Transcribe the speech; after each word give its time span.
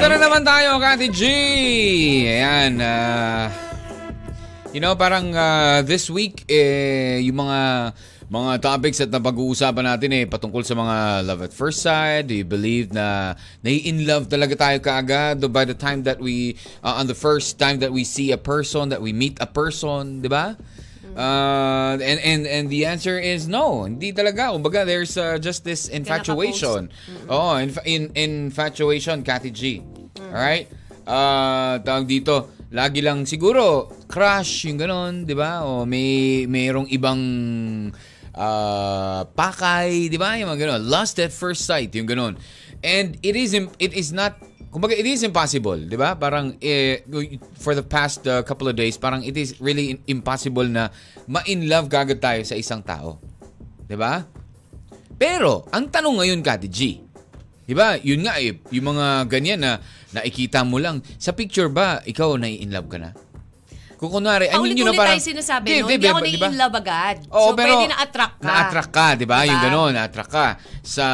ito 0.00 0.08
na 0.08 0.16
naman 0.16 0.40
tayo, 0.40 0.80
Kati 0.80 1.12
G. 1.12 1.22
Ayan, 2.24 2.80
ah, 2.80 3.52
you 4.72 4.80
know, 4.80 4.96
parang 4.96 5.28
ah, 5.36 5.84
this 5.84 6.08
week, 6.08 6.40
eh, 6.48 7.20
yung 7.20 7.44
mga 7.44 7.92
mga 8.32 8.52
topics 8.64 9.04
at 9.04 9.12
napag-uusapan 9.12 9.84
natin 9.84 10.10
eh 10.16 10.24
patungkol 10.24 10.64
sa 10.64 10.72
mga 10.72 11.28
love 11.28 11.44
at 11.44 11.52
first 11.52 11.84
sight. 11.84 12.32
Do 12.32 12.32
you 12.32 12.48
believe 12.48 12.96
na 12.96 13.36
nai-in 13.60 14.08
love 14.08 14.24
talaga 14.32 14.56
tayo 14.56 14.80
kaagad 14.80 15.44
by 15.52 15.68
the 15.68 15.76
time 15.76 16.00
that 16.08 16.16
we, 16.16 16.56
uh, 16.80 16.96
on 16.96 17.04
the 17.04 17.18
first 17.18 17.60
time 17.60 17.84
that 17.84 17.92
we 17.92 18.00
see 18.00 18.32
a 18.32 18.40
person, 18.40 18.88
that 18.88 19.04
we 19.04 19.12
meet 19.12 19.36
a 19.36 19.48
person, 19.52 20.24
di 20.24 20.32
ba? 20.32 20.56
Uh, 21.16 21.98
and 21.98 22.18
and 22.20 22.42
and 22.46 22.64
the 22.70 22.86
answer 22.86 23.18
is 23.18 23.48
no. 23.48 23.84
Hindi 23.84 24.12
talaga. 24.12 24.54
Kumbaga, 24.54 24.86
there's 24.86 25.16
uh, 25.18 25.38
just 25.38 25.64
this 25.64 25.88
infatuation. 25.88 26.90
Oh, 27.28 27.56
in, 27.56 27.74
in 27.84 28.02
infatuation, 28.14 29.22
Cathy 29.22 29.50
G. 29.50 29.82
Alright? 30.18 30.70
Uh, 31.06 31.82
tawag 31.82 32.06
dito, 32.06 32.54
lagi 32.70 33.02
lang 33.02 33.26
siguro 33.26 33.90
crush 34.06 34.70
yung 34.70 34.78
ganon, 34.78 35.26
'di 35.26 35.34
ba? 35.34 35.66
O 35.66 35.82
may 35.82 36.46
mayroong 36.46 36.86
ibang 36.92 37.20
uh, 38.36 39.20
pakay, 39.34 40.06
'di 40.06 40.18
ba? 40.20 40.38
Yung 40.38 40.54
mga 40.54 40.70
ganon. 40.70 40.82
Lust 40.86 41.18
at 41.18 41.34
first 41.34 41.66
sight, 41.66 41.90
yung 41.98 42.06
ganon. 42.06 42.38
And 42.80 43.18
it 43.26 43.34
is 43.34 43.52
it 43.52 43.92
is 43.92 44.14
not 44.14 44.38
Kumbaga, 44.70 44.94
it 44.94 45.02
is 45.02 45.26
impossible, 45.26 45.74
di 45.82 45.98
ba? 45.98 46.14
Parang, 46.14 46.54
eh, 46.62 47.02
for 47.58 47.74
the 47.74 47.82
past 47.82 48.22
uh, 48.30 48.38
couple 48.46 48.70
of 48.70 48.78
days, 48.78 48.94
parang 48.94 49.26
it 49.26 49.34
is 49.34 49.58
really 49.58 49.98
in- 49.98 50.02
impossible 50.06 50.62
na 50.62 50.94
ma-in 51.26 51.66
love 51.66 51.90
kagad 51.90 52.22
tayo 52.22 52.38
sa 52.46 52.54
isang 52.54 52.78
tao. 52.78 53.18
Di 53.82 53.98
ba? 53.98 54.22
Pero, 55.18 55.66
ang 55.74 55.90
tanong 55.90 56.22
ngayon, 56.22 56.38
Kati 56.38 56.70
G, 56.70 57.02
di 57.66 57.74
ba, 57.74 57.98
yun 57.98 58.22
nga 58.22 58.38
eh, 58.38 58.62
yung 58.70 58.94
mga 58.94 59.26
ganyan 59.26 59.58
na 59.58 59.82
nakikita 60.14 60.62
mo 60.62 60.78
lang, 60.78 61.02
sa 61.18 61.34
picture 61.34 61.66
ba, 61.66 61.98
ikaw 62.06 62.38
na-in 62.38 62.70
love 62.70 62.86
ka 62.86 63.02
na? 63.02 63.10
Kung 63.98 64.22
kunwari, 64.22 64.48
I 64.48 64.56
mean, 64.56 64.78
yun 64.78 64.88
na 64.88 64.96
parang... 64.96 65.18
tayo 65.18 65.28
sinasabi, 65.34 65.66
Di, 65.66 65.82
no? 65.82 65.90
di, 65.90 65.98
Hindi 65.98 66.08
ako 66.08 66.20
di 66.22 66.38
ba? 66.38 66.46
nai-in 66.46 66.56
love 66.56 66.74
agad. 66.78 67.16
Oo, 67.26 67.52
so, 67.52 67.56
pero 67.58 67.74
pwede 67.74 67.90
na-attract 67.90 68.34
ka. 68.38 68.46
Na-attract 68.46 68.90
ka, 68.94 69.06
'di 69.18 69.26
ba? 69.28 69.38
Yung 69.44 69.60
Diba? 69.60 69.66
gano'n, 69.68 69.92
na-attract 69.98 70.30
ka 70.32 70.46
sa 70.80 71.06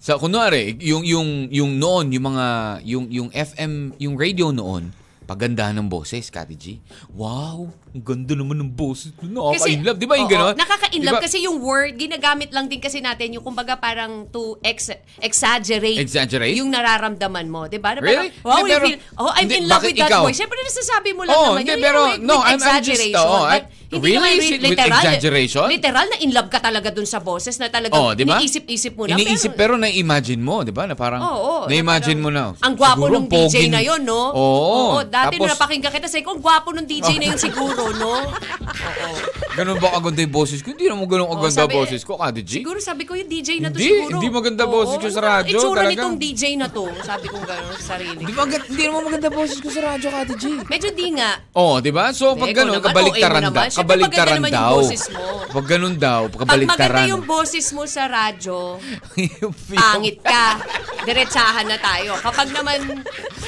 sa 0.00 0.16
kunwari, 0.16 0.80
yung 0.80 1.04
yung 1.04 1.28
yung 1.52 1.76
noon, 1.76 2.08
yung 2.08 2.24
mga 2.26 2.46
yung 2.82 3.04
yung 3.06 3.28
FM, 3.30 3.92
yung 4.00 4.16
radio 4.16 4.48
noon, 4.48 4.96
pagandahan 5.22 5.76
ng 5.76 5.86
boses, 5.86 6.26
Kati 6.26 6.56
G. 6.56 6.64
Wow, 7.12 7.68
ang 7.92 8.02
ganda 8.02 8.34
naman 8.34 8.58
ng 8.58 8.72
boses. 8.72 9.12
Nakaka-in 9.20 9.84
love, 9.84 10.00
'di 10.00 10.08
ba? 10.08 10.16
Yung 10.16 10.26
gano'n? 10.26 10.54
Nakaka-in 10.56 11.02
love 11.04 11.20
ba? 11.20 11.22
kasi 11.22 11.44
yung 11.44 11.60
word, 11.60 11.94
ginagamit 11.94 12.50
lang 12.50 12.66
din 12.66 12.80
kasi 12.80 12.98
natin 12.98 13.36
yung 13.36 13.44
kumbaga 13.44 13.76
parang 13.76 14.26
to 14.26 14.58
ex- 14.60 14.90
exaggerate, 15.20 16.00
Exaggerate? 16.00 16.56
yung 16.56 16.72
nararamdaman 16.72 17.46
mo. 17.46 17.68
Di 17.68 17.76
ba? 17.76 17.94
Na 17.94 18.02
Really? 18.02 18.32
parang, 18.32 18.42
wow, 18.42 18.56
Hindi, 18.56 18.66
you 18.66 18.74
pero- 18.74 18.86
feel, 18.88 18.98
oh, 19.14 19.30
I'm 19.30 19.38
hindi, 19.46 19.54
in 19.54 19.64
love 19.68 19.84
with 19.84 19.96
that 19.96 20.10
ikaw? 20.10 20.22
boy. 20.24 20.32
Siyempre, 20.32 20.58
nasasabi 20.58 21.10
mo 21.12 21.22
lang 21.22 21.30
Oh, 21.30 21.44
naman. 21.54 21.58
hindi, 21.60 21.70
yun, 21.70 21.80
pero, 21.80 22.00
yung 22.10 22.24
no, 22.24 22.34
I'm- 22.40 22.58
I'm 22.58 22.82
just, 22.82 23.04
oh, 23.14 23.44
I- 23.44 23.62
but 23.62 23.64
hindi 23.92 24.06
really? 24.08 24.38
naman 24.38 24.46
it 24.46 24.60
with 24.60 24.70
literal. 24.72 24.94
exaggeration? 24.96 25.66
Literal 25.66 26.06
na 26.06 26.16
in 26.18 26.30
love 26.30 26.46
ka 26.46 26.58
talaga 26.58 26.88
dun 26.88 27.04
sa 27.04 27.18
boses 27.18 27.56
na 27.56 27.66
talagang 27.66 27.98
Oh, 27.98 28.12
di 28.12 28.22
ba? 28.22 28.36
iniisip-isip 28.36 28.94
mo 28.94 29.04
na. 29.04 29.14
Iniisip 29.14 29.52
pero 29.52 29.74
na-imagine 29.74 30.38
mo, 30.38 30.62
'di 30.62 30.70
ba? 30.70 30.84
Na 30.84 30.94
parang 30.94 31.18
Oo, 31.20 31.34
oo, 31.34 31.66
na-imagine 31.66 32.14
na 32.14 32.22
mo 32.22 32.30
na. 32.30 32.44
Ang 32.56 32.74
gwapo 32.74 33.10
pogi 33.26 33.50
DJ 33.50 33.56
ng- 33.64 33.72
na 33.72 33.80
yon, 33.80 34.00
no? 34.02 34.22
Oo. 34.30 35.02
dati 35.02 35.34
Tapos, 35.34 35.38
nung 35.40 35.50
napakinggan 35.50 35.90
kita, 35.90 36.06
sabi 36.06 36.22
ko, 36.22 36.30
ang 36.32 36.40
gwapo 36.40 36.70
nung 36.70 36.86
DJ 36.86 37.18
na 37.18 37.26
yun 37.28 37.40
siguro, 37.42 37.90
no? 37.92 38.14
Oo. 38.30 39.08
ganun 39.58 39.76
ba 39.76 39.90
kaganda 39.92 40.22
yung 40.22 40.30
boses 40.32 40.60
ko? 40.60 40.70
Hindi 40.70 40.86
naman 40.86 41.04
ganun 41.04 41.26
Oo, 41.26 41.34
kaganda 41.36 41.66
sabi- 41.66 41.74
boses 41.74 42.00
ko, 42.00 42.14
Kati 42.14 42.40
G. 42.40 42.52
Siguro 42.60 42.78
sabi 42.78 43.02
ko 43.02 43.12
yung 43.12 43.26
DJ 43.26 43.58
na 43.58 43.68
to 43.68 43.76
Hindi, 43.76 43.90
siguro. 43.90 44.12
hindi 44.14 44.28
maganda 44.30 44.64
boses 44.64 44.96
ko 44.96 45.08
sa 45.08 45.18
ano 45.18 45.28
radyo, 45.34 45.58
Itsura 45.58 45.80
talaga. 45.80 45.90
nitong 45.92 46.16
DJ 46.16 46.42
na 46.54 46.66
to. 46.68 46.84
Sabi 47.02 47.26
ko 47.26 47.36
gano'n 47.40 47.74
sa 47.74 47.84
sarili. 47.90 48.16
Hindi, 48.16 48.32
maganda, 48.32 48.64
hindi 48.64 48.82
naman 48.84 49.02
maganda 49.04 49.28
boses 49.28 49.58
ko 49.58 49.68
sa 49.68 49.80
radyo, 49.84 50.08
Kati 50.08 50.34
G. 50.36 50.44
Medyo 50.62 50.88
di 50.92 51.06
nga. 51.12 51.30
Oh, 51.52 51.76
'di 51.76 51.90
ba? 51.90 52.12
So 52.12 52.32
pag 52.32 52.52
naman, 52.52 52.78
kabaliktaran 52.80 53.42
OA 53.42 53.79
mo 53.82 54.48
daw. 54.48 54.74
Siyempre. 54.82 55.50
Pag 55.50 55.64
ganun 55.66 55.96
daw, 55.96 56.20
Pag 56.26 56.46
kabaliktaran. 56.46 56.94
maganda 56.94 57.10
yung 57.10 57.24
boses 57.24 57.66
mo 57.72 57.82
sa 57.84 58.06
radyo, 58.06 58.78
pangit 59.70 60.18
ka. 60.20 60.62
Diretsahan 61.02 61.66
na 61.66 61.76
tayo. 61.76 62.14
Kapag 62.20 62.48
naman, 62.52 62.78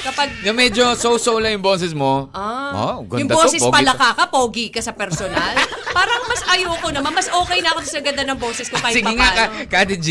kapag 0.01 0.29
Yung 0.43 0.57
medyo 0.57 0.93
so-so 0.93 1.37
lang 1.37 1.55
yung 1.55 1.65
boses 1.65 1.93
mo. 1.93 2.27
Ah, 2.31 2.97
oh, 2.97 3.05
ganda 3.05 3.21
yung 3.21 3.29
to, 3.29 3.37
boses 3.37 3.61
pogi 3.61 3.71
pala 3.71 3.93
to. 3.93 3.99
ka 3.99 4.09
ka, 4.13 4.25
pogi 4.27 4.65
ka 4.67 4.81
sa 4.81 4.91
personal. 4.91 5.53
Parang 5.97 6.21
mas 6.25 6.41
ayoko 6.49 6.89
naman. 6.89 7.13
Mas 7.13 7.29
okay 7.29 7.61
na 7.61 7.71
ako 7.71 7.79
sa 7.85 8.01
ganda 8.01 8.23
ng 8.23 8.39
boses 8.41 8.67
ko 8.67 8.81
kahit 8.81 8.99
Sige 8.99 9.13
nga, 9.13 9.29
ka. 9.31 9.45
Kati 9.69 9.95
G. 9.95 10.07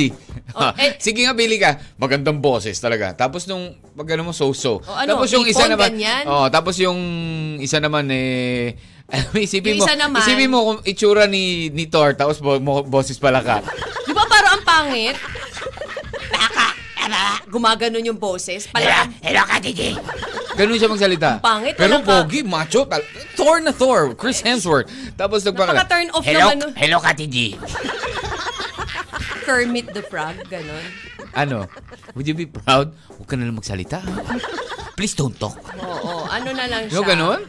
Oh, 0.52 0.68
eh- 0.76 0.96
Sige 0.96 1.24
nga, 1.24 1.32
Billy 1.32 1.56
ka. 1.56 1.80
Magandang 1.96 2.38
boses 2.38 2.76
talaga. 2.76 3.12
Tapos 3.12 3.44
nung, 3.44 3.72
pag 3.92 4.08
ano 4.12 4.28
mo, 4.28 4.32
so-so. 4.32 4.80
Oh, 4.80 4.94
ano, 4.94 5.16
tapos 5.16 5.28
yung 5.32 5.44
isa 5.44 5.64
naman, 5.64 5.92
ganyan? 5.92 6.24
oh, 6.28 6.46
tapos 6.48 6.76
yung 6.76 6.98
isa 7.58 7.80
naman 7.80 8.04
eh, 8.08 8.76
isipin 9.38 9.76
mo, 9.76 9.84
naman- 9.86 10.20
isipin 10.20 10.48
mo 10.48 10.58
kung 10.64 10.78
itsura 10.82 11.24
ni, 11.26 11.68
ni 11.68 11.84
Thor, 11.84 12.12
tapos 12.12 12.40
bo, 12.40 12.56
mo, 12.56 12.80
boses 12.82 13.16
pala 13.16 13.40
ka. 13.40 13.60
Di 14.02 14.12
ba 14.12 14.24
parang 14.24 14.56
ang 14.56 14.64
pangit? 14.64 15.16
Ara, 17.02 17.42
gumaganon 17.44 18.00
yung 18.04 18.16
boses. 18.16 18.70
Pala, 18.70 19.10
Hello, 19.20 19.42
Kati 19.42 19.70
G. 19.70 19.80
Ganun 20.54 20.78
siya 20.78 20.86
magsalita. 20.86 21.30
Ang 21.36 21.44
pangit, 21.44 21.74
Pero 21.74 21.98
ka- 21.98 22.22
pogi, 22.22 22.40
macho. 22.40 22.86
tal- 22.86 23.02
Thor 23.34 23.58
na 23.58 23.74
Thor. 23.74 24.14
Chris 24.14 24.38
Hemsworth. 24.38 24.86
Tapos 25.12 25.42
nagpakala. 25.42 25.82
napaka-turn 25.82 26.08
off 26.14 26.22
Hello, 26.22 26.48
naman. 26.48 26.70
hello, 26.72 27.02
Kati 27.02 27.26
G. 27.26 27.36
Kermit 29.42 29.90
the 29.90 30.02
Frog, 30.02 30.38
ganon. 30.46 30.86
Ano? 31.34 31.66
Would 32.14 32.24
you 32.24 32.36
be 32.36 32.46
proud? 32.46 32.94
Huwag 33.10 33.26
ka 33.26 33.34
na 33.34 33.50
lang 33.50 33.58
magsalita. 33.58 33.98
Please 34.94 35.12
don't 35.12 35.34
talk. 35.34 35.58
Oo, 35.80 36.28
ano 36.30 36.54
na 36.54 36.64
lang 36.64 36.86
siya. 36.86 36.94
Yung 36.94 37.08
ganun? 37.08 37.40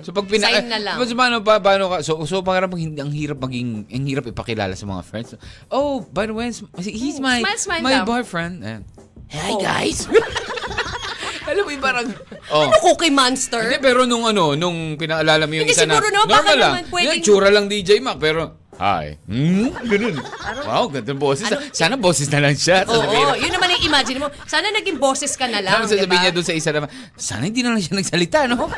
So 0.00 0.10
pag 0.10 0.26
pina 0.26 0.46
Sign 0.46 0.66
na 0.66 0.78
lang. 0.78 0.96
So, 0.98 1.12
paano 1.12 1.40
pa 1.40 1.58
paano 1.58 1.88
ka? 1.88 1.96
So 2.00 2.24
so 2.24 2.40
parang 2.40 2.72
hindi 2.72 2.98
ang 2.98 3.10
hirap 3.10 3.38
maging 3.38 3.86
ang 3.86 4.04
hirap 4.04 4.26
ipakilala 4.26 4.72
sa 4.72 4.84
mga 4.84 5.02
friends. 5.02 5.36
Oh, 5.68 6.02
by 6.06 6.26
the 6.26 6.34
way, 6.34 6.50
he's 6.78 7.16
my 7.18 7.40
Smile, 7.40 7.56
smile 7.56 7.82
my 7.82 7.92
lang. 7.94 8.04
boyfriend. 8.04 8.54
Ayan. 8.60 8.82
Hi, 9.28 9.52
guys. 9.58 10.06
Alam 11.46 11.62
mo 11.62 11.70
yung 11.70 11.84
parang 11.84 12.06
oh. 12.50 12.66
Ano 12.66 12.74
Cookie 12.82 13.14
Monster? 13.14 13.62
Hindi, 13.62 13.78
pero 13.78 14.02
nung 14.02 14.26
ano, 14.26 14.58
nung 14.58 14.98
pinaalala 14.98 15.46
mo 15.46 15.54
yung 15.54 15.66
Hindi, 15.66 15.78
isa 15.78 15.86
na, 15.86 15.94
siguro 15.94 16.10
naman, 16.10 16.18
normal 16.20 16.34
baka 16.34 16.52
lang. 16.52 16.72
naman 16.74 16.84
pwedeng- 16.90 17.06
Yan, 17.06 17.22
tsura 17.22 17.48
lang 17.48 17.64
DJ 17.70 17.90
Mac, 18.02 18.18
pero, 18.18 18.65
hi. 18.76 19.16
Hmm, 19.24 19.72
ganun. 19.82 20.16
Wow, 20.62 20.88
ganda 20.88 21.10
ng 21.10 21.18
boses. 21.18 21.48
Sana 21.70 21.96
boses 21.96 22.28
na 22.28 22.40
lang 22.40 22.54
siya. 22.54 22.84
Oo, 22.84 22.92
Sasabihin, 22.94 23.26
yun 23.40 23.52
naman 23.52 23.68
yung 23.72 23.84
imagine 23.86 24.18
mo. 24.18 24.28
Sana 24.44 24.68
naging 24.70 24.96
boses 24.96 25.32
ka 25.32 25.44
na 25.44 25.58
lang, 25.58 25.84
sasabihin 25.84 26.06
diba? 26.06 26.22
niya 26.22 26.32
doon 26.32 26.46
sa 26.46 26.52
isa 26.52 26.70
naman, 26.70 26.88
sana 27.14 27.42
hindi 27.44 27.60
na 27.60 27.72
lang 27.72 27.80
siya 27.80 27.96
nagsalita, 27.96 28.46
no? 28.46 28.68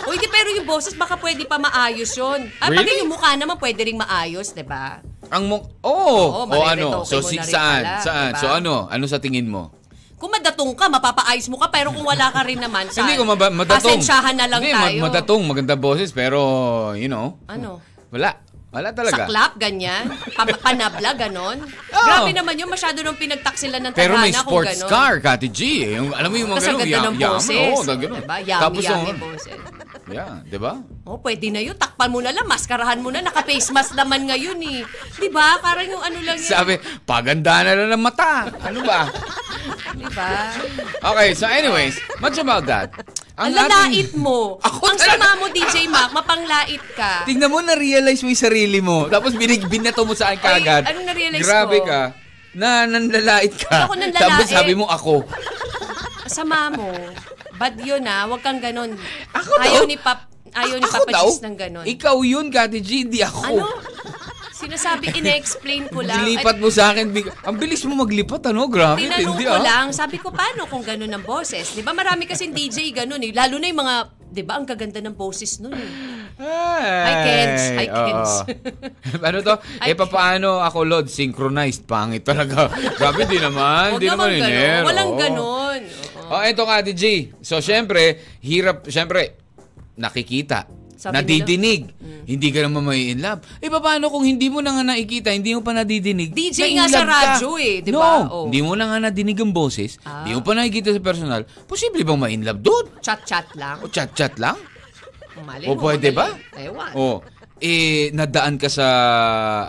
O 0.00 0.10
hindi, 0.10 0.26
pero 0.26 0.50
yung 0.50 0.66
boses 0.66 0.90
baka 0.92 1.14
pwede 1.14 1.46
pa 1.46 1.54
maayos 1.54 2.10
yun. 2.12 2.50
Ah, 2.58 2.66
pag 2.66 2.82
Really? 2.82 3.06
yung 3.06 3.14
mukha 3.14 3.30
naman 3.38 3.54
pwede 3.54 3.78
ring 3.80 3.94
maayos, 3.94 4.50
di 4.50 4.66
ba? 4.66 4.98
Ang 5.30 5.46
mo, 5.46 5.56
oh, 5.86 6.42
Oo, 6.42 6.50
o 6.50 6.56
ano, 6.66 7.06
so 7.06 7.22
si, 7.22 7.38
rin 7.38 7.46
saan, 7.46 7.82
pala, 7.86 8.02
saan, 8.02 8.30
diba? 8.34 8.42
so 8.42 8.46
ano, 8.50 8.74
ano 8.90 9.04
sa 9.06 9.22
tingin 9.22 9.46
mo? 9.46 9.70
Kung 10.18 10.34
madatong 10.34 10.74
ka, 10.74 10.90
mapapaayos 10.90 11.46
mo 11.46 11.56
ka, 11.56 11.70
pero 11.70 11.94
kung 11.94 12.02
wala 12.02 12.26
ka 12.26 12.42
rin 12.42 12.58
naman, 12.58 12.84
saan? 12.90 13.06
Hindi 13.06 13.16
ko 13.16 13.24
maba- 13.24 13.54
madatong. 13.54 13.86
Pasensyahan 13.86 14.34
na 14.34 14.50
lang 14.50 14.58
hindi, 14.58 14.74
tayo. 14.74 14.98
ma- 14.98 15.06
madatong, 15.06 15.42
maganda 15.46 15.78
boses, 15.78 16.10
pero, 16.10 16.40
you 16.92 17.06
know, 17.06 17.38
Ano? 17.46 17.78
wala. 18.10 18.34
Wala 18.70 18.94
talaga. 18.94 19.26
Saklap, 19.26 19.52
ganyan? 19.58 20.14
Pa- 20.30 20.46
panabla, 20.64 21.10
ganon? 21.18 21.58
Oo. 21.90 22.06
Grabe 22.06 22.30
naman 22.30 22.54
yun, 22.54 22.70
masyado 22.70 23.02
nung 23.02 23.18
pinagtaksilan 23.18 23.82
ng 23.82 23.92
Pero 23.98 24.14
may 24.14 24.30
sports 24.30 24.78
ganon. 24.78 24.90
car, 24.90 25.14
Kati 25.18 25.50
G. 25.50 25.60
eh. 25.82 25.98
Yung, 25.98 26.14
alam 26.14 26.30
mo 26.30 26.38
yung 26.38 26.54
mga 26.54 26.62
Tapos 26.62 26.70
ang 26.70 26.78
ganda 26.78 26.98
ng 27.02 27.16
yaman, 27.18 27.34
boses. 27.34 27.58
Oo, 27.74 27.82
oh, 27.82 27.98
ganun. 27.98 28.22
Diba? 28.22 28.38
Yummy, 28.46 28.62
Tapos 28.62 28.82
yummy 28.86 29.12
boses. 29.18 29.58
Yeah, 30.10 30.42
di 30.42 30.58
ba? 30.58 30.74
Oh, 31.04 31.18
pwede 31.18 31.48
na 31.48 31.60
yun. 31.60 31.74
Takpan 31.74 32.06
mo 32.06 32.18
na 32.18 32.30
lang. 32.30 32.42
Maskarahan 32.44 32.98
mo 32.98 33.08
na. 33.08 33.20
Naka-face 33.20 33.70
mask 33.70 33.94
naman 33.94 34.26
ngayon 34.26 34.58
eh. 34.60 34.82
Di 35.14 35.28
ba? 35.28 35.56
Parang 35.56 35.86
yung 35.86 36.00
ano 36.00 36.18
lang 36.18 36.34
yan. 36.34 36.50
Sabi, 36.50 36.74
paganda 37.02 37.62
na 37.62 37.72
lang 37.74 37.90
ng 37.90 38.02
mata. 38.02 38.50
Ano 38.60 38.82
ba? 38.82 39.06
Di 39.92 40.06
ba? 40.08 40.50
Okay, 41.04 41.28
so 41.32 41.46
anyways, 41.46 41.94
much 42.18 42.36
about 42.36 42.64
that. 42.64 42.90
Ang 43.36 43.52
ating- 43.52 43.70
lalait 43.70 44.10
mo. 44.14 44.38
Ako 44.66 44.82
Ang 44.84 44.98
talaga. 44.98 45.14
sama 45.16 45.38
mo, 45.38 45.46
DJ 45.48 45.86
Mac. 45.86 46.10
Mapanglait 46.10 46.84
ka. 46.92 47.24
Tingnan 47.24 47.48
mo, 47.48 47.58
na-realize 47.60 48.20
mo 48.20 48.28
yung 48.28 48.42
sarili 48.42 48.80
mo. 48.80 49.06
Tapos 49.06 49.32
binig, 49.32 49.62
binato 49.64 50.02
mo 50.02 50.12
sa 50.12 50.30
akin 50.30 50.40
kaagad. 50.40 50.82
anong 50.86 51.06
na-realize 51.06 51.40
Grabe 51.40 51.78
ko? 51.78 51.86
ka. 51.86 52.02
Na 52.50 52.82
nanlalait 52.82 53.54
ka. 53.54 53.86
Ako 53.86 53.94
nanlalait. 53.94 54.26
Tapos 54.26 54.46
sabi 54.46 54.74
mo 54.74 54.84
ako. 54.84 55.22
Sama 56.26 56.66
mo. 56.68 56.90
Bad 57.60 57.76
yun 57.84 58.00
ah. 58.08 58.24
Huwag 58.24 58.40
kang 58.40 58.56
ganon. 58.56 58.96
Ako 59.36 59.60
ayaw 59.60 59.84
daw? 59.84 59.90
ni 59.92 60.00
Pap... 60.00 60.32
Ayaw 60.50 60.80
ni 60.80 60.88
Papa 60.88 61.10
daw? 61.12 61.28
Gis 61.28 61.44
ng 61.44 61.56
ganon. 61.60 61.84
Ikaw 61.84 62.16
yun, 62.24 62.48
Kati 62.48 62.80
G, 62.80 63.04
hindi 63.04 63.20
ako. 63.20 63.44
Ano? 63.44 63.68
Sinasabi, 64.50 65.12
ine-explain 65.14 65.88
ko 65.88 66.00
lang. 66.04 66.20
Dilipat 66.20 66.56
mo 66.60 66.68
sa 66.68 66.92
akin. 66.92 67.12
big- 67.12 67.32
Ang 67.44 67.56
bilis 67.56 67.84
mo 67.84 68.00
maglipat, 68.00 68.50
ano? 68.50 68.68
Grabe, 68.68 69.04
Tinanong 69.04 69.36
hindi 69.36 69.44
ko 69.44 69.56
ah. 69.56 69.62
lang, 69.62 69.86
sabi 69.92 70.16
ko, 70.20 70.32
paano 70.32 70.68
kung 70.68 70.84
gano'n 70.84 71.08
ang 71.08 71.24
boses? 71.24 71.76
Di 71.76 71.80
ba 71.80 71.96
marami 71.96 72.28
kasing 72.28 72.52
DJ 72.52 72.92
gano'n 72.92 73.20
eh. 73.24 73.32
Lalo 73.32 73.56
na 73.56 73.66
yung 73.68 73.80
mga, 73.80 73.94
di 74.32 74.42
ba, 74.44 74.60
ang 74.60 74.66
kaganda 74.68 75.00
ng 75.00 75.16
boses 75.16 75.60
nun 75.64 75.76
eh. 75.76 75.90
Hi, 76.40 77.14
Kens. 77.24 77.62
Hi, 77.76 77.86
Kens. 77.88 78.32
ano 79.28 79.38
to? 79.44 79.54
Eh, 79.84 79.92
papaano 79.92 80.64
ako, 80.64 80.78
Lord? 80.88 81.06
Synchronized. 81.12 81.84
Pangit 81.84 82.24
talaga. 82.24 82.72
Grabe, 83.00 83.28
di 83.28 83.36
naman. 83.36 83.96
Huwag 83.96 84.00
di 84.00 84.08
naman 84.08 84.28
naman 84.32 84.48
iner. 84.48 84.82
Walang 84.88 85.10
oo. 85.36 85.59
Oh, 86.30 86.38
eto 86.38 86.62
nga, 86.62 86.78
G. 86.86 87.34
So, 87.42 87.58
syempre, 87.58 88.22
hirap, 88.38 88.86
syempre, 88.86 89.34
nakikita. 89.98 90.70
Sabi 91.00 91.16
nadidinig. 91.16 91.96
Hindi 92.28 92.48
ka 92.52 92.68
naman 92.68 92.84
may 92.84 93.16
in 93.16 93.24
love. 93.24 93.40
Eh, 93.56 93.72
paano 93.72 94.12
kung 94.12 94.20
hindi 94.20 94.52
mo 94.52 94.60
na 94.60 94.76
nga 94.76 94.84
nakikita, 94.84 95.32
hindi 95.32 95.56
mo 95.56 95.64
pa 95.64 95.72
nadidinig? 95.72 96.36
DJ 96.36 96.76
nga 96.76 96.86
sa 96.92 97.02
love 97.02 97.08
ka? 97.08 97.16
radyo 97.16 97.50
eh, 97.56 97.76
di 97.80 97.88
no, 97.88 98.04
ba? 98.04 98.12
Oh. 98.28 98.44
hindi 98.46 98.60
mo 98.60 98.76
na 98.76 98.84
nga 98.84 99.08
nadinig 99.08 99.40
ang 99.40 99.56
boses, 99.56 99.96
Ah. 100.04 100.22
hindi 100.22 100.36
mo 100.36 100.44
pa 100.44 100.52
nakikita 100.52 100.92
sa 100.92 101.00
personal, 101.00 101.48
posible 101.64 102.04
bang 102.04 102.20
ma-in 102.20 102.44
love 102.44 102.60
doon? 102.60 102.84
Chat-chat 103.00 103.48
lang. 103.56 103.80
O 103.80 103.88
chat-chat 103.88 104.36
lang? 104.36 104.60
Mali, 105.40 105.64
O 105.66 105.72
no, 105.72 105.80
pwede 105.80 106.12
ba? 106.12 106.36
Ewan. 106.52 106.92
O, 106.92 107.24
eh, 107.64 108.12
nadaan 108.12 108.60
ka 108.60 108.68
sa, 108.68 108.86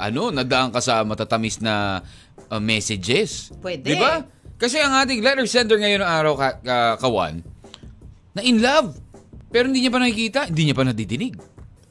ano, 0.03 0.35
nadaan 0.35 0.75
ka 0.75 0.83
sa 0.83 1.07
matatamis 1.07 1.63
na 1.63 2.03
uh, 2.51 2.59
messages. 2.59 3.55
Pwede. 3.63 3.87
Di 3.87 3.95
ba? 3.95 4.19
Kasi 4.61 4.77
ang 4.77 4.93
ating 4.93 5.19
letter 5.19 5.49
sender 5.49 5.81
ngayon 5.81 5.99
ng 5.99 6.11
araw, 6.11 6.33
ka, 6.37 6.47
ka- 6.61 6.97
kawan, 7.01 7.41
na 8.31 8.45
in 8.45 8.61
love. 8.61 8.93
Pero 9.49 9.65
hindi 9.65 9.81
niya 9.81 9.91
pa 9.91 9.99
nakikita, 9.99 10.39
hindi 10.47 10.69
niya 10.69 10.77
pa 10.77 10.85
nadidinig. 10.85 11.33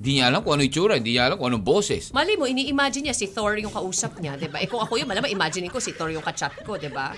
Hindi 0.00 0.10
niya 0.16 0.32
alam 0.32 0.40
kung 0.40 0.56
ano 0.56 0.64
itsura, 0.64 0.96
hindi 0.96 1.12
niya 1.12 1.28
alam 1.28 1.36
kung 1.36 1.52
anong 1.52 1.60
boses. 1.60 2.08
Mali 2.08 2.32
mo, 2.32 2.48
ini-imagine 2.48 3.04
niya 3.04 3.12
si 3.12 3.28
Thor 3.28 3.52
yung 3.60 3.68
kausap 3.68 4.16
niya, 4.16 4.32
di 4.32 4.48
ba? 4.48 4.56
Eh 4.56 4.64
kung 4.64 4.80
ako 4.80 4.96
yun, 4.96 5.04
malamang 5.04 5.28
imagine 5.28 5.68
ko 5.68 5.76
si 5.76 5.92
Thor 5.92 6.08
yung 6.08 6.24
kachat 6.24 6.56
ko, 6.64 6.80
di 6.80 6.88
ba? 6.88 7.12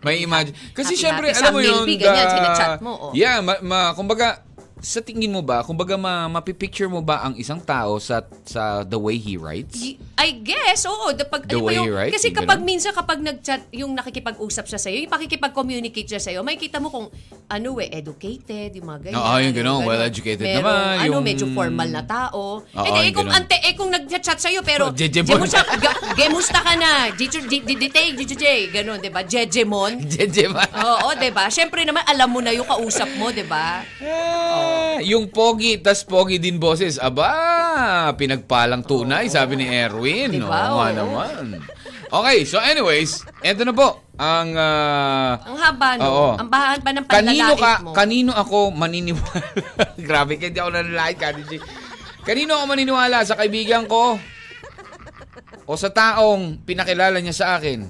May 0.00 0.24
imagine. 0.24 0.56
Kasi 0.72 0.96
Happy, 0.96 1.04
syempre, 1.04 1.26
happy. 1.28 1.36
alam 1.36 1.52
mo 1.52 1.60
yun, 1.60 1.84
ganyan, 1.84 2.16
the- 2.16 2.32
sinachat 2.32 2.72
mo, 2.80 2.92
oh. 2.96 3.12
Yeah, 3.12 3.44
ma, 3.44 3.60
ma- 3.60 3.92
kumbaga, 3.92 4.40
sa 4.80 5.00
tingin 5.00 5.28
mo 5.28 5.40
ba, 5.40 5.60
kumbaga 5.60 5.94
ma, 5.94 6.24
mapipicture 6.26 6.88
mo 6.88 7.00
ba 7.00 7.22
ang 7.22 7.36
isang 7.36 7.60
tao 7.60 7.96
sa 7.96 8.18
sa 8.42 8.80
the 8.82 8.96
way 8.96 9.16
he 9.16 9.36
writes? 9.36 9.76
I 10.16 10.36
guess, 10.36 10.84
oo. 10.84 11.12
The, 11.12 11.24
pag, 11.24 11.48
The 11.48 11.56
way 11.56 11.76
yung, 11.76 11.88
you 11.88 11.96
write, 11.96 12.12
kasi 12.12 12.28
kapag 12.28 12.60
ganun? 12.60 12.68
minsan 12.68 12.92
kapag 12.92 13.20
nag-chat, 13.20 13.72
yung 13.72 13.96
nakikipag-usap 13.96 14.68
siya 14.68 14.76
sa'yo, 14.76 14.96
yung 15.00 15.12
pakikipag-communicate 15.12 16.04
siya 16.06 16.20
sa'yo, 16.20 16.44
makikita 16.44 16.76
mo 16.76 16.92
kung 16.92 17.06
ano 17.46 17.68
eh, 17.80 17.88
educated, 17.90 18.76
yung 18.76 18.84
mga 18.86 19.00
ganyan. 19.08 19.16
Oo, 19.16 19.36
yung 19.38 19.56
ganun, 19.56 19.78
ganun. 19.80 19.88
well-educated 19.88 20.44
Merong, 20.44 20.60
naman, 20.60 20.96
Ano, 20.98 21.08
yung- 21.08 21.24
medyo 21.24 21.46
formal 21.50 21.88
na 21.88 22.04
tao. 22.04 22.60
Oo, 22.60 22.84
eh, 22.84 23.08
eh, 23.08 23.12
kung 23.12 23.32
ante, 23.32 23.56
eh, 23.58 23.72
kung 23.72 23.88
nag-chat 23.88 24.36
sa'yo, 24.36 24.60
pero, 24.60 24.92
Oh, 24.92 24.96
Jejemon. 24.96 25.40
Gemusta 26.14 26.60
ka 26.60 26.72
na, 26.76 27.08
Jijitay, 27.12 28.12
Jijitay, 28.12 28.68
ganun, 28.68 29.00
di 29.00 29.08
ba? 29.08 29.24
Jejemon. 29.24 30.04
Jeje 30.04 30.52
ba? 30.52 30.68
Oo, 31.00 31.16
di 31.16 31.32
ba? 31.32 31.48
Siyempre 31.48 31.80
naman, 31.82 32.04
alam 32.04 32.28
mo 32.28 32.44
na 32.44 32.52
yung 32.52 32.68
kausap 32.68 33.08
mo, 33.16 33.32
di 33.32 33.44
ba? 33.44 33.80
Yung 35.00 35.32
pogi, 35.32 35.80
tas 35.80 36.04
pogi 36.04 36.36
din 36.36 36.60
boses. 36.60 37.00
Aba, 37.00 37.32
pinagpalang 38.12 38.84
tunay, 38.84 39.26
sabi 39.26 39.56
ni 39.56 39.66
Erwin. 39.66 40.28
Diba? 40.30 40.48
Oo 40.70 40.76
nga 40.76 40.88
Oo. 40.88 40.96
naman. 40.96 41.44
Okay, 42.10 42.42
so 42.42 42.58
anyways, 42.58 43.22
eto 43.40 43.62
na 43.62 43.70
po. 43.70 44.02
Ang, 44.20 44.52
ah, 44.52 45.40
Ang 45.40 45.56
haba, 45.56 45.88
no? 45.96 46.04
Oo. 46.04 46.30
Ang 46.36 46.50
bahan 46.50 46.78
pa 46.82 46.90
ng 46.92 47.06
kanino 47.06 47.54
panlalait 47.56 47.56
ka, 47.56 47.72
mo. 47.80 47.90
kanino 47.96 48.30
ako 48.34 48.58
maniniwala? 48.70 49.40
Grabe, 50.10 50.36
kaya 50.36 50.52
di 50.52 50.60
ako 50.60 50.70
nanlalait, 50.70 51.16
Kati 51.16 51.42
G. 51.46 51.50
Kanino 52.20 52.60
ako 52.60 52.64
maniniwala? 52.68 53.24
Sa 53.24 53.38
kaibigan 53.38 53.88
ko? 53.88 54.20
O 55.64 55.78
sa 55.78 55.88
taong 55.88 56.60
pinakilala 56.60 57.16
niya 57.16 57.32
sa 57.32 57.46
akin 57.56 57.80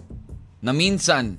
na 0.61 0.71
minsan, 0.71 1.35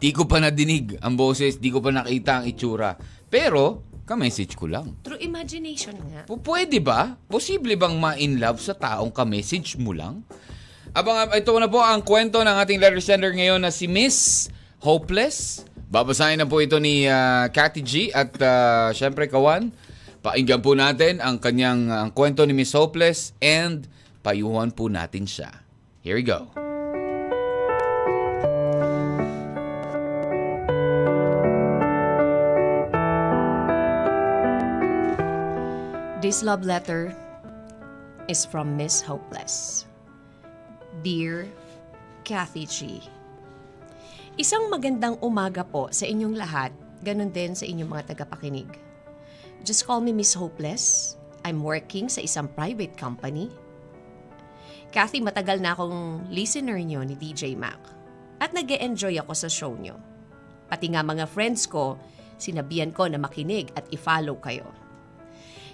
di 0.00 0.10
ko 0.10 0.24
pa 0.24 0.40
nadinig 0.40 0.98
ang 0.98 1.14
boses, 1.14 1.60
di 1.60 1.68
ko 1.68 1.78
pa 1.78 1.92
nakita 1.92 2.42
ang 2.42 2.44
itsura. 2.48 2.96
Pero, 3.28 3.93
ka-message 4.04 4.54
ko 4.54 4.68
lang. 4.68 4.96
Through 5.00 5.20
imagination 5.24 5.96
nga. 6.12 6.28
P- 6.28 6.40
Pwede 6.44 6.78
ba? 6.80 7.16
Posible 7.28 7.76
bang 7.76 7.96
ma-in 7.96 8.36
love 8.36 8.60
sa 8.60 8.76
taong 8.76 9.10
ka-message 9.10 9.80
mo 9.80 9.96
lang? 9.96 10.24
Abang, 10.94 11.26
ito 11.34 11.50
na 11.58 11.66
po 11.66 11.82
ang 11.82 12.04
kwento 12.04 12.38
ng 12.38 12.56
ating 12.60 12.78
letter 12.78 13.02
sender 13.02 13.34
ngayon 13.34 13.58
na 13.58 13.74
si 13.74 13.90
Miss 13.90 14.46
Hopeless. 14.84 15.66
Babasahin 15.90 16.38
na 16.38 16.46
po 16.46 16.62
ito 16.62 16.78
ni 16.78 17.08
uh, 17.08 17.50
Cathy 17.50 17.82
G 17.82 17.92
at 18.14 18.30
uh, 18.38 18.94
syempre 18.94 19.26
Kawan. 19.26 19.74
Painggan 20.24 20.60
po 20.64 20.72
natin 20.72 21.20
ang 21.20 21.36
kanyang 21.36 21.90
ang 21.90 22.10
kwento 22.14 22.46
ni 22.46 22.54
Miss 22.56 22.72
Hopeless 22.72 23.34
and 23.42 23.90
payuhan 24.24 24.72
po 24.72 24.88
natin 24.88 25.28
siya. 25.28 25.64
Here 26.00 26.16
we 26.16 26.24
go. 26.24 26.73
This 36.24 36.40
love 36.40 36.64
letter 36.64 37.12
is 38.32 38.48
from 38.48 38.80
Miss 38.80 39.04
Hopeless. 39.04 39.84
Dear 41.04 41.44
Kathy 42.24 42.64
G. 42.64 43.04
Isang 44.40 44.72
magandang 44.72 45.20
umaga 45.20 45.68
po 45.68 45.92
sa 45.92 46.08
inyong 46.08 46.32
lahat, 46.32 46.72
ganun 47.04 47.28
din 47.28 47.52
sa 47.52 47.68
inyong 47.68 47.92
mga 47.92 48.16
tagapakinig. 48.16 48.72
Just 49.68 49.84
call 49.84 50.00
me 50.00 50.16
Miss 50.16 50.32
Hopeless. 50.32 51.12
I'm 51.44 51.60
working 51.60 52.08
sa 52.08 52.24
isang 52.24 52.48
private 52.56 52.96
company. 52.96 53.52
Kathy, 54.96 55.20
matagal 55.20 55.60
na 55.60 55.76
akong 55.76 56.24
listener 56.32 56.80
niyo 56.80 57.04
ni 57.04 57.20
DJ 57.20 57.52
Mac. 57.52 57.76
At 58.40 58.56
nag 58.56 58.72
enjoy 58.72 59.12
ako 59.20 59.36
sa 59.36 59.52
show 59.52 59.76
niyo. 59.76 60.00
Pati 60.72 60.88
nga 60.88 61.04
mga 61.04 61.28
friends 61.28 61.68
ko, 61.68 62.00
sinabihan 62.40 62.96
ko 62.96 63.12
na 63.12 63.20
makinig 63.20 63.68
at 63.76 63.84
i-follow 63.92 64.40
kayo. 64.40 64.83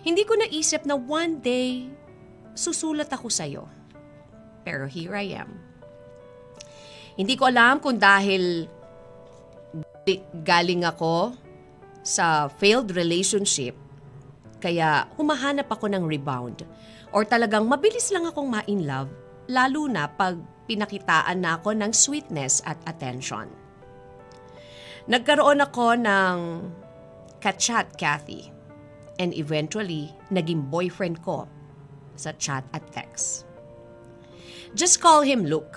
Hindi 0.01 0.25
ko 0.25 0.33
naisip 0.33 0.89
na 0.89 0.97
one 0.97 1.45
day, 1.45 1.93
susulat 2.57 3.13
ako 3.13 3.29
sa'yo. 3.29 3.69
Pero 4.65 4.89
here 4.89 5.13
I 5.13 5.37
am. 5.37 5.61
Hindi 7.21 7.37
ko 7.37 7.53
alam 7.53 7.85
kung 7.85 8.01
dahil 8.01 8.65
galing 10.41 10.89
ako 10.89 11.37
sa 12.01 12.49
failed 12.49 12.97
relationship, 12.97 13.77
kaya 14.65 15.05
humahanap 15.21 15.69
ako 15.69 15.93
ng 15.93 16.09
rebound. 16.09 16.65
Or 17.13 17.29
talagang 17.29 17.69
mabilis 17.69 18.09
lang 18.09 18.25
akong 18.25 18.49
ma-in 18.49 18.89
love, 18.89 19.13
lalo 19.53 19.85
na 19.85 20.09
pag 20.09 20.41
pinakitaan 20.65 21.45
na 21.45 21.61
ako 21.61 21.77
ng 21.77 21.93
sweetness 21.93 22.65
at 22.65 22.81
attention. 22.89 23.53
Nagkaroon 25.13 25.61
ako 25.61 25.99
ng 26.01 26.37
kachat, 27.43 27.93
Kathy 28.01 28.60
and 29.21 29.37
eventually 29.37 30.09
naging 30.33 30.65
boyfriend 30.73 31.21
ko 31.21 31.45
sa 32.17 32.33
chat 32.41 32.65
at 32.73 32.81
text. 32.89 33.45
Just 34.73 35.05
call 35.05 35.21
him 35.21 35.45
Luke. 35.45 35.77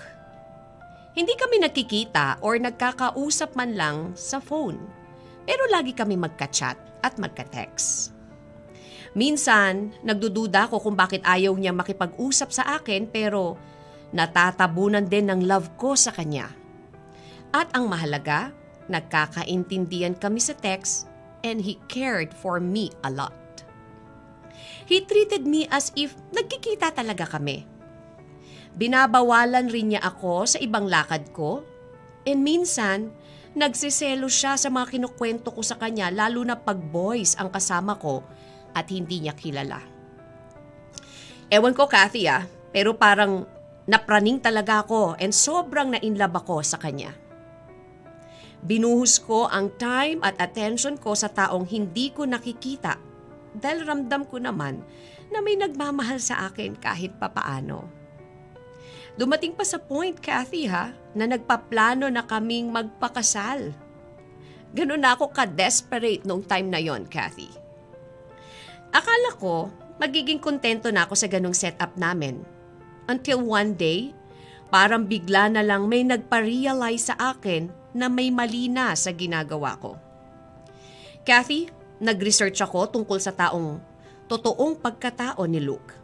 Hindi 1.14 1.36
kami 1.36 1.62
nagkikita 1.62 2.42
or 2.42 2.58
nagkakausap 2.58 3.54
man 3.54 3.76
lang 3.78 3.96
sa 4.18 4.42
phone, 4.42 4.80
pero 5.46 5.62
lagi 5.70 5.94
kami 5.94 6.18
magka-chat 6.18 6.74
at 7.04 7.14
magka-text. 7.20 8.10
Minsan, 9.14 9.94
nagdududa 10.02 10.66
ko 10.66 10.82
kung 10.82 10.98
bakit 10.98 11.22
ayaw 11.22 11.54
niya 11.54 11.70
makipag-usap 11.70 12.50
sa 12.50 12.82
akin 12.82 13.06
pero 13.06 13.54
natatabunan 14.10 15.06
din 15.06 15.30
ng 15.30 15.46
love 15.46 15.70
ko 15.78 15.94
sa 15.94 16.10
kanya. 16.10 16.50
At 17.54 17.70
ang 17.78 17.86
mahalaga, 17.86 18.50
nagkakaintindihan 18.90 20.18
kami 20.18 20.42
sa 20.42 20.58
text 20.58 21.06
and 21.44 21.60
he 21.60 21.76
cared 21.86 22.32
for 22.32 22.58
me 22.58 22.88
a 23.04 23.12
lot. 23.12 23.36
He 24.88 25.04
treated 25.04 25.44
me 25.44 25.68
as 25.68 25.92
if 25.94 26.16
nagkikita 26.32 26.96
talaga 26.96 27.28
kami. 27.28 27.68
Binabawalan 28.74 29.70
rin 29.70 29.94
niya 29.94 30.02
ako 30.02 30.48
sa 30.48 30.58
ibang 30.58 30.90
lakad 30.90 31.30
ko 31.30 31.62
and 32.26 32.42
minsan 32.42 33.14
nagsiselo 33.54 34.26
siya 34.26 34.58
sa 34.58 34.66
mga 34.66 34.98
kinukwento 34.98 35.54
ko 35.54 35.62
sa 35.62 35.78
kanya 35.78 36.10
lalo 36.10 36.42
na 36.42 36.58
pag 36.58 36.80
boys 36.80 37.38
ang 37.38 37.54
kasama 37.54 37.94
ko 37.94 38.26
at 38.74 38.90
hindi 38.90 39.22
niya 39.22 39.38
kilala. 39.38 39.78
Ewan 41.46 41.76
ko 41.76 41.86
Kathy 41.86 42.26
ah, 42.26 42.42
pero 42.74 42.98
parang 42.98 43.46
napraning 43.86 44.42
talaga 44.42 44.82
ako 44.82 45.14
and 45.22 45.30
sobrang 45.30 45.94
na-inlove 45.94 46.34
ako 46.34 46.66
sa 46.66 46.82
kanya. 46.82 47.14
Binuhos 48.64 49.20
ko 49.20 49.44
ang 49.44 49.68
time 49.76 50.24
at 50.24 50.40
attention 50.40 50.96
ko 50.96 51.12
sa 51.12 51.28
taong 51.28 51.68
hindi 51.68 52.08
ko 52.08 52.24
nakikita 52.24 52.96
dahil 53.52 53.84
ramdam 53.84 54.24
ko 54.24 54.40
naman 54.40 54.80
na 55.28 55.44
may 55.44 55.52
nagmamahal 55.60 56.16
sa 56.16 56.48
akin 56.48 56.72
kahit 56.80 57.12
papaano. 57.20 57.84
Dumating 59.20 59.52
pa 59.52 59.62
sa 59.62 59.76
point, 59.76 60.16
Kathy 60.16 60.64
ha, 60.66 60.96
na 61.12 61.28
nagpaplano 61.28 62.08
na 62.08 62.24
kaming 62.24 62.72
magpakasal. 62.72 63.70
Ganun 64.74 65.04
na 65.04 65.14
ako 65.14 65.30
ka-desperate 65.30 66.26
nung 66.26 66.42
time 66.42 66.66
na 66.72 66.80
yon, 66.82 67.06
Kathy. 67.06 67.46
Akala 68.90 69.36
ko, 69.38 69.70
magiging 70.02 70.42
kontento 70.42 70.90
na 70.90 71.06
ako 71.06 71.14
sa 71.14 71.30
ganung 71.30 71.54
setup 71.54 71.94
namin. 71.94 72.42
Until 73.06 73.44
one 73.44 73.78
day, 73.78 74.10
parang 74.72 75.06
bigla 75.06 75.46
na 75.52 75.62
lang 75.62 75.86
may 75.86 76.02
nagpa-realize 76.02 77.12
sa 77.12 77.14
akin 77.20 77.83
na 77.94 78.10
may 78.10 78.28
mali 78.28 78.66
na 78.66 78.92
sa 78.98 79.14
ginagawa 79.14 79.78
ko. 79.78 79.96
Kathy, 81.24 81.70
nag-research 82.02 82.60
ako 82.60 82.90
tungkol 82.90 83.16
sa 83.22 83.32
taong 83.32 83.80
totoong 84.28 84.76
pagkatao 84.76 85.46
ni 85.46 85.62
Luke. 85.62 85.96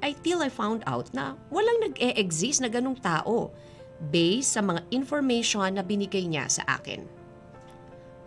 Until 0.00 0.44
I 0.44 0.50
found 0.50 0.82
out 0.84 1.12
na 1.14 1.38
walang 1.48 1.80
nag-e-exist 1.86 2.60
na 2.60 2.68
ganung 2.68 2.98
tao 2.98 3.52
based 4.00 4.56
sa 4.56 4.64
mga 4.64 4.84
information 4.90 5.68
na 5.76 5.84
binigay 5.84 6.24
niya 6.24 6.48
sa 6.48 6.64
akin. 6.66 7.04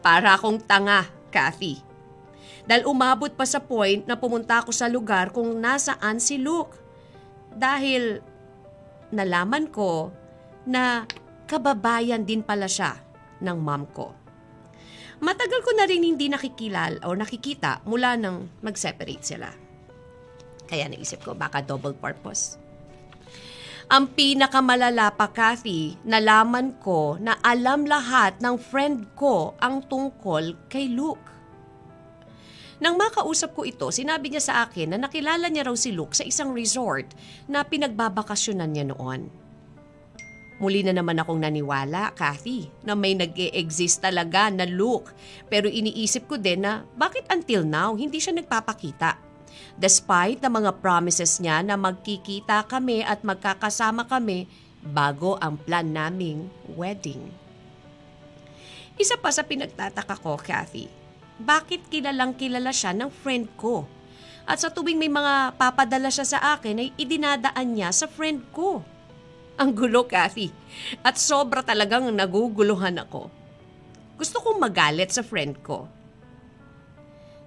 Para 0.05 0.38
akong 0.38 0.62
tanga, 0.62 1.10
Kathy. 1.33 1.81
Dahil 2.63 2.86
umabot 2.86 3.33
pa 3.33 3.43
sa 3.43 3.57
point 3.57 4.05
na 4.05 4.15
pumunta 4.15 4.62
ako 4.62 4.72
sa 4.72 4.86
lugar 4.86 5.33
kung 5.33 5.57
nasaan 5.57 6.22
si 6.22 6.38
Luke. 6.38 6.77
Dahil 7.53 8.22
nalaman 9.10 9.67
ko 9.67 10.13
na 10.63 11.10
kababayan 11.53 12.25
din 12.25 12.41
pala 12.41 12.65
siya 12.65 12.98
ng 13.45 13.57
mom 13.62 13.86
ko. 13.93 14.10
Matagal 15.22 15.62
ko 15.62 15.72
na 15.77 15.86
rin 15.86 16.01
hindi 16.01 16.25
nakikilal 16.25 17.05
o 17.05 17.13
nakikita 17.13 17.86
mula 17.86 18.17
nang 18.17 18.50
mag-separate 18.65 19.22
sila. 19.22 19.53
Kaya 20.65 20.89
naisip 20.89 21.22
ko 21.22 21.38
baka 21.38 21.62
double 21.62 21.93
purpose. 21.93 22.57
Ang 23.93 24.10
pinakamalala 24.17 25.13
pa, 25.13 25.29
Kathy, 25.29 25.93
nalaman 26.01 26.81
ko 26.81 27.22
na 27.22 27.38
alam 27.45 27.86
lahat 27.86 28.41
ng 28.41 28.57
friend 28.57 29.13
ko 29.13 29.53
ang 29.62 29.86
tungkol 29.86 30.65
kay 30.65 30.89
Luke. 30.89 31.22
Nang 32.81 32.98
makausap 32.98 33.53
ko 33.53 33.62
ito, 33.63 33.93
sinabi 33.93 34.33
niya 34.33 34.41
sa 34.41 34.53
akin 34.65 34.95
na 34.95 34.98
nakilala 34.98 35.45
niya 35.48 35.69
raw 35.69 35.75
si 35.77 35.93
Luke 35.93 36.17
sa 36.17 36.25
isang 36.25 36.51
resort 36.57 37.13
na 37.45 37.62
pinagbabakasyonan 37.62 38.72
niya 38.74 38.89
noon. 38.89 39.42
Muli 40.63 40.79
na 40.79 40.96
naman 40.96 41.20
akong 41.20 41.43
naniwala, 41.43 42.15
Kathy, 42.15 42.72
na 42.88 42.96
may 42.96 43.20
nag 43.20 43.36
exist 43.36 44.00
talaga 44.00 44.48
na 44.48 44.63
Luke. 44.63 45.12
Pero 45.51 45.67
iniisip 45.67 46.32
ko 46.32 46.39
din 46.39 46.63
na 46.63 46.88
bakit 46.96 47.27
until 47.27 47.67
now 47.67 47.91
hindi 48.00 48.24
siya 48.24 48.32
nagpapakita? 48.32 49.20
Despite 49.75 50.39
na 50.39 50.48
mga 50.48 50.79
promises 50.79 51.43
niya 51.43 51.60
na 51.67 51.75
magkikita 51.75 52.63
kami 52.63 53.03
at 53.03 53.27
magkakasama 53.27 54.08
kami 54.08 54.48
bago 54.79 55.36
ang 55.43 55.60
plan 55.60 55.91
naming 55.91 56.48
wedding. 56.79 57.27
Isa 58.96 59.20
pa 59.20 59.36
sa 59.36 59.43
pinagtataka 59.43 60.15
ko, 60.24 60.39
Kathy, 60.39 60.88
bakit 61.43 61.91
kilalang 61.91 62.39
kilala 62.39 62.72
siya 62.72 62.96
ng 62.96 63.12
friend 63.12 63.51
ko? 63.60 63.84
At 64.48 64.63
sa 64.63 64.72
tuwing 64.72 64.96
may 64.96 65.12
mga 65.12 65.60
papadala 65.60 66.08
siya 66.08 66.24
sa 66.24 66.39
akin 66.55 66.88
ay 66.88 66.89
idinadaan 66.96 67.67
niya 67.75 67.91
sa 67.91 68.08
friend 68.08 68.48
ko. 68.55 68.79
Ang 69.57 69.77
gulo, 69.77 70.10
Kathy. 70.10 70.50
At 71.05 71.22
sobra 71.22 71.62
talagang 71.62 72.10
naguguluhan 72.10 72.98
ako. 73.05 73.29
Gusto 74.17 74.41
kong 74.41 74.57
magalit 74.62 75.13
sa 75.13 75.22
friend 75.22 75.62
ko 75.62 75.89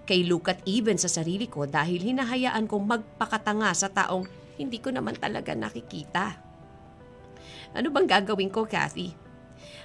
kay 0.06 0.22
Luke 0.22 0.46
at 0.46 0.62
even 0.64 0.94
sa 0.96 1.10
sarili 1.10 1.50
ko 1.50 1.66
dahil 1.66 1.98
hinahayaan 1.98 2.70
kong 2.70 2.86
magpakatanga 2.86 3.74
sa 3.74 3.90
taong 3.90 4.30
hindi 4.56 4.78
ko 4.78 4.94
naman 4.94 5.18
talaga 5.18 5.52
nakikita. 5.52 6.38
Ano 7.74 7.90
bang 7.90 8.06
gagawin 8.08 8.48
ko, 8.48 8.64
Kathy? 8.64 9.12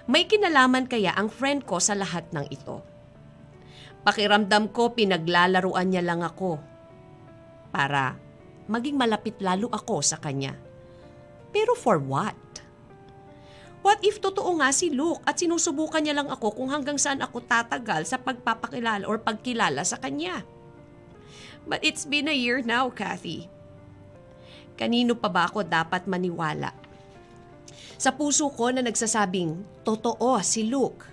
May 0.06 0.30
kinalaman 0.30 0.86
kaya 0.86 1.12
ang 1.18 1.28
friend 1.28 1.66
ko 1.66 1.82
sa 1.82 1.98
lahat 1.98 2.30
ng 2.32 2.46
ito. 2.54 2.86
Pakiramdam 4.06 4.70
ko 4.70 4.94
pinaglalaruan 4.94 5.90
niya 5.90 6.06
lang 6.06 6.22
ako 6.22 6.62
para 7.74 8.18
maging 8.70 8.98
malapit 8.98 9.38
lalo 9.42 9.68
ako 9.74 10.06
sa 10.06 10.22
kanya. 10.22 10.56
Pero 11.51 11.75
for 11.75 12.00
what? 12.00 12.36
What 13.81 14.00
if 14.05 14.22
totoo 14.22 14.62
nga 14.62 14.70
si 14.70 14.93
Luke 14.93 15.25
at 15.25 15.41
sinusubukan 15.41 16.05
niya 16.05 16.22
lang 16.22 16.29
ako 16.29 16.53
kung 16.53 16.70
hanggang 16.70 17.01
saan 17.01 17.20
ako 17.20 17.41
tatagal 17.43 18.05
sa 18.05 18.22
pagpapakilala 18.22 19.10
or 19.10 19.17
pagkilala 19.17 19.81
sa 19.81 19.98
kanya? 19.98 20.46
But 21.65 21.81
it's 21.86 22.05
been 22.05 22.29
a 22.29 22.36
year 22.38 22.62
now, 22.62 22.93
Kathy. 22.93 23.50
Kanino 24.77 25.13
pa 25.17 25.29
ba 25.29 25.50
ako 25.50 25.65
dapat 25.65 26.05
maniwala? 26.05 26.74
Sa 28.01 28.10
puso 28.13 28.50
ko 28.53 28.74
na 28.74 28.81
nagsasabing, 28.81 29.62
totoo 29.86 30.41
si 30.41 30.65
Luke. 30.65 31.05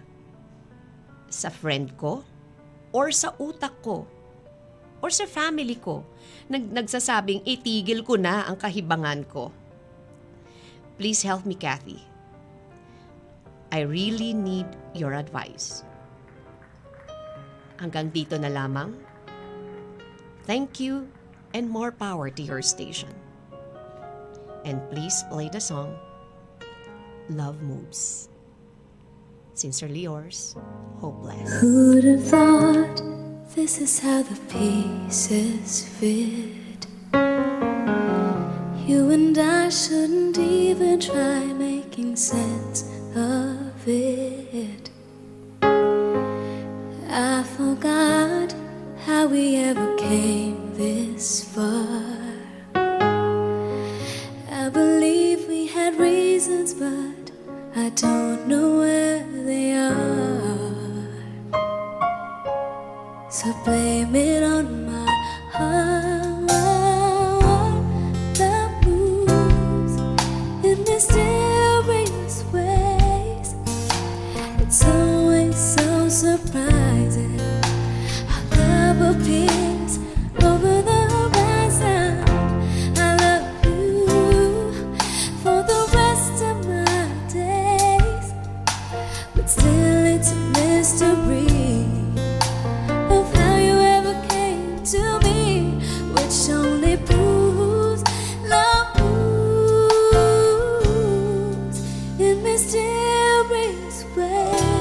Sa 1.29 1.53
friend 1.53 1.93
ko? 1.97 2.25
Or 2.97 3.13
sa 3.13 3.37
utak 3.37 3.85
ko? 3.85 4.09
Or 5.05 5.13
sa 5.13 5.29
family 5.29 5.77
ko? 5.77 6.01
Nag 6.49 6.73
nagsasabing 6.73 7.45
itigil 7.45 8.01
ko 8.01 8.17
na 8.17 8.49
ang 8.49 8.57
kahibangan 8.57 9.25
ko. 9.29 9.53
Please 10.99 11.23
help 11.23 11.47
me, 11.47 11.55
Kathy. 11.55 12.03
I 13.71 13.87
really 13.87 14.35
need 14.35 14.67
your 14.95 15.15
advice. 15.15 15.87
Hanggang 17.79 18.11
dito 18.11 18.35
na 18.35 18.51
lamang. 18.51 18.99
Thank 20.43 20.83
you 20.83 21.07
and 21.55 21.71
more 21.71 21.95
power 21.95 22.29
to 22.35 22.43
your 22.43 22.63
station. 22.67 23.13
And 24.67 24.83
please 24.91 25.23
play 25.31 25.47
the 25.47 25.63
song 25.63 25.95
Love 27.31 27.63
Moves. 27.63 28.29
Sincerely 29.55 30.09
yours, 30.09 30.57
Hopeless. 30.99 31.61
Who'd 31.61 32.05
have 32.05 32.25
thought 32.27 32.99
this 33.55 33.79
is 33.79 33.99
how 34.01 34.23
the 34.23 34.39
pieces 34.51 35.87
fit? 35.99 36.68
You 38.89 39.11
and 39.11 39.37
I 39.37 39.69
shouldn't 39.69 40.39
even 40.39 40.99
try 40.99 41.45
making 41.45 42.17
sense 42.17 42.85
of 43.15 43.87
it. 43.87 44.89
I 47.11 47.43
forgot 47.59 48.55
how 49.05 49.27
we 49.27 49.57
ever 49.57 49.95
came 49.99 50.75
this 50.75 51.45
far. 51.45 52.03
I 54.51 54.71
believe 54.71 55.47
we 55.49 55.67
had 55.67 56.01
reasons, 56.01 56.73
but 56.73 57.31
I 57.77 57.91
don't 57.91 58.49
know 58.49 58.79
where 58.79 59.23
they 59.45 59.75
are. 59.75 61.05
So 63.29 63.53
blame 63.67 64.17
it 64.17 64.43
on 64.43 64.87
my 64.87 64.88
in 102.89 103.49
mysterious 103.49 104.05
ways. 104.17 104.78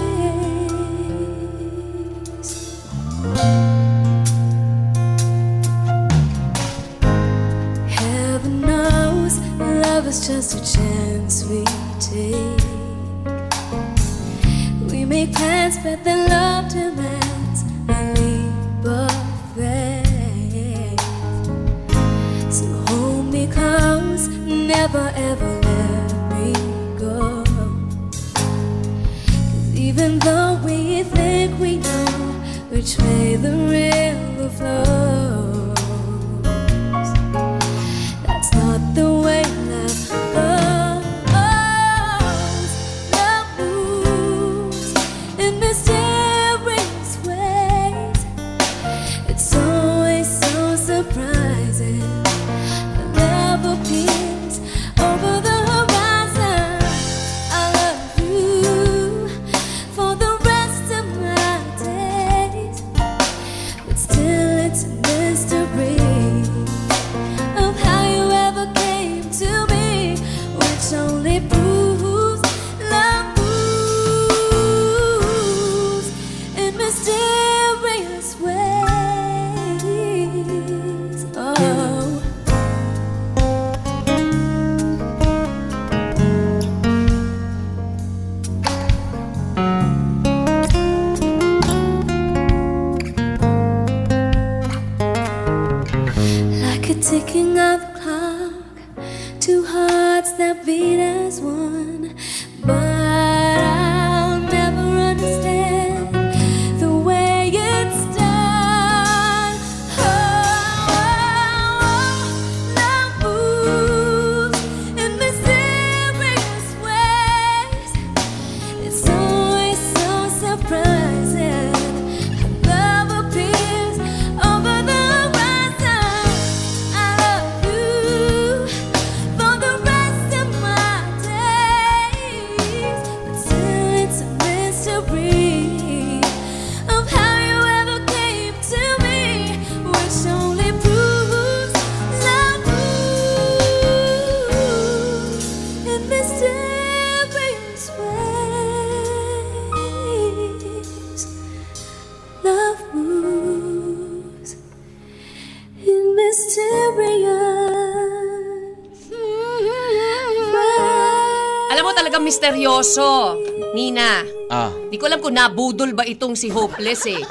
Misteryoso, 162.77 163.41
Nina. 163.73 164.21
Ah. 164.53 164.71
Di 164.89 164.95
ko 165.01 165.09
alam 165.09 165.19
kung 165.19 165.33
nabudol 165.33 165.97
ba 165.97 166.05
itong 166.05 166.37
si 166.37 166.47
Hopeless 166.53 167.09
eh. 167.09 167.21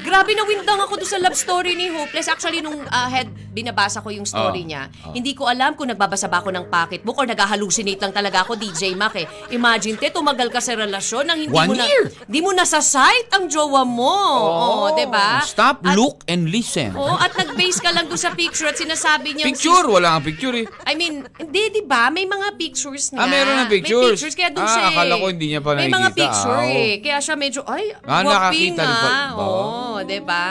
Grabe 0.00 0.32
na 0.32 0.48
windang 0.48 0.80
ako 0.80 0.96
doon 0.96 1.10
sa 1.10 1.20
love 1.20 1.36
story 1.36 1.76
ni 1.76 1.92
Hopeless. 1.92 2.32
Actually, 2.32 2.64
nung 2.64 2.80
ah, 2.88 3.08
head, 3.12 3.28
binabasa 3.58 3.98
ko 3.98 4.08
yung 4.08 4.22
story 4.24 4.36
Oh, 4.58 4.68
niya, 4.68 4.82
oh. 5.02 5.10
hindi 5.10 5.32
ko 5.32 5.44
alam 5.44 5.74
kung 5.74 5.86
nagbabasa 5.86 6.24
ba 6.24 6.38
ako 6.38 6.50
ng 6.50 6.66
pocketbook 6.66 7.16
or 7.16 7.26
nag-hallucinate 7.26 7.98
lang 7.98 8.12
talaga 8.12 8.42
ako, 8.42 8.54
DJ 8.54 8.94
Mac 8.94 9.14
eh. 9.14 9.26
Imagine, 9.50 9.94
te, 9.94 10.08
tumagal 10.08 10.48
ka 10.48 10.58
sa 10.58 10.74
relasyon 10.74 11.24
nang 11.24 11.36
hindi 11.36 11.50
One 11.50 11.68
mo 11.68 11.74
na, 11.74 11.84
year. 11.84 12.06
di 12.24 12.38
mo 12.38 12.50
nasa-sight 12.50 13.28
ang 13.30 13.46
jowa 13.46 13.82
mo. 13.82 14.14
Oh, 14.38 14.88
'di 14.90 15.06
ba? 15.06 15.42
Stop, 15.42 15.82
At- 15.82 15.94
look, 15.94 16.22
and 16.24 16.46
listen. 16.46 16.94
Oo, 16.94 17.14
at 17.14 17.34
nag-base 17.34 17.78
ka 17.78 17.90
lang 17.90 18.06
doon 18.06 18.16
sa 18.16 18.30
picture 18.30 18.66
at 18.66 18.76
sinasabi 18.76 19.34
niya 19.34 19.44
Picture, 19.48 19.84
wala 19.84 20.14
kang 20.14 20.26
picture 20.26 20.54
eh. 20.54 20.66
I 20.84 20.94
mean, 20.94 21.26
hindi, 21.34 21.62
di 21.70 21.82
ba? 21.82 22.08
May 22.08 22.24
mga 22.24 22.54
pictures 22.54 23.10
nga. 23.10 23.18
Ah, 23.18 23.28
meron 23.28 23.56
ng 23.58 23.68
pictures. 23.68 24.04
May 24.04 24.14
pictures, 24.14 24.34
kaya 24.34 24.50
doon 24.50 24.62
Ah, 24.62 24.70
siya 24.70 24.82
eh. 24.82 24.90
akala 24.90 25.12
ko 25.14 25.24
hindi 25.26 25.46
niya 25.48 25.60
pa 25.60 25.70
May 25.72 25.88
mga 25.88 25.98
nakikita. 26.04 26.20
picture 26.20 26.58
Ah, 26.58 26.68
eh. 26.68 26.92
Kaya 27.00 27.18
siya 27.18 27.34
medyo, 27.34 27.60
ay, 27.64 27.84
Ah, 27.98 28.20
guwaping 28.20 28.74
nakakita 28.74 28.82
pa- 28.84 29.08
ah. 29.08 29.28
Oo, 29.34 29.66
di 30.02 30.20
ba? 30.20 30.46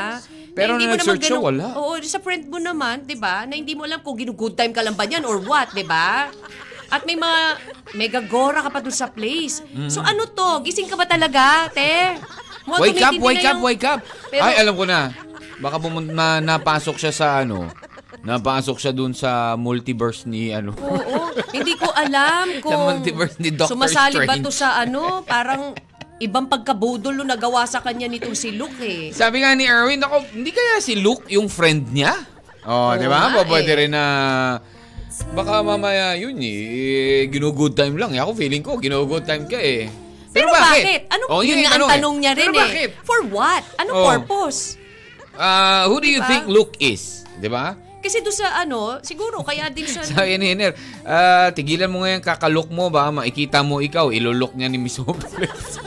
Pero 0.58 0.74
Na 0.74 0.76
hindi 0.76 0.84
nung 0.84 0.89
mo 0.89 0.98
naman 0.98 1.06
nag-search 1.06 1.24
siya, 1.24 1.38
wala. 1.39 1.65
Oo, 1.78 1.93
sa 2.02 2.17
friend 2.17 2.50
mo 2.50 2.58
naman, 2.58 3.06
di 3.06 3.13
ba? 3.13 3.46
Na 3.46 3.54
hindi 3.54 3.78
mo 3.78 3.86
alam 3.86 4.02
kung 4.02 4.17
ginu-good 4.17 4.58
time 4.58 4.74
ka 4.74 4.82
lang 4.82 4.98
ba 4.98 5.06
yan 5.06 5.22
or 5.22 5.38
what, 5.39 5.70
di 5.72 5.86
ba? 5.86 6.34
At 6.88 7.04
may 7.04 7.13
mga 7.13 7.39
mega 7.93 8.22
gora 8.22 8.63
ka 8.63 8.72
pa 8.72 8.80
doon 8.80 8.96
sa 8.96 9.06
place. 9.06 9.62
So 9.86 10.02
ano 10.02 10.26
to? 10.26 10.65
Gising 10.65 10.88
ka 10.88 10.96
ba 10.96 11.06
talaga, 11.06 11.70
te? 11.70 12.17
Mukhang 12.65 12.84
Wake 12.84 13.00
up, 13.00 13.13
wake 13.17 13.38
na 13.38 13.46
up, 13.46 13.54
yung- 13.54 13.63
wake 13.63 13.86
up. 13.86 14.00
Pero- 14.28 14.43
Ay, 14.43 14.54
alam 14.58 14.74
ko 14.74 14.84
na. 14.84 15.00
Baka 15.58 15.78
pumunta 15.78 16.12
na, 16.12 16.28
napasok 16.38 16.98
siya 16.98 17.12
sa 17.12 17.28
ano. 17.39 17.70
Napasok 18.17 18.78
siya 18.78 18.91
dun 18.91 19.13
sa 19.13 19.56
multiverse 19.56 20.26
ni 20.26 20.50
ano. 20.50 20.74
Oo, 20.76 21.32
hindi 21.50 21.74
ko 21.76 21.88
alam 21.88 22.50
kung 22.63 22.76
multiverse 22.76 23.38
ni 23.38 23.52
Doctor 23.52 23.72
sumasali 23.74 24.20
ba 24.20 24.36
Strange. 24.36 24.43
to 24.43 24.52
sa 24.52 24.80
ano, 24.80 25.22
parang 25.24 25.72
ibang 26.18 26.46
pagkabudol 26.46 27.14
na 27.16 27.34
nagawa 27.34 27.64
sa 27.64 27.80
kanya 27.80 28.06
nitong 28.06 28.34
si 28.34 28.52
Luke 28.52 28.78
eh. 28.80 29.10
Sabi 29.12 29.42
nga 29.42 29.54
ni 29.54 29.66
Erwin, 29.66 30.02
ako, 30.02 30.26
hindi 30.34 30.50
kaya 30.50 30.78
si 30.78 30.98
Luke 30.98 31.26
yung 31.28 31.46
friend 31.48 31.94
niya? 31.94 32.14
Oh, 32.64 32.92
Oo 32.92 32.98
di 32.98 33.06
ba? 33.06 33.32
nga 33.32 33.46
Pwede 33.46 33.72
eh. 33.72 33.80
rin 33.80 33.92
na 33.94 34.06
baka 35.34 35.66
mamaya 35.66 36.14
yun 36.14 36.38
eh, 36.38 37.26
gino-good 37.28 37.74
time 37.74 37.98
lang. 37.98 38.14
Eh, 38.14 38.20
Ako 38.20 38.34
feeling 38.34 38.62
ko, 38.62 38.78
gino-good 38.78 39.24
time 39.24 39.46
ka 39.46 39.58
eh. 39.58 39.90
Pero, 40.30 40.54
bakit? 40.54 41.10
Ano 41.10 41.24
Oh, 41.32 41.42
yun 41.42 41.58
yung 41.58 41.66
nga 41.66 41.74
ang 41.74 41.82
eh. 41.82 41.92
tanong 41.98 42.16
niya 42.22 42.32
rin 42.34 42.42
Pero 42.44 42.54
eh. 42.54 42.62
bakit? 42.62 42.90
For 43.02 43.20
what? 43.28 43.64
Anong 43.78 43.96
Oh. 43.96 44.06
purpose? 44.08 44.78
Ah, 45.34 45.86
who 45.86 45.98
do 45.98 46.06
you 46.06 46.18
Diba? 46.18 46.28
think 46.28 46.44
Luke 46.46 46.78
is? 46.78 47.26
Di 47.38 47.46
ba? 47.48 47.74
Kasi 47.98 48.22
doon 48.22 48.34
sa 48.34 48.48
ano, 48.58 49.02
siguro 49.02 49.42
kaya 49.42 49.68
din 49.68 49.84
siya 49.84 50.06
Sabi 50.08 50.38
ni 50.38 50.54
Hiner, 50.54 50.72
ah, 51.02 51.50
tigilan 51.50 51.88
mo 51.88 52.02
nga 52.02 52.14
yung 52.14 52.24
kakalok 52.24 52.70
mo 52.70 52.88
ba? 52.88 53.10
Makikita 53.10 53.62
mo 53.62 53.80
ikaw, 53.80 54.10
ilulok 54.10 54.54
niya 54.54 54.68
ni 54.68 54.78
Miss 54.78 54.98
Hopeless. 54.98 55.82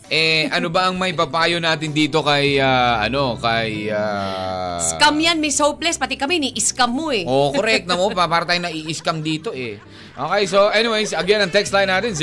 Eh, 0.10 0.50
ano 0.50 0.74
ba 0.74 0.90
ang 0.90 0.98
may 0.98 1.14
papayo 1.14 1.62
natin 1.62 1.94
dito 1.94 2.26
kay, 2.26 2.58
ah, 2.58 3.06
ano, 3.06 3.38
kay... 3.38 3.94
ah, 3.94 4.82
Scam 4.82 5.14
yan, 5.22 5.38
Miss 5.38 5.62
Hopeless. 5.62 6.02
Pati 6.02 6.18
kami, 6.18 6.50
ni-scam 6.50 6.90
mo 6.90 7.14
eh. 7.14 7.30
Oh, 7.30 7.54
correct 7.54 7.86
na 7.86 7.94
mo. 7.94 8.10
Pa, 8.10 8.26
para 8.26 8.42
tayo 8.50 8.58
nai-scam 8.58 9.22
dito 9.22 9.54
eh. 9.54 9.78
Okay, 10.18 10.44
so 10.50 10.74
anyways, 10.74 11.14
again, 11.14 11.46
ang 11.46 11.54
text 11.54 11.70
line 11.70 11.94
natin, 11.94 12.18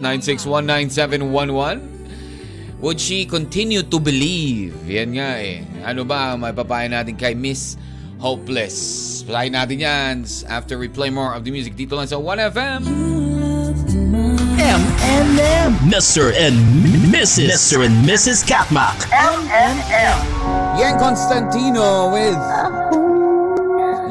0998-961-9711. 0.00 2.80
Would 2.80 2.96
she 2.96 3.28
continue 3.28 3.84
to 3.84 4.00
believe? 4.00 4.72
Yan 4.88 5.20
nga 5.20 5.44
eh. 5.44 5.60
Ano 5.84 6.08
ba 6.08 6.32
ang 6.32 6.40
mapapayo 6.40 6.88
natin 6.88 7.20
kay 7.20 7.36
Miss 7.36 7.76
Hopeless? 8.16 9.20
Patayin 9.28 9.52
natin 9.52 9.76
yan 9.76 10.24
after 10.48 10.80
we 10.80 10.88
play 10.88 11.12
more 11.12 11.36
of 11.36 11.44
the 11.44 11.52
music 11.52 11.76
dito 11.76 11.92
lang 11.96 12.08
sa 12.08 12.16
1FM. 12.16 13.43
M&M. 14.74 15.70
Mr. 15.86 16.34
and 16.34 16.58
Mrs. 17.14 17.46
Mr. 17.46 17.86
and 17.86 17.94
Mrs. 18.02 18.42
Katmak. 18.42 19.06
Yan 20.74 20.98
Constantino 20.98 22.10
with... 22.10 22.34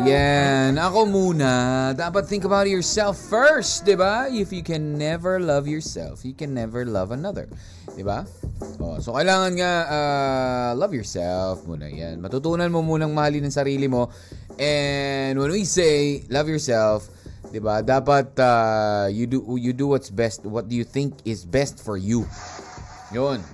Yan, 0.08 0.80
ako 0.80 1.04
muna. 1.04 1.92
Dapat 2.00 2.32
think 2.32 2.48
about 2.48 2.72
yourself 2.72 3.20
first, 3.20 3.84
di 3.84 4.00
ba? 4.00 4.32
If 4.32 4.56
you 4.56 4.64
can 4.64 4.96
never 4.96 5.44
love 5.44 5.68
yourself, 5.68 6.24
you 6.24 6.32
can 6.32 6.56
never 6.56 6.88
love 6.88 7.12
another. 7.12 7.52
Di 7.92 8.04
ba? 8.08 8.24
Oh, 8.80 9.04
so, 9.04 9.20
kailangan 9.20 9.60
nga 9.60 9.72
uh, 9.92 10.70
love 10.80 10.96
yourself 10.96 11.68
muna. 11.68 11.92
Yan. 11.92 12.24
Matutunan 12.24 12.72
mo 12.72 12.80
munang 12.80 13.12
mahalin 13.12 13.44
ang 13.44 13.52
sarili 13.52 13.92
mo. 13.92 14.16
And 14.56 15.36
when 15.36 15.52
we 15.52 15.68
say 15.68 16.24
love 16.32 16.48
yourself, 16.48 17.12
di 17.54 17.62
ba? 17.62 17.86
Dapat 17.86 18.34
uh, 18.42 19.06
you 19.14 19.30
do 19.30 19.46
you 19.62 19.78
do 19.78 19.94
what's 19.94 20.10
best. 20.10 20.42
What 20.42 20.66
do 20.66 20.74
you 20.74 20.82
think 20.82 21.22
is 21.22 21.46
best 21.46 21.78
for 21.86 22.02
you? 22.02 22.26
Yun. 23.14 23.46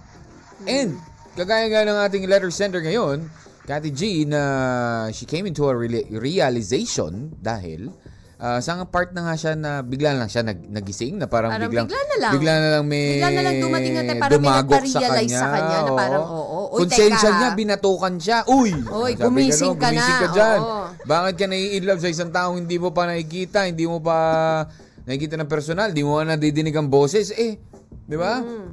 And, 0.63 0.95
kagaya 1.35 1.67
nga 1.67 1.83
ng 1.83 1.99
ating 2.07 2.23
letter 2.31 2.47
sender 2.47 2.79
ngayon, 2.79 3.27
Kati 3.67 3.91
G, 3.91 4.23
na 4.23 5.11
she 5.11 5.27
came 5.27 5.43
into 5.43 5.67
a 5.67 5.75
reali- 5.75 6.07
realization 6.15 7.35
dahil 7.43 7.91
uh, 8.39 8.59
sa 8.59 8.81
part 8.87 9.11
na 9.11 9.27
nga 9.27 9.35
siya 9.35 9.53
na 9.53 9.83
bigla 9.83 10.15
na 10.15 10.25
lang 10.25 10.31
siya 10.31 10.41
nag, 10.41 10.59
nagising 10.65 11.19
na 11.19 11.27
parang, 11.27 11.51
Parang 11.51 11.67
biglang 11.67 11.85
bigla 11.85 12.01
na 12.01 12.15
lang. 12.17 12.31
bigla 12.33 12.53
na 12.55 12.67
lang 12.71 12.83
may 12.87 13.05
Bigla 13.19 13.29
na 13.29 13.41
lang 13.43 13.55
dumating 13.59 13.93
na 13.93 14.01
tayo, 14.01 14.19
parang 14.19 14.31
may 14.31 14.37
dumagok 14.39 14.81
nagpa-realize 14.81 15.31
sa 15.31 15.47
kanya 15.49 15.77
na 15.77 15.83
oo. 15.85 15.97
parang, 15.99 16.23
oo, 16.25 16.59
Uy, 16.69 16.79
Konsensya 16.85 17.29
teka, 17.29 17.37
niya, 17.37 17.49
binatukan 17.53 18.13
siya. 18.17 18.37
Uy! 18.47 18.71
Uy, 18.73 19.11
Sabi 19.13 19.23
gumising 19.25 19.75
ka 19.75 19.89
na. 19.89 19.91
gumising 19.91 20.17
ka 20.17 20.27
dyan. 20.31 20.59
Oo. 20.61 20.81
Bakit 21.03 21.35
ka 21.35 21.45
nai-inlove 21.49 22.01
sa 22.01 22.09
isang 22.09 22.31
taong 22.31 22.55
hindi 22.57 22.77
mo 22.77 22.89
pa 22.89 23.09
nakikita, 23.09 23.65
hindi 23.65 23.83
mo 23.83 23.97
pa 23.99 24.17
nakikita 25.09 25.35
ng 25.35 25.49
personal, 25.49 25.91
hindi 25.91 26.05
mo 26.05 26.15
pa 26.15 26.23
nadidinig 26.23 26.75
ang 26.77 26.87
boses, 26.87 27.33
eh, 27.33 27.57
di 28.05 28.17
ba? 28.17 28.39
Mm. 28.39 28.69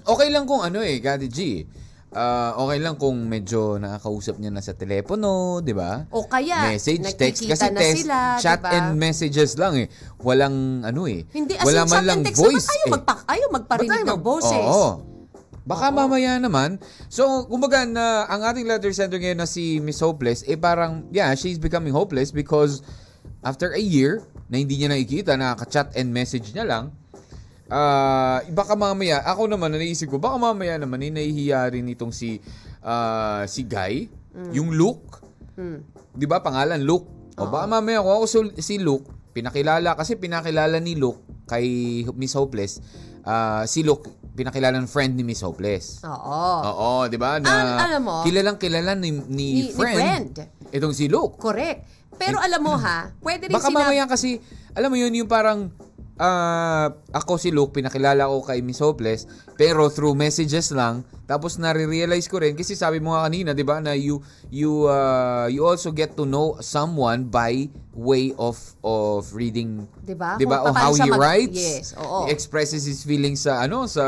Okay 0.00 0.28
lang 0.28 0.44
kung 0.46 0.60
ano 0.60 0.80
eh, 0.80 1.00
Kati 1.00 1.28
G. 1.28 1.38
Ah, 2.10 2.58
okay 2.58 2.82
lang 2.82 2.98
kung 2.98 3.30
medyo 3.30 3.78
nakakausap 3.78 4.42
niya 4.42 4.50
na 4.50 4.58
sa 4.58 4.74
telepono, 4.74 5.62
di 5.62 5.70
ba? 5.70 6.10
O 6.10 6.26
kaya, 6.26 6.74
Message, 6.74 7.06
text. 7.14 7.46
Kasi 7.46 7.70
na 7.70 7.78
text, 7.78 8.02
sila, 8.02 8.18
chat 8.42 8.58
diba? 8.58 8.74
and 8.74 8.86
messages 8.98 9.54
lang 9.54 9.78
eh. 9.78 9.86
Walang 10.18 10.82
ano 10.82 11.06
eh. 11.06 11.22
Hindi, 11.30 11.54
as 11.54 11.62
Wala 11.62 11.86
man 11.86 12.02
chat 12.02 12.08
lang 12.10 12.18
and 12.18 12.26
text 12.26 12.42
voice 12.42 12.66
ayaw, 12.66 12.82
eh. 12.82 12.92
magpa, 12.98 13.14
ayaw 13.30 13.48
magparinig 13.54 13.90
tayo 13.94 14.04
ng 14.10 14.22
boses. 14.26 14.66
Oo. 14.66 14.90
Baka 15.62 15.94
mamaya 15.94 16.34
naman. 16.42 16.82
So, 17.06 17.46
kumbaga 17.46 17.86
na 17.86 18.26
ang 18.26 18.42
ating 18.42 18.66
letter 18.66 18.90
sender 18.90 19.22
ngayon 19.22 19.38
na 19.38 19.46
si 19.46 19.78
Miss 19.78 20.02
Hopeless, 20.02 20.42
eh 20.50 20.58
parang, 20.58 21.06
yeah, 21.14 21.30
she's 21.38 21.62
becoming 21.62 21.94
hopeless 21.94 22.34
because 22.34 22.82
after 23.46 23.70
a 23.70 23.78
year 23.78 24.26
na 24.50 24.58
hindi 24.58 24.82
niya 24.82 24.90
nakikita, 24.90 25.38
nakaka-chat 25.38 25.94
and 25.94 26.10
message 26.10 26.50
niya 26.50 26.66
lang, 26.66 26.90
ah 27.70 28.42
baka 28.46 28.74
mamaya, 28.74 29.22
ako 29.22 29.46
naman, 29.46 29.72
naisip 29.72 30.06
ko, 30.06 30.18
baka 30.18 30.36
mamaya 30.36 30.76
naman, 30.76 31.00
eh, 31.00 31.10
nahihiya 31.10 31.70
rin 31.70 31.86
itong 31.88 32.10
si, 32.10 32.42
ah, 32.82 33.46
si 33.46 33.62
Guy, 33.62 34.10
Mm. 34.30 34.50
yung 34.52 34.70
Luke, 34.70 35.22
di 36.12 36.24
ba, 36.24 36.38
pangalan 36.38 36.78
Luke. 36.80 37.06
O 37.34 37.48
baka 37.48 37.64
mamaya, 37.64 37.98
kung 37.98 38.12
ako 38.12 38.26
si- 38.54 38.78
Luke, 38.78 39.06
pinakilala, 39.30 39.94
kasi 39.94 40.14
pinakilala 40.14 40.76
ni 40.76 40.92
Luke 40.92 41.18
kay 41.46 41.64
Miss 42.12 42.34
Hopeless, 42.34 42.82
ah, 43.22 43.64
si 43.64 43.80
Luke, 43.80 44.06
pinakilala 44.30 44.76
ng 44.76 44.86
friend 44.86 45.14
ni 45.14 45.22
Miss 45.22 45.40
Hopeless. 45.40 46.02
Oo. 46.02 46.42
Oo, 46.62 46.90
di 47.06 47.16
ba? 47.16 47.38
Na 47.38 47.48
Ang- 47.48 47.80
alam 47.80 48.02
mo, 48.02 48.16
kilalang 48.22 48.56
kilala 48.56 48.94
ni, 48.94 49.10
ni, 49.10 49.20
ni- 49.20 49.52
ni 49.62 49.72
friend, 49.72 50.34
friend. 50.36 50.70
itong 50.70 50.92
si 50.92 51.06
Luke. 51.06 51.36
Correct. 51.36 51.86
Pero 52.14 52.36
alam 52.36 52.60
mo 52.60 52.76
ha, 52.76 53.10
pwede 53.18 53.48
rin 53.48 53.54
Baka 53.54 53.68
sinabi- 53.68 53.80
mamaya 53.82 54.04
kasi, 54.04 54.38
alam 54.70 54.88
mo 54.88 54.96
yun, 54.96 55.10
yung 55.10 55.26
parang, 55.26 55.72
ah, 56.20 56.92
ako 57.10 57.40
si 57.40 57.48
Luke, 57.48 57.72
pinakilala 57.72 58.28
ko 58.28 58.44
kay 58.44 58.60
Miss 58.60 58.78
Hopeless, 58.78 59.24
pero 59.56 59.88
through 59.88 60.12
messages 60.12 60.68
lang, 60.70 61.00
tapos 61.24 61.56
nare-realize 61.56 62.28
ko 62.28 62.36
rin, 62.36 62.52
kasi 62.52 62.76
sabi 62.76 63.00
mo 63.00 63.16
nga 63.16 63.24
kanina, 63.24 63.50
di 63.50 63.64
ba, 63.64 63.80
na 63.80 63.96
you, 63.96 64.20
you, 64.52 64.84
ah, 64.84 65.48
you 65.48 65.64
also 65.64 65.88
get 65.88 66.12
to 66.12 66.28
know 66.28 66.60
someone 66.60 67.24
by 67.24 67.64
way 67.96 68.36
of, 68.36 68.60
of 68.84 69.32
reading, 69.32 69.88
Di 69.98 70.12
ba? 70.12 70.36
Di 70.36 70.44
ba, 70.44 70.60
Kung 70.60 70.70
o 70.70 70.76
paano 70.76 70.84
how 70.84 70.92
he 70.94 71.08
mag- 71.08 71.16
writes, 71.18 71.56
Yes, 71.56 71.86
oo. 71.96 72.28
he 72.28 72.30
expresses 72.30 72.84
his 72.84 73.00
feelings 73.00 73.40
sa, 73.40 73.64
ano, 73.64 73.88
sa, 73.88 74.04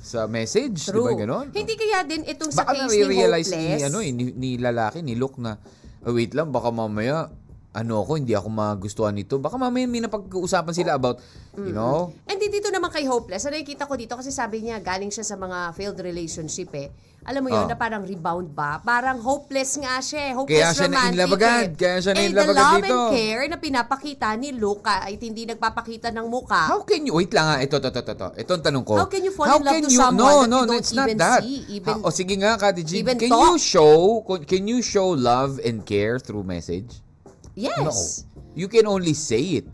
sa 0.00 0.24
message, 0.24 0.88
di 0.88 0.96
ba, 0.96 1.12
ganon? 1.12 1.52
Hindi 1.52 1.76
kaya 1.76 2.00
din 2.02 2.24
itong 2.24 2.48
sa 2.48 2.64
Baka 2.64 2.80
case 2.80 2.96
ni 2.96 3.04
nare-realize 3.04 3.48
Hopeless. 3.52 3.76
ni, 3.76 3.84
ano, 3.84 3.98
eh, 4.00 4.10
ni, 4.10 4.24
ni 4.32 4.50
lalaki, 4.56 5.04
ni 5.04 5.20
Luke 5.20 5.36
na, 5.36 5.60
oh, 6.04 6.16
wait 6.16 6.32
lang, 6.32 6.48
baka 6.48 6.72
mamaya, 6.72 7.28
ano 7.74 8.00
ako, 8.00 8.12
hindi 8.16 8.32
ako 8.32 8.48
magustuhan 8.48 9.10
nito. 9.10 9.34
Baka 9.36 9.58
mamaya 9.58 9.82
may 9.84 9.98
napag-uusapan 9.98 10.70
sila 10.72 10.94
about, 10.94 11.18
you 11.58 11.74
know, 11.74 12.14
And 12.24 12.38
di 12.38 12.46
dito 12.48 12.70
naman 12.70 12.88
kay 12.88 13.02
Hopeless, 13.04 13.42
ano 13.42 13.54
nakikita 13.54 13.84
ko 13.84 13.98
dito 13.98 14.14
kasi 14.14 14.30
sabi 14.30 14.62
niya 14.62 14.78
galing 14.78 15.10
siya 15.10 15.26
sa 15.26 15.34
mga 15.34 15.74
failed 15.74 15.98
relationship 15.98 16.70
eh. 16.72 16.88
Alam 17.24 17.40
mo 17.40 17.50
yun, 17.50 17.64
Oh. 17.64 17.66
na 17.66 17.74
parang 17.74 18.04
rebound 18.04 18.52
ba? 18.52 18.84
Parang 18.84 19.16
hopeless 19.16 19.80
nga 19.80 19.96
siya 19.96 20.28
eh. 20.28 20.32
Hopeless 20.36 20.60
Kaya 20.60 20.68
siya 20.70 20.86
romantic 20.86 21.00
na-in-love 21.08 21.34
agad. 21.34 21.64
eh. 21.64 21.72
Kaya 21.74 21.96
siya 21.96 22.10
eh, 22.12 22.16
na-in-love 22.20 22.44
the 22.44 22.52
agad 22.52 22.60
love 22.60 22.76
dito. 22.76 22.92
and 22.92 23.10
care 23.10 23.42
na 23.48 23.56
pinapakita 23.56 24.28
ni 24.36 24.48
Luke 24.52 24.82
kahit 24.84 25.18
hindi 25.18 25.42
nagpapakita 25.48 26.08
ng 26.12 26.26
muka. 26.28 26.68
how 26.68 26.84
can 26.84 27.00
you, 27.00 27.16
wait 27.16 27.32
lang 27.32 27.46
ha, 27.48 27.56
ito, 27.58 27.80
ito, 27.80 27.88
ito, 27.88 28.02
ito, 28.04 28.28
ito 28.36 28.50
ang 28.52 28.62
tanong 28.62 28.84
ko. 28.84 28.94
How 29.00 29.08
can 29.08 29.24
you 29.24 29.32
fall 29.32 29.48
in 29.48 29.56
love 29.56 29.80
to 29.80 29.88
someone 29.88 30.20
no, 30.20 30.28
that 30.36 30.46
no, 30.46 30.58
you 30.60 30.68
don't 30.68 30.78
it's 30.78 30.92
not 30.92 31.08
even 31.08 31.16
that. 31.16 31.40
see, 31.40 31.58
even- 31.72 31.96
Ha- 31.96 32.04
o 32.04 32.12
sige 32.12 32.34
nga, 32.36 32.60
Kati 32.60 32.82
G, 32.84 33.00
can 33.00 33.16
talk? 33.24 33.40
you 33.40 33.52
show, 33.56 34.20
can 34.44 34.62
you 34.68 34.78
show 34.78 35.08
love 35.10 35.56
and 35.58 35.80
care 35.82 36.20
through 36.20 36.44
message? 36.44 37.00
Yes. 37.54 37.74
No. 37.76 38.42
You 38.54 38.66
can 38.66 38.86
only 38.86 39.14
say 39.14 39.58
it. 39.58 39.66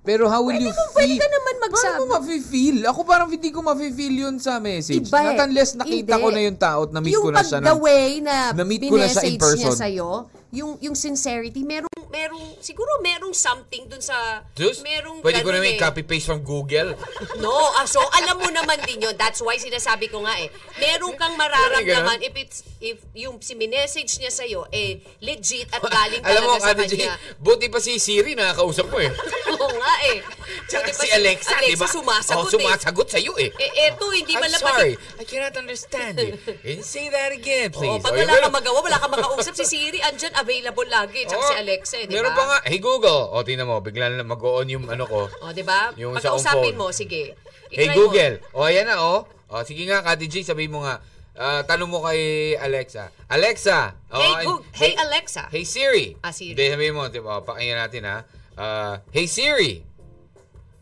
Pero 0.00 0.24
how 0.24 0.40
will 0.40 0.56
Pwede 0.56 0.64
you 0.64 0.72
mo- 0.72 0.88
feel? 0.88 0.94
pwede 0.96 1.14
ka 1.16 1.28
naman 1.28 1.54
magsabi. 1.60 1.84
Paano 1.92 2.00
mo 2.00 2.12
mafe-feel? 2.16 2.78
Ako 2.86 3.00
parang 3.04 3.28
hindi 3.28 3.50
ko 3.50 3.60
mafe-feel 3.60 4.14
yun 4.16 4.36
sa 4.38 4.56
message. 4.56 5.04
Iba 5.04 5.20
eh. 5.20 5.26
Not 5.28 5.40
unless 5.44 5.70
nakita 5.76 6.16
Hindi. 6.16 6.22
ko 6.22 6.28
na 6.30 6.40
yung 6.40 6.56
tao 6.56 6.78
at 6.82 6.90
na-meet 6.90 7.12
yung 7.12 7.24
ko 7.24 7.30
na 7.30 7.42
siya. 7.44 7.58
pag 7.60 7.66
the 7.66 7.76
way 7.76 8.06
na, 8.18 8.36
na-meet 8.52 8.82
ko 8.84 8.96
na 8.96 9.04
siya 9.04 9.22
in 9.22 9.36
binessage 9.36 9.36
niya 9.36 9.68
person. 9.68 9.76
sa'yo, 9.76 10.08
yung, 10.48 10.70
yung 10.80 10.96
sincerity, 10.96 11.60
merong, 12.08 12.40
merong, 12.40 12.46
siguro 12.60 12.90
merong 13.00 13.34
something 13.36 13.88
dun 13.88 14.00
sa, 14.00 14.42
Diyos, 14.56 14.80
merong 14.80 15.20
pwede 15.20 15.40
ko 15.44 15.50
naman 15.52 15.76
eh. 15.76 15.80
copy-paste 15.80 16.26
from 16.26 16.40
Google. 16.42 16.92
No, 17.38 17.54
ah, 17.54 17.86
so 17.86 18.02
alam 18.18 18.40
mo 18.40 18.50
naman 18.50 18.82
din 18.82 18.98
yun. 18.98 19.14
That's 19.14 19.38
why 19.38 19.54
sinasabi 19.60 20.10
ko 20.10 20.26
nga 20.26 20.34
eh. 20.42 20.50
Meron 20.82 21.14
kang 21.14 21.38
mararamdaman 21.38 22.18
if 22.18 22.34
it's 22.34 22.58
if 22.82 22.98
yung 23.14 23.38
si 23.38 23.54
message 23.54 24.18
niya 24.18 24.30
sa 24.30 24.42
eh 24.74 24.98
legit 25.22 25.70
at 25.70 25.82
galing 25.94 26.22
Alam 26.22 26.42
mo, 26.42 26.58
talaga 26.58 26.66
sa 26.66 26.72
Ate 26.74 26.84
J, 26.86 26.94
kanya. 26.98 27.14
buti 27.38 27.66
pa 27.70 27.78
si 27.78 27.98
Siri 28.02 28.34
nakakausap 28.34 28.90
mo 28.90 28.98
eh. 28.98 29.10
Oo 29.54 29.70
nga 29.78 29.94
eh. 30.10 30.18
Tsaka 30.66 30.90
Buti 30.90 30.98
pa 30.98 31.02
si 31.02 31.08
Alexa, 31.14 31.54
di 31.62 31.74
ba? 31.78 31.86
sumasagot 31.86 32.46
oh, 32.46 32.50
sumasagot 32.50 33.08
sa'yo 33.10 33.32
eh. 33.38 33.50
eh. 33.50 33.66
Eh, 33.66 33.70
eto, 33.90 34.10
hindi 34.10 34.34
I'm 34.34 34.42
man 34.42 34.50
lang 34.50 34.62
sorry, 34.62 34.94
I 35.18 35.24
cannot 35.26 35.54
understand 35.58 36.14
it. 36.18 36.38
Can 36.42 36.78
you 36.78 36.86
say 36.86 37.06
that 37.10 37.30
again, 37.34 37.70
please? 37.70 37.98
Oo, 37.98 38.02
pag 38.02 38.14
Oh, 38.18 38.18
wala 38.18 38.34
kang 38.40 38.54
magawa, 38.54 38.78
wala 38.82 38.96
kang 38.98 39.12
makausap 39.14 39.54
si 39.54 39.64
Siri, 39.66 39.98
andyan 40.02 40.34
available 40.34 40.88
lagi. 40.90 41.22
Tsaka 41.26 41.38
Oo, 41.38 41.50
si 41.50 41.54
Alexa, 41.54 41.97
eh, 41.98 42.06
di 42.06 42.12
ba? 42.12 42.16
Meron 42.16 42.32
pa 42.32 42.44
nga, 42.46 42.58
hey 42.64 42.78
Google, 42.78 43.28
o 43.28 43.42
tingnan 43.42 43.66
mo, 43.66 43.78
bigla 43.78 44.08
na 44.08 44.22
mag-on 44.22 44.66
yung 44.66 44.86
ano 44.86 45.04
ko. 45.04 45.26
O, 45.42 45.50
di 45.50 45.62
ba? 45.62 45.90
Yung 45.94 46.14
sa 46.14 46.30
Pagkausapin 46.30 46.72
phone. 46.72 46.78
mo, 46.78 46.86
sige. 46.90 47.34
Hey 47.68 47.90
Google, 47.90 48.38
o 48.52 48.64
ayan 48.64 48.86
na 48.86 48.96
o. 48.98 49.26
O 49.48 49.60
sige 49.62 49.84
nga, 49.84 50.00
Kati 50.00 50.24
G, 50.24 50.40
sabihin 50.40 50.70
mo 50.70 50.80
nga. 50.80 51.02
Ah, 51.34 51.62
tanong 51.62 51.86
mo 51.86 52.02
kay 52.02 52.18
Alexa. 52.56 53.14
Alexa. 53.26 53.94
o, 54.08 54.16
Hey, 54.16 54.32
ay- 54.34 54.44
Goog- 54.44 54.66
hey, 54.74 54.92
Alexa. 54.96 55.42
Hey 55.48 55.62
Siri. 55.62 56.18
Ah, 56.18 56.34
Siri. 56.34 56.52
Hindi, 56.52 56.64
sabihin 56.68 56.94
mo, 56.94 57.06
diba, 57.06 57.38
pakinggan 57.40 57.78
natin 57.80 58.02
ha. 58.04 58.18
Ah, 58.54 58.94
hey 59.10 59.26
Siri. 59.26 59.78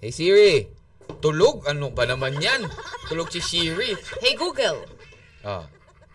Hey 0.00 0.10
Siri. 0.10 0.64
Tulog? 1.18 1.64
Ano 1.64 1.92
ba 1.92 2.04
naman 2.04 2.36
yan? 2.36 2.64
Tulog 3.06 3.28
si 3.28 3.38
Siri. 3.38 3.92
mo. 3.92 4.00
Hey, 4.18 4.32
Google. 4.34 4.80
Ah. 5.40 5.68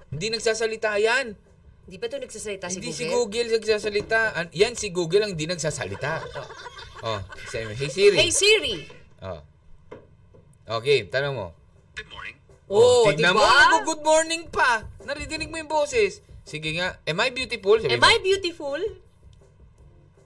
Hindi 0.09 0.27
nagsasalita 0.29 0.97
yan. 0.97 1.37
Di 1.86 1.98
ba 1.98 2.06
ito 2.08 2.17
nagsasalita 2.17 2.70
si 2.70 2.80
hindi 2.80 2.91
Google? 2.94 3.00
si 3.00 3.06
Google 3.10 3.48
nagsasalita. 3.58 4.20
An- 4.38 4.54
yan 4.54 4.74
si 4.78 4.88
Google 4.94 5.22
ang 5.26 5.32
hindi 5.34 5.48
nagsasalita. 5.48 6.12
Oh, 7.02 7.17
sabi 7.50 7.65
mo, 7.65 7.74
hey 7.74 7.89
Siri. 7.89 8.13
Hey, 8.13 8.30
Siri. 8.30 8.86
Oh. 9.26 9.41
Okay, 10.70 11.10
tanong 11.10 11.34
mo. 11.34 11.48
Oh, 12.70 13.10
di 13.10 13.17
tignan 13.17 13.34
mo, 13.34 13.41
ba? 13.41 13.82
nag-good 13.82 14.06
morning 14.06 14.46
pa. 14.54 14.86
Naririnig 15.02 15.50
mo 15.50 15.58
yung 15.58 15.65
boses. 15.65 16.22
Sige 16.46 16.72
nga, 16.78 17.02
am 17.04 17.17
I 17.20 17.34
beautiful? 17.34 17.82
Sabi 17.82 17.98
Am 17.98 18.00
mo. 18.00 18.06
I 18.06 18.22
beautiful? 18.22 18.78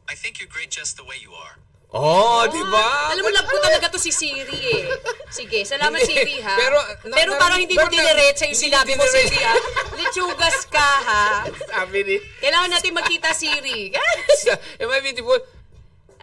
I 0.06 0.13
think 0.20 0.38
you're 0.44 0.52
great 0.52 0.68
just 0.70 1.00
the 1.00 1.08
way 1.08 1.15
you 1.18 1.32
are. 1.32 1.58
Oh, 1.95 2.43
di 2.45 2.60
ba? 2.67 3.15
Alam 3.15 3.23
mo, 3.23 3.31
love 3.31 3.47
ko 3.47 3.58
talaga 3.58 3.88
to 3.88 3.95
si 3.95 4.12
Siri 4.12 4.43
eh. 4.67 4.84
Sige, 5.31 5.63
salamat 5.63 5.95
Hindi, 5.95 6.12
Siri 6.12 6.36
ha. 6.43 6.55
pero, 6.60 6.75
na- 7.08 7.15
pero 7.15 7.31
na- 7.31 7.39
parang 7.39 7.55
hindi 7.55 7.71
mo 7.71 7.88
diniretsa 7.88 8.51
yung 8.51 8.60
sinabi 8.60 8.99
mo 8.99 9.08
Siri 9.08 9.39
ha. 9.39 9.55
Lechugas 9.95 10.67
ka 10.67 10.89
ha. 11.01 11.25
Sabi 11.47 12.03
ni, 12.03 12.15
Kailangan 12.43 12.67
natin 12.69 12.91
magkita 12.91 13.31
Siri. 13.31 13.95
am 14.84 14.91
I 14.91 14.99
beautiful? 14.99 15.39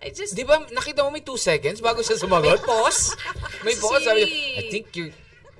I 0.03 0.13
just, 0.13 0.37
Di 0.37 0.45
ba, 0.45 0.61
nakita 0.69 1.01
mo 1.01 1.09
may 1.09 1.25
two 1.25 1.41
seconds 1.41 1.81
bago 1.81 2.05
siya 2.05 2.19
may 2.19 2.23
sumagot? 2.27 2.59
pause. 2.61 3.17
May 3.65 3.73
pause. 3.73 4.05
Sabi 4.05 4.29
niya. 4.29 4.59
I 4.59 4.63
think 4.69 4.85
you're, 4.93 5.13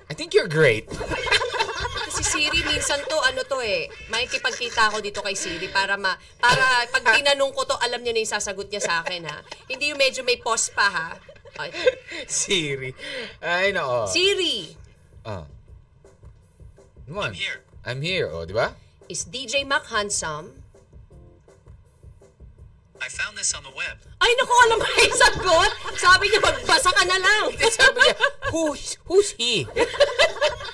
I 0.05 0.13
think 0.13 0.29
you're 0.31 0.51
great. 0.51 0.85
Si 2.23 2.39
Siri 2.47 2.63
minsan 2.63 3.03
to 3.03 3.19
ano 3.19 3.43
to 3.43 3.59
eh, 3.59 3.91
makikipagkita 4.07 4.87
ako 4.89 5.03
dito 5.03 5.19
kay 5.19 5.35
Siri 5.35 5.67
para 5.67 5.99
ma 5.99 6.15
para 6.39 6.87
pag 6.87 7.03
tinanong 7.13 7.51
ko 7.51 7.67
to 7.67 7.75
alam 7.83 7.99
niya 7.99 8.15
na 8.15 8.23
yung 8.23 8.33
sasagot 8.33 8.71
niya 8.71 8.79
sa 8.79 9.03
akin 9.03 9.27
ha. 9.27 9.43
Hindi 9.67 9.91
yung 9.91 9.99
medyo 9.99 10.23
may 10.23 10.39
pause 10.39 10.71
pa 10.71 10.87
ha. 10.87 11.09
Ay, 11.59 11.69
Siri. 12.25 12.95
Ay, 13.43 13.75
nako. 13.75 14.07
Siri, 14.09 14.73
Ah. 15.23 15.45
Come 17.07 17.19
on. 17.19 17.31
I'm 17.31 17.37
here. 17.37 17.59
I'm 17.83 18.01
here. 18.01 18.27
Oh, 18.31 18.43
di 18.43 18.55
ba? 18.55 18.75
is 19.11 19.27
DJ 19.27 19.67
Mac 19.67 19.85
handsome? 19.87 20.63
I 23.03 23.11
found 23.11 23.35
this 23.37 23.51
on 23.51 23.63
the 23.67 23.71
web. 23.75 23.99
Ay, 24.23 24.31
naku, 24.39 24.53
alam 24.63 24.77
mo 24.79 24.87
yung 24.87 25.11
sagot? 25.19 25.71
Sabi 25.99 26.31
niya, 26.31 26.39
magbasa 26.39 26.87
ka 26.95 27.03
na 27.03 27.19
lang. 27.19 27.51
Sabi 27.67 27.99
niya, 27.99 28.15
who's, 28.47 28.95
who's 29.03 29.35
he? 29.35 29.67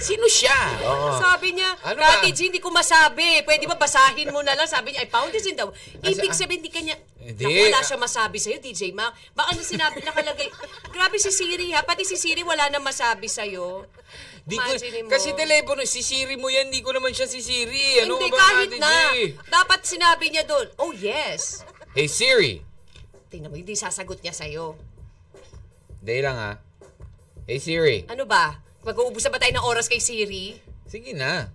Sino 0.00 0.26
siya? 0.26 0.56
Oo. 0.80 1.20
Sabi 1.20 1.52
niya, 1.52 1.76
Ano 1.84 2.00
Kati 2.00 2.32
ba? 2.32 2.36
G, 2.36 2.48
hindi 2.48 2.58
ko 2.58 2.72
masabi. 2.72 3.44
Pwede 3.44 3.68
ba 3.68 3.76
basahin 3.76 4.32
mo 4.32 4.40
na 4.40 4.56
lang? 4.56 4.64
Sabi 4.64 4.96
niya, 4.96 5.04
I 5.04 5.08
found 5.12 5.28
this 5.28 5.44
in 5.44 5.54
the... 5.60 5.68
Ibig 6.00 6.32
sabihin, 6.32 6.64
hindi 6.64 6.72
kanya... 6.72 6.96
Hindi. 7.20 7.44
Naku, 7.44 7.68
wala 7.68 7.80
siya 7.84 7.98
masabi 8.00 8.40
sa'yo, 8.40 8.58
DJ 8.64 8.96
Mac. 8.96 9.12
Baka 9.36 9.52
na 9.52 9.60
sinabi, 9.60 10.00
nakalagay... 10.00 10.48
Grabe 10.88 11.20
si 11.20 11.28
Siri 11.28 11.68
ha, 11.76 11.84
pati 11.84 12.08
si 12.08 12.16
Siri 12.16 12.40
wala 12.40 12.72
na 12.72 12.80
masabi 12.80 13.28
sa'yo. 13.28 13.84
Di 14.48 14.56
ko, 14.56 14.72
Imagine 14.72 15.04
mo. 15.04 15.08
kasi 15.12 15.36
telepono, 15.36 15.84
si 15.84 16.00
Siri 16.00 16.40
mo 16.40 16.48
yan, 16.48 16.72
di 16.72 16.80
ko 16.80 16.96
naman 16.96 17.12
siya 17.12 17.28
si 17.28 17.44
Siri. 17.44 18.00
Ano 18.02 18.16
hindi, 18.16 18.32
ba, 18.32 18.40
kahit 18.40 18.72
Ate 18.72 18.78
na. 18.80 18.92
G? 19.12 19.36
Dapat 19.52 19.80
sinabi 19.84 20.32
niya 20.32 20.48
doon, 20.48 20.66
oh 20.80 20.96
yes. 20.96 21.60
Hey 21.92 22.08
Siri. 22.08 22.64
Tingnan 23.28 23.52
mo, 23.52 23.60
hindi 23.60 23.76
sasagot 23.76 24.24
niya 24.24 24.32
sa'yo. 24.32 24.74
Dahil 26.00 26.24
lang 26.24 26.38
ha. 26.40 26.52
Hey 27.44 27.60
Siri. 27.60 28.08
Ano 28.08 28.24
ba? 28.24 28.69
Mag-uubos 28.80 29.20
na 29.20 29.30
ba 29.30 29.38
tayo 29.38 29.52
ng 29.52 29.66
oras 29.66 29.86
kay 29.86 30.00
Siri? 30.00 30.56
Sige 30.88 31.12
na. 31.12 31.52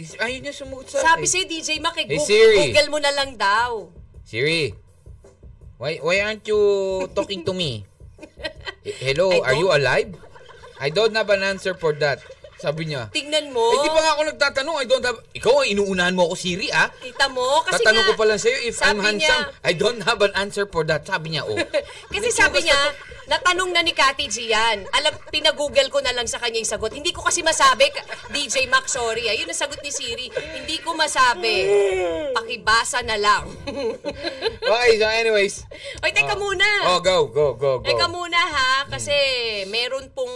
Ayaw 0.00 0.38
niya 0.40 0.52
sumagot 0.52 0.88
sa 0.88 1.00
Sabi 1.02 1.24
akin. 1.24 1.30
sa'yo, 1.30 1.44
DJ 1.46 1.68
Mac, 1.78 1.92
eh, 1.94 2.04
Hey, 2.04 2.16
Google, 2.16 2.24
Siri. 2.24 2.56
Google 2.66 2.88
mo 2.88 2.98
na 3.00 3.12
lang 3.12 3.30
daw. 3.36 3.88
Siri, 4.24 4.72
why 5.76 6.00
why 6.00 6.22
aren't 6.22 6.46
you 6.46 6.60
talking 7.12 7.42
to 7.42 7.52
me? 7.52 7.84
Eh, 8.80 8.96
Hello, 9.02 9.28
I 9.34 9.40
are 9.44 9.56
you 9.56 9.68
alive? 9.68 10.12
I 10.80 10.88
don't 10.88 11.12
have 11.12 11.28
an 11.28 11.44
answer 11.44 11.76
for 11.76 11.92
that. 12.00 12.24
Sabi 12.56 12.92
niya. 12.92 13.08
Tingnan 13.08 13.52
mo. 13.52 13.64
Eh, 13.72 13.80
di 13.80 13.88
pa 13.88 14.00
nga 14.00 14.12
ako 14.12 14.22
nagtatanong, 14.28 14.76
I 14.76 14.84
don't 14.84 15.00
have... 15.00 15.16
Ikaw, 15.32 15.64
ang 15.64 15.68
inuunahan 15.72 16.12
mo 16.12 16.28
ako, 16.28 16.36
Siri, 16.36 16.68
ah? 16.68 16.92
Kita 16.92 17.32
mo? 17.32 17.64
Kasi 17.64 17.80
Tatanong 17.80 18.04
nga, 18.04 18.10
ko 18.12 18.20
pa 18.20 18.24
lang 18.28 18.36
sa'yo, 18.36 18.58
if 18.60 18.76
I'm 18.80 19.00
sabi 19.00 19.04
handsome, 19.08 19.44
niya- 19.48 19.64
I 19.64 19.72
don't 19.72 20.00
have 20.04 20.20
an 20.20 20.32
answer 20.36 20.68
for 20.68 20.84
that. 20.84 21.08
Sabi 21.08 21.32
niya, 21.32 21.48
oh. 21.48 21.56
Kasi 22.12 22.28
sabi 22.28 22.60
niya, 22.60 22.76
natanong 23.30 23.70
na 23.70 23.86
ni 23.86 23.94
Kati 23.94 24.26
G 24.26 24.50
yan. 24.50 24.82
Alam, 24.90 25.14
pinag-google 25.30 25.86
ko 25.86 26.02
na 26.02 26.10
lang 26.10 26.26
sa 26.26 26.42
kanya 26.42 26.58
yung 26.58 26.66
sagot. 26.66 26.90
Hindi 26.90 27.14
ko 27.14 27.22
kasi 27.22 27.46
masabi, 27.46 27.86
DJ 28.34 28.66
Mac, 28.66 28.90
sorry. 28.90 29.30
Ayun 29.30 29.46
ang 29.46 29.54
sagot 29.54 29.78
ni 29.86 29.94
Siri. 29.94 30.26
Hindi 30.34 30.82
ko 30.82 30.98
masabi. 30.98 31.62
Pakibasa 32.34 33.06
na 33.06 33.14
lang. 33.14 33.46
okay, 34.74 34.92
so 34.98 35.06
anyways. 35.06 35.62
Oy, 36.02 36.10
teka 36.10 36.34
muna. 36.34 36.66
Oh, 36.90 36.98
go, 36.98 37.30
go, 37.30 37.54
go, 37.54 37.78
go. 37.78 37.86
Teka 37.86 38.10
muna 38.10 38.34
ha, 38.36 38.90
kasi 38.90 39.14
meron 39.70 40.10
pong, 40.10 40.34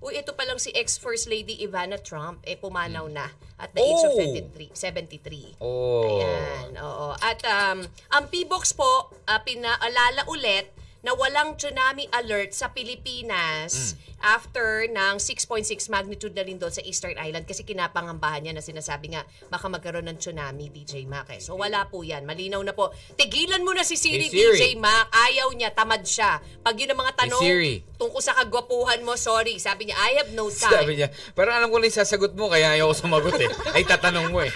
uy, 0.00 0.16
ito 0.16 0.32
pa 0.32 0.48
lang 0.48 0.56
si 0.56 0.72
ex-First 0.72 1.28
Lady 1.28 1.60
Ivana 1.60 2.00
Trump, 2.00 2.40
eh 2.48 2.56
pumanaw 2.56 3.12
na 3.12 3.28
at 3.60 3.70
the 3.76 3.80
age 3.84 4.02
of 4.08 4.12
Oh. 4.12 4.18
73. 4.18 4.74
73. 4.74 5.62
Oh. 5.62 6.18
Ayan, 6.18 6.74
oo. 6.80 7.08
At 7.20 7.38
um, 7.46 7.86
ang 8.10 8.24
P-Box 8.26 8.74
po, 8.74 9.12
uh, 9.14 9.40
pinaalala 9.44 10.26
ulit 10.26 10.72
na 11.02 11.12
walang 11.12 11.54
tsunami 11.54 12.06
alert 12.12 12.50
sa 12.50 12.70
Pilipinas 12.70 13.94
after 14.20 14.86
ng 14.86 15.18
6.6 15.18 15.66
magnitude 15.88 16.30
na 16.30 16.40
rin 16.40 16.54
doon 16.54 16.70
sa 16.70 16.78
Eastern 16.80 17.18
Island 17.18 17.42
kasi 17.42 17.62
kinapangambahan 17.62 18.38
niya 18.40 18.54
na 18.54 18.62
sinasabi 18.62 19.10
nga 19.10 19.26
baka 19.48 19.66
magkaroon 19.66 20.06
ng 20.06 20.14
tsunami, 20.16 20.70
DJ 20.70 21.02
Mac. 21.04 21.26
eh. 21.28 21.42
So 21.42 21.54
wala 21.54 21.84
po 21.84 22.00
yan. 22.00 22.22
Malinaw 22.22 22.62
na 22.62 22.70
po. 22.70 22.94
Tigilan 23.12 23.60
mo 23.60 23.74
na 23.74 23.82
si 23.82 23.98
Siri, 23.98 24.26
Hey, 24.26 24.54
Siri. 24.54 24.54
DJ 24.54 24.78
Mac. 24.78 25.10
Ayaw 25.10 25.50
niya, 25.50 25.70
tamad 25.70 26.06
siya. 26.06 26.38
Pag 26.62 26.78
yun 26.78 26.94
ang 26.94 27.02
mga 27.02 27.14
tanong 27.18 27.42
Siri. 27.42 27.74
tungkol 27.92 28.22
sa 28.22 28.34
kagwapuhan 28.36 29.02
mo, 29.02 29.18
sorry. 29.18 29.58
Sabi 29.58 29.90
niya, 29.90 29.98
I 29.98 30.10
have 30.16 30.30
no 30.30 30.46
time. 30.54 30.86
Sabi 30.86 30.94
niya, 30.96 31.10
parang 31.34 31.58
alam 31.58 31.68
ko 31.68 31.82
na 31.82 31.90
yung 31.90 31.98
sasagot 31.98 32.32
mo, 32.32 32.46
kaya 32.46 32.78
ayaw 32.78 32.94
ko 32.94 33.02
sumagot 33.02 33.34
eh. 33.36 33.50
Ay, 33.74 33.82
tatanong 33.82 34.30
mo 34.30 34.38
eh. 34.38 34.54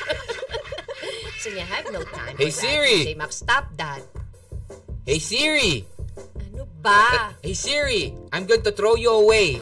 Sabi 1.36 1.58
niya, 1.58 1.66
I 1.66 1.74
have 1.74 1.90
no 1.90 2.06
time 2.06 2.34
Hey, 2.38 2.50
Siri. 2.50 3.02
that. 3.02 3.06
DJ 3.08 3.18
Mac, 3.18 3.32
stop 3.34 3.66
that. 3.74 4.02
Hey, 5.02 5.18
Siri! 5.18 5.82
Ba? 6.86 7.02
Hey, 7.46 7.54
Siri! 7.54 8.14
I'm 8.30 8.46
going 8.46 8.62
to 8.62 8.70
throw 8.70 8.94
you 8.94 9.10
away. 9.10 9.58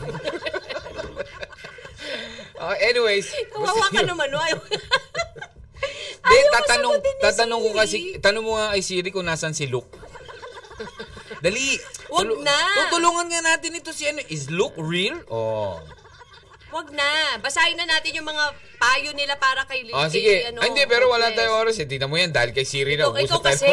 Uh, 2.57 2.77
anyways. 2.89 3.29
Kawawa 3.49 3.89
ka 3.89 4.01
naman, 4.05 4.29
no? 4.29 4.41
Ayaw. 4.41 4.61
Hindi, 6.25 6.41
tatanong, 6.49 6.95
tatanong 7.21 7.61
ko 7.61 7.71
kasi, 7.77 8.17
tanong 8.17 8.45
mo 8.45 8.57
nga 8.57 8.73
kay 8.73 8.81
Siri 8.81 9.13
kung 9.13 9.29
nasan 9.29 9.53
si 9.53 9.69
Luke. 9.69 9.93
Dali. 11.45 11.77
Wag 12.09 12.41
na. 12.41 12.57
Tutulungan 12.89 13.29
nga 13.29 13.41
natin 13.45 13.77
ito 13.77 13.93
si 13.93 14.09
ano. 14.09 14.25
Is 14.33 14.49
Luke 14.49 14.81
real? 14.81 15.21
Oh. 15.29 15.77
Wag 16.73 16.89
na. 16.97 17.37
Basahin 17.45 17.77
na 17.77 17.85
natin 17.85 18.17
yung 18.17 18.25
mga 18.25 18.45
payo 18.81 19.13
nila 19.13 19.37
para 19.37 19.69
kay 19.69 19.85
Ah, 19.93 20.09
kay, 20.09 20.17
sige. 20.17 20.35
ano, 20.49 20.65
Ay, 20.65 20.73
hindi, 20.73 20.89
pero 20.89 21.13
wala 21.13 21.37
tayong 21.37 21.69
oras. 21.69 21.77
Eh. 21.77 21.85
Tingnan 21.85 22.09
mo 22.09 22.17
yan, 22.17 22.33
dahil 22.33 22.57
kay 22.57 22.65
Siri 22.65 22.97
na. 22.97 23.13
Na 23.13 23.21
tayo. 23.21 23.45
kasi. 23.45 23.69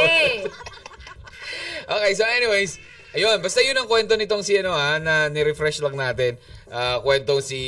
okay, 1.87 2.11
so 2.11 2.27
anyways, 2.27 2.75
ayun, 3.12 3.38
basta 3.38 3.60
yun 3.60 3.74
ang 3.74 3.86
kwento 3.86 4.13
nitong 4.13 4.41
si 4.41 4.56
ano 4.56 4.71
ha, 4.71 4.95
na 4.97 5.28
ni-refresh 5.28 5.80
lang 5.80 5.93
natin. 5.93 6.36
Ah, 6.65 7.00
kwentong 7.00 7.39
si 7.39 7.60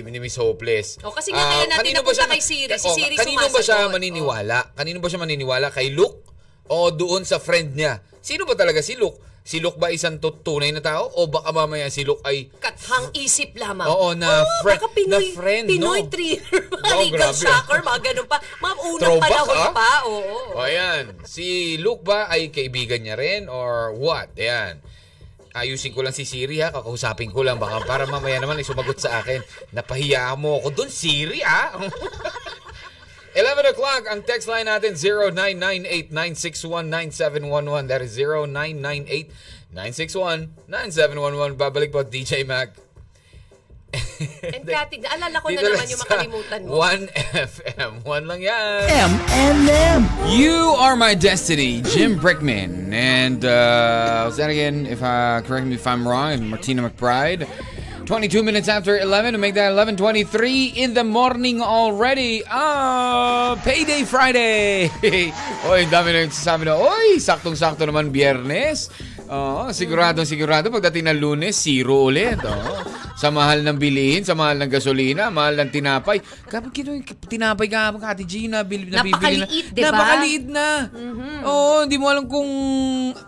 ni 0.00 0.18
Miss 0.18 0.36
Hopeless. 0.36 0.98
O, 1.00 1.10
kasi 1.10 1.30
nga 1.30 1.42
kaya 1.42 1.66
Ah, 1.66 1.68
natin 1.68 1.78
kanino 1.92 2.00
ba 2.00 2.10
napunta 2.12 2.30
kay 2.30 2.40
Siri. 2.40 2.72
Si 2.72 2.86
Oh, 2.86 2.94
Siri 2.94 3.14
Kanino 3.14 3.44
ba 3.44 3.58
siya 3.58 3.86
maniniwala? 3.86 4.58
Kanino 4.72 4.98
ba 4.98 5.06
siya 5.06 5.18
maniniwala? 5.18 5.66
Kay 5.68 5.90
Luke? 5.90 6.22
O 6.66 6.88
doon 6.88 7.22
sa 7.22 7.36
friend 7.36 7.74
niya? 7.74 7.98
Sino 8.18 8.44
ba 8.44 8.54
talaga 8.54 8.78
si 8.78 8.94
Luke? 8.94 9.18
Si 9.42 9.58
Luke 9.58 9.74
ba 9.74 9.90
isang 9.90 10.22
tunay 10.22 10.70
na 10.70 10.78
tao? 10.78 11.10
O 11.12 11.26
baka 11.26 11.50
mamaya 11.50 11.90
si 11.90 12.06
Luke 12.06 12.22
ay 12.22 12.46
Kathang 12.54 13.10
isip 13.12 13.58
lamang. 13.58 13.90
Oo, 13.90 14.14
na 14.14 14.46
friend- 14.62 14.78
baka 14.78 14.88
Pinoy, 14.88 15.10
na 15.10 15.34
friend, 15.34 15.66
Pinoy 15.66 15.98
no? 15.98 16.08
thriller, 16.08 16.62
Oh, 16.70 17.02
legal 17.02 17.34
grabe. 17.34 17.42
shocker, 17.42 17.78
mga 17.82 18.00
ganun 18.04 18.26
pa. 18.30 18.38
Mga 18.38 18.74
unang 18.78 19.02
Throwback, 19.02 19.30
panahon 19.34 19.58
ah? 19.58 19.72
pa. 19.74 19.90
Oo. 20.06 20.38
O 20.54 20.62
ayan, 20.62 21.02
si 21.26 21.46
Luke 21.76 22.06
ba 22.06 22.30
ay 22.30 22.48
kaibigan 22.48 23.02
niya 23.02 23.18
rin 23.18 23.50
or 23.50 23.90
what? 23.92 24.30
Ayan. 24.36 24.78
Ayusin 25.52 25.92
ko 25.92 26.00
lang 26.00 26.16
si 26.16 26.24
Siri 26.24 26.64
ha, 26.64 26.72
kakausapin 26.72 27.28
ko 27.28 27.44
lang 27.44 27.60
baka 27.60 27.84
para 27.84 28.08
mamaya 28.08 28.40
naman 28.40 28.56
ay 28.56 28.64
sumagot 28.64 28.96
sa 28.96 29.20
akin. 29.20 29.44
Napahiya 29.76 30.32
mo 30.40 30.56
ako 30.60 30.72
doon, 30.72 30.90
Siri 30.90 31.44
ah. 31.44 31.76
11 33.32 33.72
o'clock, 33.72 34.04
ang 34.12 34.20
text 34.20 34.44
line 34.44 34.68
natin 34.68 34.92
0998-961-9711. 36.12 37.88
That 37.88 38.04
is 38.04 38.12
0998-961-9711. 39.72 41.56
Babalik 41.56 41.96
po 41.96 42.04
DJ 42.04 42.44
Mac. 42.44 42.76
And 44.54 44.64
Cathy, 44.66 45.02
naalala 45.02 45.36
ko 45.42 45.46
na 45.50 45.60
naman 45.62 45.78
lang 45.78 45.90
yung 45.90 46.02
makalimutan 46.02 46.60
mo. 46.66 46.70
1FM. 46.78 47.92
1 48.06 48.30
lang 48.30 48.40
yan. 48.40 48.82
M&M. 48.88 50.00
You 50.30 50.74
are 50.78 50.96
my 50.96 51.14
destiny, 51.14 51.82
Jim 51.92 52.18
Brickman. 52.18 52.92
And 52.92 53.44
uh, 53.44 54.24
was 54.26 54.36
that 54.38 54.50
again? 54.50 54.86
If 54.86 55.02
uh, 55.02 55.42
correct 55.46 55.66
me 55.66 55.74
if 55.74 55.86
I'm 55.86 56.06
wrong, 56.06 56.50
Martina 56.50 56.86
McBride. 56.86 57.48
22 58.02 58.42
minutes 58.42 58.66
after 58.66 58.98
11 58.98 59.32
to 59.32 59.38
make 59.38 59.54
that 59.54 59.70
11:23 59.72 60.74
in 60.74 60.94
the 60.94 61.06
morning 61.06 61.62
already. 61.62 62.42
Ah, 62.50 63.54
payday 63.62 64.02
Friday. 64.02 64.90
Oy, 65.70 65.86
dami 65.86 66.10
na 66.10 66.26
nagsasabi 66.26 66.66
na, 66.66 66.74
oy, 66.74 67.22
saktong-sakto 67.22 67.86
naman 67.86 68.10
biyernes. 68.10 68.90
Oo, 69.32 69.72
siguradong 69.72 70.28
sigurado 70.28 70.68
pagdating 70.68 71.08
ng 71.08 71.18
lunes, 71.18 71.56
zero 71.56 72.12
ulit. 72.12 72.36
Oo. 72.44 72.84
Sa 73.16 73.32
mahal 73.32 73.64
ng 73.64 73.80
bilihin, 73.80 74.24
sa 74.26 74.36
mahal 74.36 74.60
ng 74.60 74.68
gasolina, 74.68 75.32
mahal 75.32 75.56
ng 75.56 75.70
tinapay. 75.72 76.20
Kapag 76.48 76.72
kino 76.74 77.00
tinapay 77.28 77.68
ka, 77.70 77.96
Kati 77.96 78.24
G, 78.28 78.44
nabili, 78.50 78.92
nabibili 78.92 79.40
na. 79.40 79.46
Napakaliit, 79.48 79.66
di 79.72 79.80
ba? 79.80 79.88
Napakaliit 79.88 80.46
na. 80.52 80.68
Oo, 81.48 81.86
hindi 81.86 81.96
mo 81.96 82.06
alam 82.12 82.28
kung 82.28 82.50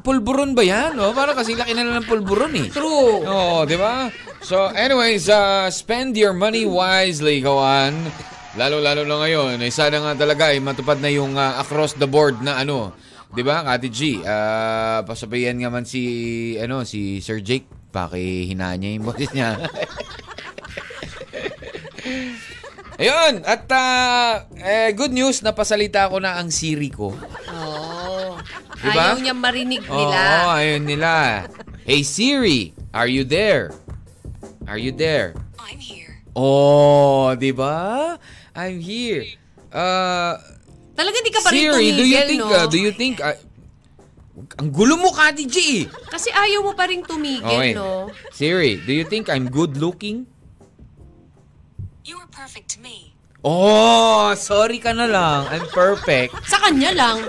pulburon 0.05 0.53
ba 0.53 0.61
yan. 0.67 0.99
No? 0.99 1.17
Para 1.17 1.33
kasi 1.33 1.57
laki 1.57 1.73
na 1.73 1.89
lang 1.89 2.05
ng 2.05 2.09
pulburon 2.11 2.53
eh. 2.53 2.69
True. 2.69 3.23
Oo, 3.25 3.65
di 3.65 3.77
ba? 3.81 4.13
So, 4.45 4.69
anyways, 4.77 5.31
uh, 5.33 5.73
spend 5.73 6.21
your 6.21 6.37
money 6.37 6.69
wisely, 6.69 7.41
kawan. 7.41 7.97
Lalo-lalo 8.61 9.09
na 9.09 9.17
ngayon. 9.25 9.57
Eh, 9.63 9.71
sana 9.73 10.05
nga 10.05 10.13
talaga 10.27 10.53
eh, 10.53 10.61
matupad 10.61 11.01
na 11.01 11.09
yung 11.09 11.39
uh, 11.39 11.59
across 11.61 11.97
the 11.97 12.09
board 12.09 12.43
na 12.45 12.61
ano. 12.61 12.93
Di 13.35 13.43
ba, 13.43 13.67
Kati 13.67 13.91
G? 13.91 14.23
Uh, 14.23 15.03
pasabayan 15.03 15.59
nga 15.59 15.67
man 15.67 15.83
si, 15.83 16.55
ano, 16.63 16.87
si 16.87 17.19
Sir 17.19 17.43
Jake. 17.43 17.67
Pakihinaan 17.91 18.79
niya 18.79 18.91
yung 18.95 19.07
boses 19.11 19.31
niya. 19.35 19.59
Ayun, 22.95 23.43
at 23.43 23.67
uh, 23.75 24.47
eh, 24.55 24.95
good 24.95 25.11
news, 25.11 25.43
napasalita 25.43 26.07
ko 26.07 26.23
na 26.23 26.39
ang 26.39 26.55
Siri 26.55 26.95
ko. 26.95 27.11
Oh. 27.51 28.39
Diba? 28.79 29.17
Ayaw 29.17 29.19
niya 29.19 29.35
marinig 29.35 29.83
Oo, 29.89 29.97
nila. 29.99 30.21
ayun 30.61 30.83
nila. 30.85 31.13
Hey 31.83 32.07
Siri, 32.07 32.71
are 32.93 33.09
you 33.09 33.27
there? 33.27 33.75
Are 34.69 34.79
you 34.79 34.95
there? 34.95 35.35
I'm 35.59 35.81
here. 35.81 36.21
Oh, 36.37 37.35
di 37.35 37.51
ba? 37.51 38.15
I'm 38.55 38.79
here. 38.79 39.27
Uh, 39.75 40.39
Talaga 40.95 41.17
di 41.19 41.31
ka 41.31 41.41
pa 41.43 41.51
rin 41.51 41.59
Siri, 41.61 41.71
tumigil, 41.91 41.97
do 41.99 42.05
you 42.07 42.23
think, 42.23 42.41
no? 42.41 42.51
uh, 42.51 42.67
do 42.67 42.79
you 42.79 42.93
think, 42.93 43.15
uh, 43.19 43.37
ang 44.59 44.69
gulo 44.71 44.95
mo, 44.95 45.11
Kati 45.11 45.45
G. 45.45 45.57
Kasi 46.09 46.31
ayaw 46.31 46.63
mo 46.63 46.73
pa 46.73 46.87
rin 46.87 47.03
tumigil, 47.03 47.43
Okay. 47.45 47.75
no? 47.75 48.11
Siri, 48.31 48.79
do 48.79 48.91
you 48.91 49.03
think 49.03 49.27
I'm 49.27 49.47
good 49.47 49.75
looking? 49.77 50.27
You 52.03 52.19
were 52.19 52.31
perfect 52.31 52.71
to 52.75 52.79
me. 52.79 53.11
Oh, 53.43 54.33
sorry 54.35 54.79
ka 54.79 54.95
na 54.95 55.05
lang. 55.05 55.51
I'm 55.51 55.67
perfect. 55.69 56.33
Sa 56.47 56.57
kanya 56.59 56.95
lang. 56.95 57.29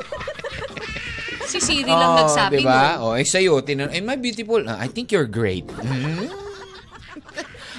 Si 1.46 1.58
Siri 1.60 1.88
lang 1.88 2.16
Oh, 2.16 2.20
nagsabi 2.22 2.62
diba? 2.62 2.98
mo. 2.98 3.12
Oh, 3.12 3.14
eh 3.14 3.24
sa'yo, 3.24 3.62
tinan, 3.62 3.90
am 3.90 4.06
I 4.08 4.16
beautiful? 4.16 4.62
Ah, 4.66 4.78
I 4.78 4.88
think 4.88 5.10
you're 5.10 5.28
great. 5.28 5.66
Mhm. 5.68 6.30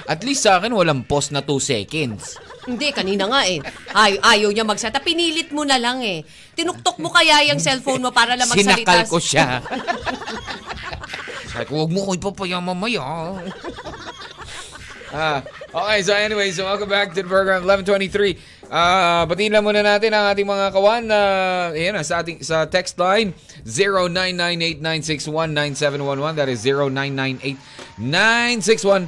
At 0.07 0.23
least 0.23 0.47
sa 0.47 0.59
akin, 0.59 0.71
walang 0.71 1.03
pause 1.03 1.31
na 1.31 1.43
2 1.43 1.59
seconds. 1.59 2.39
Hindi, 2.67 2.91
kanina 2.91 3.31
nga 3.31 3.47
eh. 3.47 3.63
Ay, 3.95 4.19
ayaw 4.19 4.51
niya 4.51 4.67
magsalita. 4.67 4.99
Pinilit 4.99 5.55
mo 5.55 5.63
na 5.63 5.79
lang 5.79 6.03
eh. 6.03 6.27
Tinuktok 6.59 6.99
mo 6.99 7.15
kaya 7.15 7.47
yung 7.47 7.63
cellphone 7.63 8.03
mo 8.03 8.11
para 8.11 8.35
lang 8.35 8.51
magsalita. 8.51 8.83
Sinakal 8.83 9.07
ko 9.07 9.23
siya. 9.23 9.63
Sabi 11.55 11.65
ko, 11.71 11.73
huwag 11.81 11.95
mo 11.95 12.03
ko 12.03 12.19
ipapaya 12.19 12.59
mamaya. 12.59 13.01
ah, 15.15 15.39
okay, 15.71 15.99
so 16.03 16.11
anyway, 16.11 16.51
so 16.51 16.67
welcome 16.67 16.91
back 16.91 17.15
to 17.15 17.23
the 17.23 17.31
program 17.31 17.63
1123. 17.63 18.35
Ah, 18.67 19.23
batiin 19.31 19.55
lang 19.55 19.63
muna 19.63 19.79
natin 19.79 20.11
ang 20.11 20.27
ating 20.35 20.43
mga 20.43 20.75
kawan 20.75 21.07
na 21.07 21.21
ayan 21.71 21.95
na, 21.95 22.03
sa 22.03 22.19
ating 22.19 22.43
sa 22.43 22.67
text 22.67 22.99
line 22.99 23.31
0998-961-9711 24.83 26.35
that 26.35 26.51
is 26.51 26.67
0998-961 26.67 29.07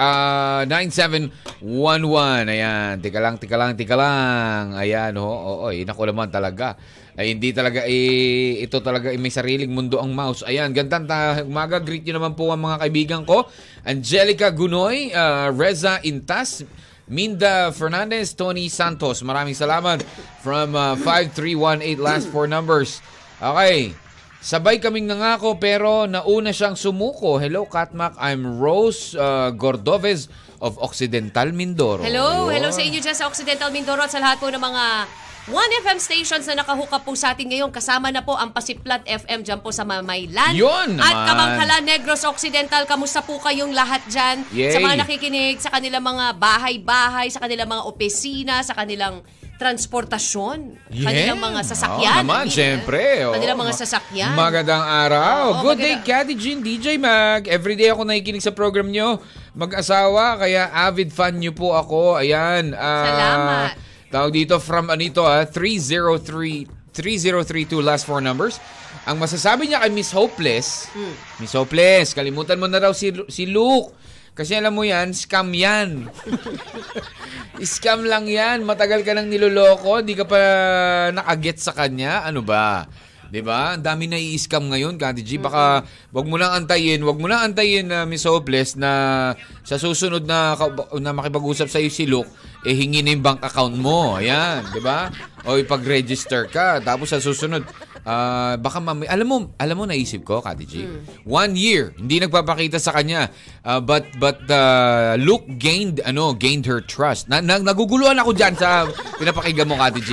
ah, 0.00 0.64
9711. 0.64 2.48
Ayan, 2.48 2.96
tika 3.04 3.20
lang, 3.20 3.36
tika 3.36 3.56
lang, 3.60 3.76
tika 3.76 3.94
lang. 4.00 4.72
Ayan, 4.72 5.12
ho, 5.20 5.28
oo, 5.28 5.68
oh, 5.68 5.70
naku 5.70 6.02
naman 6.08 6.32
talaga. 6.32 6.80
Ay, 7.20 7.36
hindi 7.36 7.52
talaga, 7.52 7.84
eh, 7.84 8.64
ito 8.64 8.80
talaga, 8.80 9.12
eh, 9.12 9.20
may 9.20 9.28
sariling 9.28 9.68
mundo 9.68 10.00
ang 10.00 10.16
mouse. 10.16 10.40
Ayan, 10.48 10.72
gandang 10.72 11.04
ta- 11.04 11.44
umaga. 11.44 11.76
Greet 11.76 12.08
nyo 12.08 12.16
naman 12.16 12.32
po 12.32 12.48
ang 12.48 12.64
mga 12.64 12.80
kaibigan 12.80 13.22
ko. 13.28 13.44
Angelica 13.84 14.48
Gunoy, 14.48 15.12
ah, 15.12 15.52
Reza 15.52 16.00
Intas, 16.00 16.64
Minda 17.04 17.68
Fernandez, 17.76 18.32
Tony 18.32 18.72
Santos. 18.72 19.20
Maraming 19.20 19.52
salamat 19.52 20.00
from 20.40 20.72
ah, 20.72 20.96
5318 20.96 22.00
last 22.00 22.24
four 22.32 22.48
numbers. 22.48 23.04
Okay. 23.36 23.92
Sabay 24.40 24.80
kaming 24.80 25.04
nangako 25.04 25.60
pero 25.60 26.08
nauna 26.08 26.48
siyang 26.48 26.72
sumuko. 26.72 27.36
Hello, 27.36 27.68
Katmak. 27.68 28.16
I'm 28.16 28.56
Rose 28.56 29.12
uh, 29.12 29.52
Gordovez 29.52 30.32
of 30.64 30.80
Occidental 30.80 31.52
Mindoro. 31.52 32.00
Hello, 32.00 32.48
Ayun. 32.48 32.56
hello 32.56 32.68
sa 32.72 32.80
inyo 32.80 33.04
dyan 33.04 33.12
sa 33.12 33.28
Occidental 33.28 33.68
Mindoro 33.68 34.00
at 34.00 34.08
sa 34.08 34.16
lahat 34.16 34.40
po 34.40 34.48
ng 34.48 34.56
mga 34.56 34.84
1FM 35.44 35.98
stations 36.00 36.48
na 36.48 36.64
nakahook 36.64 36.88
po 36.88 37.12
sa 37.12 37.36
atin 37.36 37.52
ngayon. 37.52 37.68
Kasama 37.68 38.08
na 38.08 38.24
po 38.24 38.32
ang 38.32 38.48
Pasiplat 38.48 39.04
FM 39.04 39.44
dyan 39.44 39.60
po 39.60 39.76
sa 39.76 39.84
Mamaylan. 39.84 40.56
Yun 40.56 40.96
At 40.96 41.12
naman. 41.12 41.26
Kamangkala 41.28 41.74
Negros 41.84 42.24
Occidental. 42.24 42.88
Kamusta 42.88 43.20
po 43.20 43.36
kayong 43.44 43.76
lahat 43.76 44.00
dyan? 44.08 44.40
Yay. 44.56 44.72
Sa 44.72 44.80
mga 44.80 45.04
nakikinig, 45.04 45.60
sa 45.60 45.68
kanilang 45.68 46.00
mga 46.00 46.32
bahay-bahay, 46.40 47.28
sa 47.28 47.44
kanilang 47.44 47.68
mga 47.68 47.84
opisina, 47.84 48.64
sa 48.64 48.72
kanilang 48.72 49.20
transportasyon, 49.60 50.58
Yeah. 50.88 51.04
kanilang 51.04 51.40
mga 51.42 51.60
sasakyan. 51.62 52.14
Oo 52.16 52.24
naman, 52.24 52.40
I 52.40 52.48
mean, 52.48 52.50
syempre. 52.50 53.02
oo. 53.22 53.34
Kanilang 53.36 53.60
mga 53.60 53.74
sasakyan. 53.76 54.32
Magandang 54.32 54.80
araw. 54.80 55.42
Oo, 55.52 55.62
Good 55.62 55.78
day, 55.78 55.94
maganda- 55.94 56.08
Cathy 56.08 56.34
Jean, 56.34 56.58
DJ 56.58 56.86
Mag. 56.96 57.44
Everyday 57.46 57.92
ako 57.92 58.02
nakikinig 58.02 58.40
sa 58.40 58.50
program 58.50 58.88
nyo. 58.88 59.20
Mag-asawa, 59.52 60.40
kaya 60.40 60.66
avid 60.72 61.10
fan 61.10 61.36
nyo 61.36 61.52
po 61.52 61.72
ako. 61.72 62.16
Ayan. 62.16 62.72
ah, 62.72 63.04
Salamat. 63.04 63.70
Tawag 64.08 64.32
dito 64.32 64.56
from 64.56 64.88
anito 64.88 65.22
ah, 65.22 65.44
303 65.44 66.66
3032 66.90 67.46
last 67.78 68.02
four 68.02 68.18
numbers. 68.18 68.58
Ang 69.04 69.16
masasabi 69.16 69.66
niya 69.66 69.78
kay 69.78 69.90
Miss 69.90 70.10
Hopeless, 70.10 70.90
Hmm. 70.90 71.14
Miss 71.38 71.52
Hopeless, 71.52 72.12
kalimutan 72.12 72.58
mo 72.58 72.66
na 72.66 72.80
raw 72.80 72.92
si, 72.92 73.08
si 73.28 73.46
Luke. 73.46 73.94
Kasi 74.40 74.56
alam 74.56 74.72
mo 74.72 74.88
yan, 74.88 75.12
scam 75.12 75.52
yan. 75.52 76.08
Scam 77.60 78.08
lang 78.08 78.24
yan. 78.24 78.64
Matagal 78.64 79.04
ka 79.04 79.12
nang 79.12 79.28
niloloko, 79.28 80.00
di 80.00 80.16
ka 80.16 80.24
pa 80.24 80.40
nakaget 81.12 81.60
sa 81.60 81.76
kanya. 81.76 82.24
Ano 82.24 82.40
ba? 82.40 82.88
'Di 83.30 83.40
ba? 83.46 83.78
Ang 83.78 83.84
dami 83.86 84.10
na 84.10 84.18
i-scam 84.18 84.66
ngayon, 84.66 84.98
Kati 84.98 85.22
G. 85.22 85.38
Baka 85.38 85.86
wag 86.10 86.26
mo 86.26 86.34
nang 86.34 86.50
antayin, 86.50 86.98
wag 87.06 87.20
mo 87.20 87.30
nang 87.30 87.46
antayin 87.46 87.86
na 87.86 88.02
Miss 88.02 88.26
Hopeless 88.26 88.74
na 88.74 88.90
sa 89.62 89.78
susunod 89.78 90.26
na 90.26 90.58
na 90.98 91.14
makipag-usap 91.14 91.70
sa 91.70 91.78
iyo 91.78 91.94
si 91.94 92.10
Luke, 92.10 92.28
eh 92.66 92.74
hingi 92.74 93.06
na 93.06 93.14
yung 93.14 93.22
bank 93.22 93.40
account 93.46 93.78
mo. 93.78 94.18
Ayan, 94.18 94.66
'di 94.74 94.82
ba? 94.82 95.14
O 95.46 95.54
ipag-register 95.54 96.50
ka. 96.50 96.82
Tapos 96.82 97.14
sa 97.14 97.22
susunod, 97.22 97.62
ah, 98.02 98.56
baka 98.56 98.78
mami, 98.78 99.04
alam 99.04 99.26
mo, 99.26 99.36
alam 99.56 99.76
mo 99.76 99.84
naisip 99.84 100.22
ko, 100.22 100.40
Kati 100.40 100.64
G. 100.64 100.74
One 101.24 101.54
year, 101.54 101.92
hindi 101.94 102.18
nagpapakita 102.18 102.76
sa 102.76 102.92
kanya. 102.92 103.28
Ah, 103.60 103.78
but 103.78 104.08
but 104.16 104.40
uh, 104.46 105.16
Luke 105.16 105.46
gained 105.56 106.00
ano, 106.02 106.32
gained 106.32 106.64
her 106.64 106.80
trust. 106.80 107.28
Na, 107.28 107.40
na- 107.40 107.60
naguguluhan 107.60 108.16
ako 108.16 108.32
diyan 108.32 108.54
sa 108.54 108.88
pinapakinggan 109.16 109.66
mo, 109.66 109.76
Kati 109.76 110.00
G. 110.00 110.10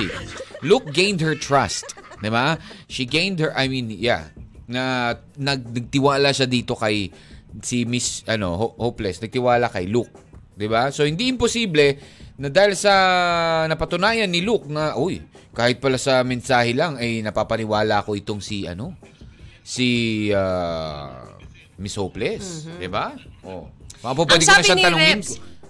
Luke 0.60 0.90
gained 0.90 1.22
her 1.22 1.38
trust. 1.38 1.94
'Di 2.18 2.28
ba? 2.28 2.58
She 2.90 3.06
gained 3.06 3.38
her, 3.38 3.54
I 3.54 3.70
mean, 3.70 3.94
yeah, 3.94 4.34
na 4.66 5.14
nag, 5.38 5.70
nagtiwala 5.70 6.34
siya 6.34 6.50
dito 6.50 6.74
kay 6.74 7.14
si 7.62 7.86
Miss 7.86 8.26
ano, 8.26 8.58
Ho- 8.58 8.74
Hopeless. 8.76 9.22
Nagtiwala 9.22 9.70
kay 9.70 9.86
Luke. 9.86 10.10
'Di 10.58 10.66
ba? 10.66 10.90
So 10.90 11.06
hindi 11.06 11.30
imposible 11.30 11.94
na 12.38 12.50
dahil 12.50 12.74
sa 12.74 12.90
napatunayan 13.66 14.26
ni 14.26 14.42
Luke 14.42 14.66
na 14.66 14.98
uy, 14.98 15.22
kahit 15.56 15.78
pala 15.82 15.96
sa 16.00 16.20
mensahe 16.24 16.72
lang 16.76 16.96
ay 17.00 17.20
napapaniwala 17.24 18.04
ko 18.04 18.14
itong 18.14 18.42
si 18.42 18.64
ano, 18.68 18.94
si 19.64 19.88
ah, 20.32 21.36
Miss 21.78 21.94
Hopeless, 21.96 22.66
'di 22.78 22.88
ba? 22.90 23.14
Oh. 23.44 23.70
Baka 23.98 24.12
po 24.14 24.22
pwede 24.26 24.44
Ang 24.46 24.50
ko 24.50 24.54
na 24.54 24.64
siyang 24.64 24.78
ni 24.78 24.86
tanungin. 24.86 25.20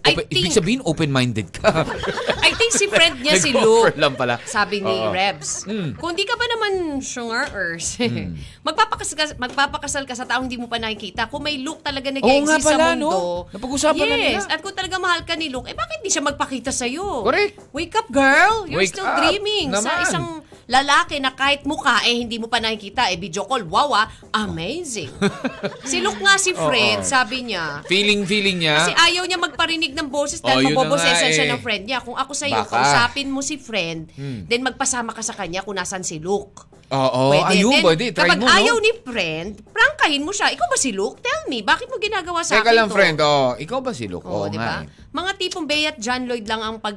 Rebs, 0.09 0.11
I 0.11 0.15
Open- 0.15 0.27
think- 0.27 0.41
Ibig 0.41 0.55
sabihin, 0.55 0.81
open-minded 0.83 1.49
ka. 1.51 1.85
I 2.49 2.53
think 2.53 2.73
si 2.73 2.87
friend 2.87 3.21
niya 3.21 3.37
si 3.37 3.53
Luke. 3.53 3.95
lang 3.95 4.15
pala. 4.15 4.41
Sabi 4.43 4.81
ni 4.81 4.91
Oo. 4.91 5.13
Rebs. 5.13 5.63
Mm. 5.65 5.95
Kung 5.95 6.13
di 6.13 6.25
ka 6.25 6.35
ba 6.35 6.47
naman 6.49 6.73
sungers, 6.99 8.01
magpapakasal, 8.67 9.15
ka, 9.15 9.25
magpapakasal 9.37 10.03
ka 10.05 10.15
sa 10.15 10.25
taong 10.25 10.45
hindi 10.45 10.57
mo 10.57 10.67
pa 10.67 10.77
nakikita. 10.77 11.29
Kung 11.29 11.43
may 11.43 11.59
Luke 11.59 11.81
talaga 11.81 12.09
Oo 12.11 12.25
nga 12.43 12.57
exist 12.57 12.65
sa 12.65 12.75
pala, 12.75 12.87
mundo. 12.93 13.07
no? 13.07 13.19
Napag-usapan 13.51 14.01
na 14.03 14.17
yes. 14.17 14.25
nila. 14.41 14.43
At 14.49 14.61
kung 14.61 14.75
talaga 14.75 14.97
mahal 14.97 15.21
ka 15.23 15.35
ni 15.35 15.49
Luke, 15.49 15.67
eh 15.67 15.77
bakit 15.77 16.01
di 16.01 16.09
siya 16.09 16.25
magpakita 16.25 16.71
sa'yo? 16.71 17.23
Correct. 17.23 17.55
Wake 17.71 17.95
up, 17.95 18.09
girl. 18.09 18.65
You're 18.65 18.81
Wake 18.81 18.91
still 18.91 19.07
up 19.07 19.19
dreaming. 19.19 19.71
Sa 19.71 19.85
naman. 19.85 20.03
isang 20.03 20.27
lalaki 20.69 21.17
na 21.17 21.33
kahit 21.33 21.65
mukha, 21.65 22.05
eh 22.05 22.13
hindi 22.15 22.37
mo 22.37 22.47
pa 22.47 22.61
nakikita. 22.61 23.09
Eh 23.09 23.17
video 23.17 23.43
call, 23.43 23.65
wow 23.65 23.89
ah, 23.91 24.07
amazing. 24.39 25.09
si 25.83 25.99
Luke 25.99 26.21
nga 26.21 26.37
si 26.37 26.53
Fred, 26.53 27.03
sabi 27.03 27.49
niya, 27.49 27.81
feeling, 27.85 28.23
feeling 28.23 28.61
niya. 28.61 28.77
kasi 28.79 28.93
ayaw 28.93 29.25
niya 29.25 29.41
magparinig 29.41 29.93
ng 29.93 30.07
boses 30.07 30.39
Oh, 30.39 30.47
dahil 30.47 30.69
yun 30.69 30.71
na 30.71 30.79
mabobosesan 30.79 31.19
nga 31.25 31.35
siya 31.35 31.47
eh. 31.47 31.51
ng 31.51 31.61
friend 31.61 31.83
niya. 31.85 31.99
Kung 31.99 32.15
ako 32.15 32.33
sa'yo, 32.33 32.63
Baka. 32.63 32.69
Hmm. 32.69 32.73
kausapin 32.79 33.29
mo 33.29 33.41
si 33.41 33.57
friend, 33.57 34.13
then 34.45 34.61
magpasama 34.61 35.11
ka 35.11 35.21
sa 35.21 35.33
kanya 35.33 35.61
kung 35.61 35.75
nasan 35.75 36.01
si 36.01 36.21
Luke. 36.21 36.69
Oo, 36.89 37.33
ayun, 37.35 37.69
Then, 37.71 37.85
pwede. 37.85 38.05
Try 38.11 38.25
kapag 38.25 38.39
mo, 38.39 38.45
no? 38.45 38.53
ayaw 38.55 38.77
ni 38.79 38.93
friend, 38.99 39.61
prangkahin 39.67 40.25
mo 40.25 40.33
siya. 40.33 40.49
Ikaw 40.49 40.67
ba 40.67 40.79
si 40.79 40.89
Luke? 40.91 41.19
Tell 41.19 41.45
me, 41.47 41.61
bakit 41.61 41.85
mo 41.85 41.97
ginagawa 41.97 42.41
sa 42.41 42.57
Teka 42.57 42.65
akin 42.65 42.75
lang, 42.75 42.89
to? 42.89 42.95
friend. 42.95 43.17
Oh, 43.21 43.53
ikaw 43.55 43.81
ba 43.81 43.93
si 43.93 44.05
Luke? 44.05 44.25
Oo, 44.25 44.45
Oo 44.45 44.49
di 44.49 44.57
nga 44.57 44.81
ba? 44.81 44.85
eh. 44.85 44.89
Mga 45.11 45.31
tipong 45.39 45.65
Bea 45.65 45.89
at 45.89 45.97
John 45.97 46.25
Lloyd 46.25 46.45
lang 46.45 46.61
ang 46.61 46.77
pag 46.79 46.97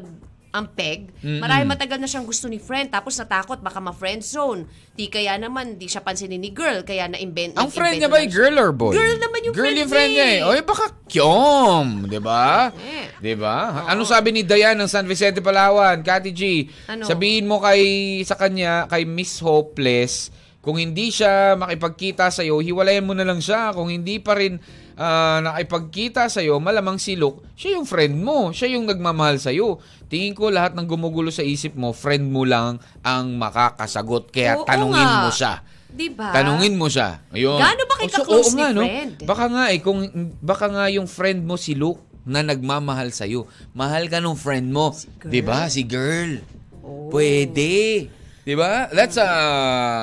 ang 0.51 0.67
peg. 0.67 1.15
Mm-mm. 1.17 1.39
Marahil 1.39 1.63
matagal 1.63 1.95
na 1.95 2.05
siyang 2.05 2.23
gusto 2.23 2.45
ni 2.45 2.59
friend 2.59 2.91
tapos 2.91 3.15
natakot 3.15 3.59
baka 3.59 3.79
ma-friend 3.79 4.19
zone. 4.19 4.67
Di 4.91 5.07
kaya 5.07 5.35
naman 5.35 5.75
di 5.75 5.87
siya 5.87 5.99
pansinin 5.99 6.37
ni 6.37 6.51
girl 6.51 6.83
kaya 6.83 7.07
na-invent 7.07 7.55
Ang 7.55 7.71
friend 7.71 7.97
niya 7.97 8.11
ba 8.11 8.19
siya. 8.19 8.27
girl 8.29 8.55
or 8.57 8.71
boy? 8.71 8.91
Girl 8.91 9.15
naman 9.17 9.39
yung 9.41 9.55
girl 9.55 9.63
friend 9.63 9.77
yung 9.79 9.89
friend 9.89 10.11
niya 10.11 10.27
eh. 10.27 10.39
eh. 10.39 10.49
Oy, 10.51 10.59
baka 10.61 10.85
kyom, 11.07 11.87
di 12.05 12.19
ba? 12.19 12.69
Eh. 12.75 13.07
Di 13.17 13.33
ba? 13.33 13.87
Ano 13.87 14.03
sabi 14.03 14.31
ni 14.31 14.43
Dayan 14.43 14.75
ng 14.75 14.91
San 14.91 15.07
Vicente, 15.07 15.39
Palawan? 15.39 16.03
Kati 16.03 16.31
G, 16.31 16.67
Ano? 16.87 17.07
sabihin 17.07 17.47
mo 17.47 17.63
kay 17.63 17.81
sa 18.23 18.35
kanya, 18.35 18.85
kay 18.85 19.07
Miss 19.07 19.39
Hopeless, 19.39 20.29
kung 20.59 20.75
hindi 20.75 21.09
siya 21.09 21.55
makipagkita 21.55 22.29
sa 22.29 22.43
iyo, 22.43 22.59
hiwalayan 22.59 23.01
mo 23.01 23.15
na 23.15 23.25
lang 23.25 23.39
siya. 23.39 23.71
Kung 23.71 23.87
hindi 23.87 24.21
pa 24.21 24.37
rin 24.37 24.61
ah, 25.01 25.41
nakipagkita 25.41 26.29
sa 26.29 26.39
iyo, 26.39 26.61
malamang 26.61 27.01
si 27.01 27.17
Luke, 27.17 27.41
siya 27.57 27.75
yung 27.75 27.89
friend 27.89 28.15
mo, 28.15 28.53
siya 28.53 28.77
yung 28.77 28.85
nagmamahal 28.85 29.41
sa 29.41 29.49
iyo. 29.49 29.81
Tingin 30.05 30.31
ko 30.31 30.47
lahat 30.47 30.77
ng 30.77 30.85
gumugulo 30.85 31.33
sa 31.33 31.41
isip 31.41 31.73
mo, 31.73 31.89
friend 31.89 32.29
mo 32.29 32.45
lang 32.45 32.77
ang 33.01 33.33
makakasagot. 33.35 34.29
Kaya 34.29 34.55
Oo 34.55 34.67
tanungin 34.67 35.01
nga. 35.01 35.21
mo 35.21 35.29
siya. 35.31 35.53
Di 35.87 36.07
ba? 36.07 36.29
Tanungin 36.31 36.77
mo 36.77 36.87
siya. 36.87 37.19
Ayun. 37.31 37.57
Gaano 37.57 37.81
ba 37.83 37.93
kayo 37.97 38.05
Oh, 38.05 38.13
so, 38.13 38.17
ka-close 38.21 38.47
oo 38.47 38.55
ni 38.55 38.61
nga, 38.61 38.69
no? 38.71 38.81
friend? 38.83 39.11
Baka 39.25 39.45
nga 39.47 39.63
eh, 39.67 39.79
kung, 39.79 39.99
baka 40.39 40.65
nga 40.67 40.85
yung 40.87 41.07
friend 41.07 41.41
mo 41.41 41.55
si 41.55 41.73
Luke 41.73 41.99
na 42.21 42.39
nagmamahal 42.39 43.09
sa'yo. 43.09 43.49
Mahal 43.73 44.05
ka 44.05 44.21
nung 44.21 44.37
friend 44.37 44.69
mo. 44.69 44.93
Di 45.25 45.41
ba? 45.41 45.65
Si 45.67 45.81
girl. 45.81 46.37
Oh. 46.79 47.09
Pwede. 47.09 48.07
Di 48.41 48.53
ba? 48.53 48.87
That's 48.89 49.15
a 49.15 49.29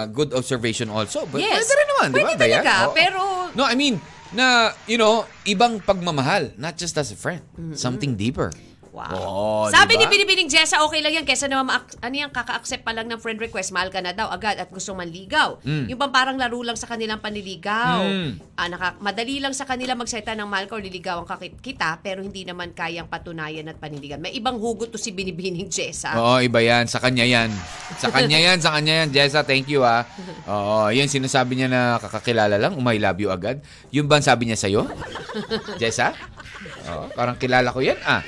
good 0.09 0.30
observation 0.32 0.88
also. 0.88 1.26
But 1.26 1.40
Yes. 1.40 1.59
Pwede 1.59 1.72
rin 1.74 1.88
naman, 1.88 2.07
di 2.09 2.14
ba? 2.14 2.26
Pwede 2.26 2.38
talaga, 2.38 2.62
Dayan? 2.64 2.84
Oo. 2.84 2.94
pero 2.94 3.20
No, 3.51 3.64
I 3.64 3.74
mean, 3.74 3.96
na, 4.32 4.72
you 4.86 4.98
know, 4.98 5.24
ibang 5.46 5.80
pagmamahal. 5.80 6.56
Not 6.58 6.76
just 6.76 6.98
as 6.98 7.12
a 7.12 7.18
friend. 7.18 7.42
Something 7.74 8.14
deeper. 8.16 8.52
Wow. 8.99 9.14
Oo, 9.14 9.70
Sabi 9.70 9.94
diba? 9.94 10.11
ni 10.11 10.18
Binibining 10.18 10.51
Jessa, 10.51 10.82
okay 10.82 10.99
lang 10.99 11.14
yan. 11.14 11.22
Kesa 11.22 11.46
naman, 11.46 11.70
ma- 11.70 11.86
ano 12.03 12.14
yan, 12.16 12.34
kaka-accept 12.34 12.82
pa 12.82 12.90
lang 12.90 13.07
ng 13.07 13.22
friend 13.22 13.38
request, 13.38 13.70
mahal 13.70 13.88
ka 13.88 14.03
na 14.03 14.11
daw 14.11 14.26
agad 14.26 14.59
at 14.59 14.66
gusto 14.68 14.90
manligaw. 14.92 15.62
Mm. 15.62 15.86
Yung 15.86 15.99
bang 15.99 16.11
parang 16.11 16.34
laro 16.34 16.59
lang 16.59 16.74
sa 16.74 16.90
kanilang 16.90 17.22
panliligaw. 17.22 18.03
Mm. 18.03 18.30
Ah, 18.59 18.66
naka- 18.66 18.99
madali 18.99 19.38
lang 19.38 19.55
sa 19.55 19.62
kanila 19.62 19.94
magsalita 19.94 20.34
ng 20.34 20.51
mahal 20.51 20.66
ka 20.66 20.74
o 20.74 20.82
liligawan 20.82 21.22
ka 21.22 21.38
kit- 21.38 21.62
kita, 21.62 22.03
pero 22.03 22.18
hindi 22.18 22.42
naman 22.42 22.74
kayang 22.74 23.07
patunayan 23.07 23.70
at 23.70 23.78
panindigan. 23.78 24.18
May 24.18 24.34
ibang 24.34 24.59
hugot 24.59 24.90
to 24.90 24.99
si 24.99 25.14
Binibining 25.14 25.70
Jessa. 25.70 26.18
Oo, 26.18 26.42
iba 26.42 26.59
yan. 26.59 26.90
Sa 26.90 26.99
kanya 26.99 27.22
yan. 27.22 27.55
Sa 27.96 28.11
kanya 28.11 28.38
yan, 28.42 28.59
sa 28.59 28.74
kanya 28.74 29.07
yan. 29.07 29.09
Jessa, 29.14 29.46
thank 29.46 29.70
you 29.70 29.86
ah. 29.86 30.03
Oo, 30.44 30.90
yan 30.90 31.07
sinasabi 31.07 31.55
niya 31.55 31.70
na 31.70 31.80
kakakilala 31.99 32.59
lang, 32.59 32.74
umay 32.74 32.99
love 32.99 33.22
you 33.22 33.30
agad. 33.30 33.62
Yung 33.94 34.11
ba 34.11 34.18
ang 34.18 34.26
sabi 34.26 34.51
niya 34.51 34.59
sa'yo? 34.59 34.90
Jessa? 35.78 36.18
Oo, 36.88 37.07
parang 37.12 37.38
kilala 37.38 37.70
ko 37.70 37.78
yan 37.78 38.01
ah. 38.03 38.24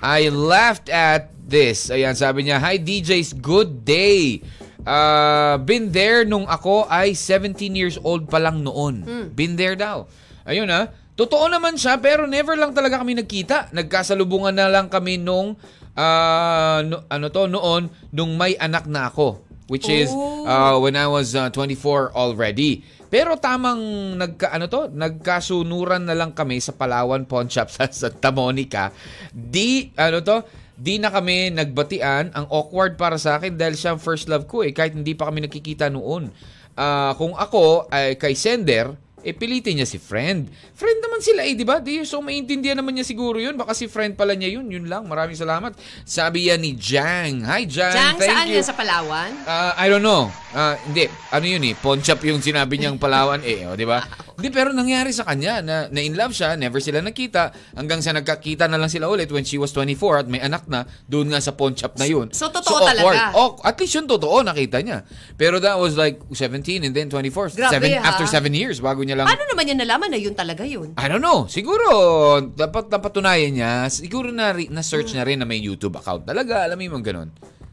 I 0.00 0.32
laughed 0.32 0.88
at 0.88 1.28
this. 1.44 1.92
Ayan, 1.92 2.16
sabi 2.16 2.48
niya, 2.48 2.56
Hi 2.56 2.80
DJs, 2.80 3.36
good 3.40 3.84
day. 3.84 4.40
Uh, 4.80 5.60
been 5.60 5.92
there 5.92 6.24
nung 6.24 6.48
ako 6.48 6.88
ay 6.88 7.12
17 7.12 7.76
years 7.76 8.00
old 8.00 8.32
pa 8.32 8.40
lang 8.40 8.64
noon. 8.64 9.04
Been 9.36 9.60
there 9.60 9.76
daw. 9.76 10.08
Ayun 10.48 10.72
ah. 10.72 10.88
Totoo 11.20 11.52
naman 11.52 11.76
siya 11.76 12.00
pero 12.00 12.24
never 12.24 12.56
lang 12.56 12.72
talaga 12.72 12.96
kami 13.04 13.12
nagkita. 13.20 13.76
Nagkasalubungan 13.76 14.56
na 14.56 14.72
lang 14.72 14.88
kami 14.88 15.20
nung 15.20 15.52
ah, 15.92 16.80
no- 16.80 17.04
ano 17.12 17.26
to 17.28 17.44
noon 17.44 17.92
nung 18.08 18.40
may 18.40 18.56
anak 18.56 18.88
na 18.88 19.12
ako 19.12 19.50
which 19.70 19.86
is 19.86 20.10
uh, 20.10 20.74
when 20.82 20.98
I 20.98 21.06
was 21.06 21.38
uh, 21.38 21.46
24 21.54 22.10
already. 22.10 22.82
Pero 23.10 23.34
tamang 23.42 24.14
nagka 24.14 24.54
ano 24.54 24.70
to, 24.70 24.86
nagkasunuran 24.94 26.06
na 26.06 26.14
lang 26.14 26.30
kami 26.30 26.62
sa 26.62 26.70
Palawan 26.70 27.26
Pawn 27.26 27.50
Shop 27.50 27.66
sa 27.74 27.90
Santa 27.90 28.30
Monica. 28.30 28.94
Di 29.34 29.90
ano 29.98 30.22
to, 30.22 30.46
di 30.78 31.02
na 31.02 31.10
kami 31.10 31.50
nagbatian. 31.50 32.30
Ang 32.32 32.46
awkward 32.48 32.94
para 32.94 33.18
sa 33.18 33.42
akin 33.42 33.58
dahil 33.58 33.74
siya 33.74 33.98
ang 33.98 34.00
first 34.00 34.30
love 34.30 34.46
ko 34.46 34.62
eh 34.62 34.70
kahit 34.70 34.94
hindi 34.94 35.18
pa 35.18 35.26
kami 35.26 35.42
nakikita 35.42 35.90
noon. 35.90 36.30
Ah, 36.78 37.12
kung 37.18 37.34
ako 37.34 37.90
ay 37.90 38.14
kay 38.14 38.32
sender, 38.38 38.94
eh 39.22 39.36
pilitin 39.36 39.80
niya 39.80 39.88
si 39.88 40.00
friend. 40.00 40.48
Friend 40.72 40.98
naman 41.00 41.20
sila 41.20 41.44
eh, 41.44 41.54
di 41.56 41.64
ba? 41.64 41.78
Di, 41.78 42.02
so 42.08 42.24
maintindihan 42.24 42.78
naman 42.78 42.96
niya 42.96 43.04
siguro 43.04 43.36
yun. 43.36 43.56
Baka 43.56 43.76
si 43.76 43.86
friend 43.86 44.16
pala 44.16 44.32
niya 44.32 44.56
yun. 44.60 44.66
Yun 44.68 44.86
lang. 44.88 45.04
Maraming 45.06 45.36
salamat. 45.36 45.76
Sabi 46.04 46.48
yan 46.48 46.60
ni 46.60 46.76
Jang. 46.76 47.44
Hi 47.44 47.68
Jang. 47.68 47.92
Jang, 47.92 48.16
Thank 48.16 48.30
saan 48.32 48.46
you. 48.48 48.56
yan 48.60 48.64
sa 48.64 48.74
Palawan? 48.76 49.30
Ah, 49.44 49.72
I 49.76 49.86
don't 49.92 50.04
know. 50.04 50.32
Ah, 50.50 50.74
hindi. 50.82 51.06
Ano 51.30 51.46
yun 51.46 51.62
eh? 51.68 51.74
Pawn 51.78 52.02
shop 52.02 52.24
yung 52.26 52.42
sinabi 52.42 52.80
niyang 52.80 52.98
Palawan 52.98 53.44
eh. 53.46 53.68
O, 53.70 53.76
di 53.76 53.86
ba? 53.86 54.02
Hindi, 54.40 54.56
pero 54.56 54.72
nangyari 54.72 55.12
sa 55.12 55.28
kanya 55.28 55.60
na, 55.60 55.76
na 55.92 56.00
in 56.00 56.16
love 56.16 56.32
siya. 56.32 56.56
Never 56.56 56.80
sila 56.80 57.04
nakita. 57.04 57.52
Hanggang 57.76 58.00
sa 58.00 58.16
nagkakita 58.16 58.64
na 58.72 58.80
lang 58.80 58.88
sila 58.88 59.12
ulit 59.12 59.28
when 59.28 59.44
she 59.44 59.60
was 59.60 59.68
24 59.76 60.24
at 60.24 60.28
may 60.32 60.40
anak 60.40 60.64
na. 60.64 60.88
Doon 61.04 61.28
nga 61.28 61.44
sa 61.44 61.52
pawn 61.52 61.76
shop 61.76 62.00
na 62.00 62.08
yun. 62.08 62.32
So, 62.32 62.48
totoo 62.48 62.80
awkward. 62.80 62.96
talaga? 62.96 63.36
Oh, 63.36 63.60
at 63.60 63.76
least 63.76 63.92
yun 63.92 64.08
totoo. 64.08 64.40
Nakita 64.40 64.80
niya. 64.80 65.04
Pero 65.36 65.60
that 65.60 65.76
was 65.76 66.00
like 66.00 66.24
17 66.32 66.88
and 66.88 66.96
then 66.96 67.12
24. 67.12 67.52
Grabe, 67.52 67.68
seven, 67.76 68.00
ha? 68.00 68.16
After 68.16 68.24
7 68.24 68.48
years 68.56 68.80
bago 68.80 69.04
niya 69.04 69.20
lang 69.20 69.28
Paano 69.28 69.44
naman 69.44 69.62
niya 69.68 69.76
nalaman 69.84 70.08
na 70.08 70.16
yun 70.16 70.32
talaga 70.32 70.64
yun? 70.64 70.96
I 70.96 71.06
don't 71.12 71.20
know. 71.20 71.44
Siguro, 71.44 72.40
dapat 72.40 72.88
napatunayan 72.88 73.52
niya. 73.52 73.92
Siguro 73.92 74.32
na, 74.32 74.56
na-search 74.56 75.12
niya 75.12 75.28
rin 75.28 75.44
na 75.44 75.44
may 75.44 75.60
YouTube 75.60 76.00
account 76.00 76.24
talaga. 76.24 76.64
Alam 76.64 76.80
mo 76.80 76.96
yung 76.96 77.04
ganun. 77.04 77.28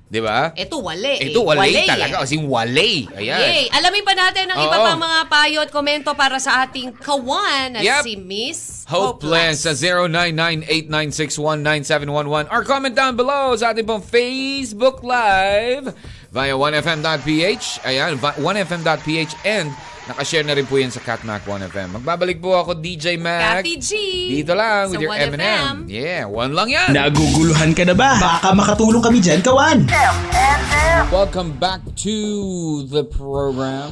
Di 0.07 0.17
ba? 0.17 0.49
Ito, 0.55 0.79
wale 0.79 1.19
eh. 1.19 1.27
Ito, 1.27 1.43
wale, 1.43 1.59
Wale, 1.67 1.83
talaga. 1.83 2.15
eh. 2.15 2.19
Kasi 2.23 2.39
wale. 2.39 3.11
Ayan. 3.11 3.37
Yay! 3.43 3.67
Alamin 3.69 4.01
pa 4.01 4.13
natin 4.13 4.47
ang 4.47 4.57
iba 4.57 4.73
Oo. 4.73 4.83
pang 4.87 4.97
mga 4.97 5.19
payo 5.27 5.57
at 5.59 5.67
komento 5.67 6.15
para 6.15 6.39
sa 6.39 6.63
ating 6.63 6.95
kawan 6.95 7.75
at 7.75 7.83
Yep. 7.83 8.01
si 8.07 8.13
Miss 8.15 8.87
Hopeless 8.87 9.63
sa 9.63 9.71
0998961911 9.75 12.47
or 12.47 12.63
comment 12.63 12.93
down 12.93 13.13
below 13.13 13.53
sa 13.53 13.69
ating 13.69 13.83
pong 13.83 13.99
Facebook 13.99 15.03
Live 15.03 15.91
via 16.29 16.53
1fm.ph. 16.55 17.83
Ayan, 17.83 18.15
va- 18.15 18.37
1fm.ph 18.37 19.31
and 19.43 19.67
nakashare 20.07 20.47
na 20.47 20.55
rin 20.55 20.63
po 20.63 20.79
yan 20.79 20.87
sa 20.87 21.03
Catmac 21.03 21.43
1FM. 21.43 21.99
Magbabalik 21.99 22.39
po 22.39 22.55
ako, 22.55 22.79
DJ 22.79 23.19
Mac. 23.19 23.59
Kathy 23.59 23.75
G. 23.75 23.91
Dito 24.39 24.55
lang 24.55 24.87
with 24.87 25.03
your 25.03 25.11
1FM. 25.11 25.35
M&M. 25.35 25.75
Yeah, 25.91 26.23
one 26.31 26.55
lang 26.55 26.71
yan. 26.71 26.95
Naguguluhan 26.95 27.75
ka 27.75 27.83
na 27.83 27.91
ba? 27.91 28.15
Baka 28.15 28.55
makatulong 28.55 29.03
kami 29.03 29.19
dyan, 29.19 29.43
kawan. 29.43 29.83
Welcome 31.11 31.59
back 31.59 31.83
to 32.07 32.15
the 32.87 33.03
program. 33.03 33.91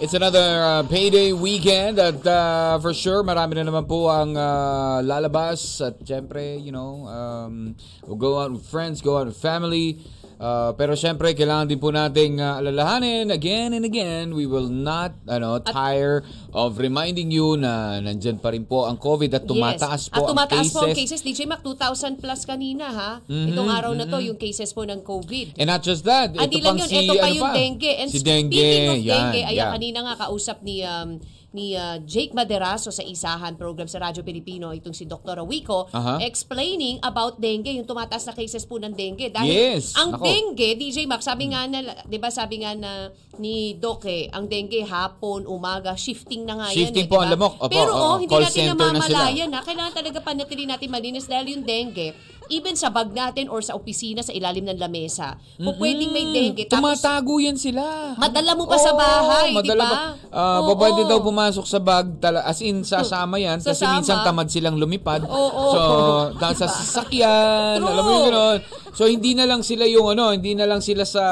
It's 0.00 0.16
another 0.16 0.40
uh, 0.64 0.82
payday 0.88 1.36
weekend 1.36 2.00
at 2.00 2.24
uh, 2.24 2.80
for 2.80 2.96
sure 2.96 3.20
marami 3.20 3.60
na 3.60 3.68
naman 3.68 3.84
po 3.84 4.08
ang 4.08 4.32
uh, 4.32 5.04
lalabas 5.04 5.60
at 5.84 6.00
syempre, 6.02 6.56
you 6.56 6.72
know, 6.72 7.04
um, 7.04 7.76
we'll 8.08 8.16
go 8.16 8.40
out 8.40 8.48
with 8.48 8.64
friends, 8.64 9.04
go 9.04 9.20
out 9.20 9.28
with 9.28 9.36
family. 9.36 10.00
Uh, 10.40 10.72
pero 10.72 10.96
syempre, 10.96 11.36
kailangan 11.36 11.68
din 11.68 11.76
po 11.76 11.92
nating 11.92 12.40
uh, 12.40 12.64
alalahanin 12.64 13.28
again 13.28 13.76
and 13.76 13.84
again, 13.84 14.32
we 14.32 14.48
will 14.48 14.72
not 14.72 15.12
ano, 15.28 15.60
tire 15.60 16.24
of 16.56 16.80
reminding 16.80 17.28
you 17.28 17.60
na 17.60 18.00
nandyan 18.00 18.40
pa 18.40 18.48
rin 18.56 18.64
po 18.64 18.88
ang 18.88 18.96
COVID 18.96 19.36
at 19.36 19.44
tumataas 19.44 20.08
yes. 20.08 20.16
po 20.16 20.24
At 20.24 20.32
tumataas 20.32 20.64
ang 20.64 20.72
po 20.72 20.80
ang 20.88 20.96
cases. 20.96 21.20
cases. 21.20 21.20
Mm-hmm, 21.20 21.44
DJ 21.44 21.52
Mac, 21.52 21.60
2,000 21.60 22.24
plus 22.24 22.40
kanina 22.48 22.88
ha. 22.88 23.12
Itong 23.28 23.68
araw 23.68 23.92
na 23.92 24.08
to, 24.08 24.16
yung 24.24 24.40
cases 24.40 24.72
po 24.72 24.88
ng 24.88 25.04
COVID. 25.04 25.60
And 25.60 25.68
not 25.68 25.84
just 25.84 26.08
that, 26.08 26.32
ito 26.32 26.40
Hindi 26.40 26.64
lang 26.64 26.72
pang 26.72 26.80
yun, 26.80 26.88
si, 26.88 26.96
ito 27.04 27.14
pa 27.20 27.28
ano 27.28 27.36
yung 27.36 27.52
dengue. 27.52 27.92
And 28.00 28.08
si 28.08 28.24
speaking 28.24 28.48
dengue, 28.48 28.64
of 28.64 28.96
yan, 28.96 28.96
dengue, 29.04 29.42
ayan, 29.44 29.60
yeah. 29.60 29.72
kanina 29.76 29.98
nga 30.08 30.14
kausap 30.24 30.64
ni 30.64 30.80
um, 30.88 31.20
ni 31.50 31.74
uh, 31.74 31.98
Jake 32.02 32.30
Maderaso 32.30 32.88
sa 32.88 33.02
Isahan 33.02 33.54
program 33.54 33.90
sa 33.90 33.98
Radyo 33.98 34.22
Pilipino, 34.22 34.70
itong 34.70 34.94
si 34.94 35.02
Dr. 35.04 35.42
Wico, 35.42 35.90
Aha. 35.90 36.22
explaining 36.22 37.02
about 37.02 37.36
dengue, 37.36 37.74
yung 37.74 37.84
tumataas 37.84 38.24
na 38.24 38.34
cases 38.34 38.62
po 38.62 38.78
ng 38.78 38.94
dengue. 38.94 39.26
Dahil 39.28 39.50
Yes, 39.50 39.98
ang 39.98 40.14
nako. 40.14 40.24
dengue, 40.24 40.78
DJ 40.78 41.10
Mac, 41.10 41.20
sabi 41.20 41.50
nga 41.50 41.66
na, 41.66 42.06
di 42.06 42.18
ba 42.18 42.30
sabi 42.30 42.62
nga 42.62 42.72
na 42.72 43.10
ni 43.36 43.74
Doc 43.74 44.06
eh, 44.06 44.30
ang 44.30 44.46
dengue 44.46 44.86
hapon, 44.86 45.42
umaga, 45.44 45.94
shifting 45.94 46.46
na 46.46 46.54
nga 46.54 46.66
yan. 46.70 46.74
eh, 46.74 46.78
Shifting 46.86 47.06
po 47.10 47.18
di 47.18 47.26
ang 47.26 47.30
lamok. 47.34 47.54
Opo, 47.58 47.70
Pero 47.70 47.90
oo, 47.90 48.06
oh, 48.06 48.16
hindi 48.22 48.30
natin 48.30 48.64
center 48.70 48.90
na 48.94 49.06
na 49.50 49.58
kailangan 49.66 49.94
talaga 49.94 50.18
panatili 50.22 50.64
natin 50.64 50.88
malinis 50.88 51.26
dahil 51.26 51.58
yung 51.58 51.64
dengue, 51.66 52.14
even 52.50 52.74
sa 52.74 52.90
bag 52.90 53.10
natin 53.10 53.46
or 53.46 53.62
sa 53.62 53.72
opisina 53.72 54.20
sa 54.20 54.34
ilalim 54.34 54.66
ng 54.66 54.76
lamesa, 54.76 55.38
kung 55.56 55.78
pwedeng 55.78 56.10
may 56.10 56.26
dengue, 56.26 56.66
tapos 56.66 56.98
Tumatago 56.98 57.38
yan 57.38 57.54
sila. 57.54 58.12
Madala 58.18 58.52
mo 58.52 58.66
pa 58.66 58.76
sa 58.76 58.92
bahay, 58.92 59.54
di 59.56 59.70
ba? 59.70 59.78
ba? 59.78 59.92
Ah, 60.28 60.58
Oo. 60.60 60.74
pwede 60.74 61.06
daw 61.06 61.22
pumasok 61.22 61.64
sa 61.64 61.78
bag, 61.78 62.18
tala, 62.18 62.42
as 62.42 62.58
in 62.60 62.82
sasama 62.82 63.38
yan, 63.38 63.62
kasi 63.62 63.80
Sasama. 63.80 64.02
minsan 64.02 64.18
tamad 64.20 64.50
silang 64.50 64.76
lumipad. 64.76 65.22
Oo. 65.24 65.64
So, 65.70 65.80
dahil 66.36 66.56
sa 66.58 66.66
sasakyan, 66.66 67.78
alam 67.78 68.02
mo 68.02 68.10
yung 68.10 68.26
gano'n. 68.28 68.58
So, 68.90 69.06
hindi 69.06 69.38
na 69.38 69.46
lang 69.46 69.62
sila 69.62 69.86
yung 69.86 70.10
ano, 70.10 70.34
hindi 70.34 70.58
na 70.58 70.66
lang 70.66 70.82
sila 70.82 71.06
sa 71.06 71.22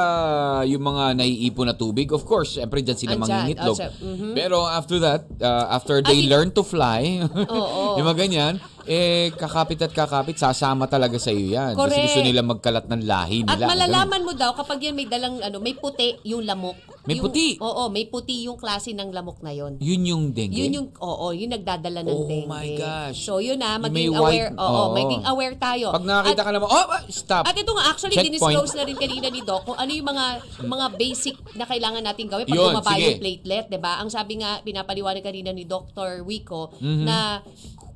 yung 0.63 0.83
mga 0.83 1.19
naiipon 1.19 1.67
na 1.67 1.75
tubig. 1.75 2.07
Of 2.09 2.23
course, 2.23 2.55
syempre 2.57 2.81
dyan 2.81 2.95
sila 2.95 3.15
mangingitlog. 3.19 3.75
oh, 3.75 3.91
mhm. 3.99 4.33
Pero 4.33 4.63
after 4.63 5.03
that, 5.03 5.27
uh, 5.43 5.67
after 5.69 5.99
they 5.99 6.23
Ay, 6.23 6.31
learn 6.31 6.55
to 6.55 6.63
fly, 6.63 7.19
Oo. 7.51 7.95
yung 7.99 8.07
mga 8.07 8.19
ganyan, 8.19 8.55
eh, 8.89 9.29
kakapit 9.31 9.77
at 9.79 9.93
kakapit, 9.93 10.35
sasama 10.35 10.85
talaga 10.85 11.15
sa 11.15 11.29
iyo 11.29 11.53
yan. 11.53 11.73
Kasi 11.73 11.79
Correct. 11.79 12.05
gusto 12.09 12.21
nila 12.23 12.41
magkalat 12.43 12.87
ng 12.87 13.03
lahi 13.05 13.45
At 13.45 13.55
nila. 13.55 13.65
malalaman 13.69 14.21
mo 14.25 14.33
daw 14.33 14.51
kapag 14.53 14.81
yan 14.81 14.97
may 14.97 15.05
dalang 15.05 15.37
ano, 15.39 15.61
may 15.61 15.73
puti 15.73 16.17
yung 16.25 16.43
lamok. 16.43 16.75
May 17.05 17.17
Yung- 17.17 17.25
puti? 17.25 17.57
Oo, 17.59 17.89
may 17.89 18.05
puti 18.05 18.45
yung 18.45 18.57
klase 18.57 18.93
ng 18.93 19.09
lamok 19.09 19.41
na 19.41 19.49
yon. 19.51 19.77
Yun 19.79 20.03
yung 20.03 20.25
dengue? 20.31 20.57
Yun 20.59 20.73
yung 20.75 20.89
oo, 20.95 21.27
yung 21.31 21.49
nagdadala 21.51 22.01
ng 22.01 22.11
Oh 22.11 22.25
dengue. 22.27 22.45
my 22.47 22.69
gosh. 22.75 23.17
So 23.19 23.39
yun 23.39 23.57
na, 23.57 23.77
maging 23.79 23.93
may 23.95 24.09
aware. 24.11 24.49
white- 24.49 24.57
Oo, 24.57 24.73
oo. 24.83 24.93
maging 24.95 25.23
aware 25.25 25.57
tayo. 25.57 25.87
Pag 25.91 26.05
nakakita 26.05 26.33
At- 26.35 26.45
ka 26.45 26.53
naman, 26.53 26.69
oh, 26.69 26.85
stop. 27.09 27.45
At 27.45 27.55
ito 27.55 27.71
nga, 27.71 27.85
actually, 27.87 28.13
Checkpoint. 28.15 28.37
dinisclose 28.41 28.73
na 28.75 28.85
rin 28.85 28.97
kanina 28.97 29.29
ni 29.29 29.41
Doc 29.41 29.65
kung 29.65 29.77
ano 29.77 29.89
yung 29.89 30.05
mga 30.07 30.25
mga 30.63 30.87
basic 30.95 31.37
na 31.55 31.65
kailangan 31.65 32.03
natin 32.03 32.25
gawin 32.27 32.45
pag 32.45 32.57
Yun, 32.57 32.73
bumaba 32.73 32.93
sige. 32.93 33.05
yung 33.07 33.21
platelet, 33.21 33.67
di 33.67 33.79
ba? 33.79 33.93
Ang 33.99 34.09
sabi 34.09 34.33
nga, 34.37 34.61
pinapaliwanag 34.61 35.21
kanina 35.23 35.51
ni 35.51 35.65
Dr. 35.65 36.21
Wico, 36.23 36.73
Mhm. 36.77 37.05
na 37.05 37.41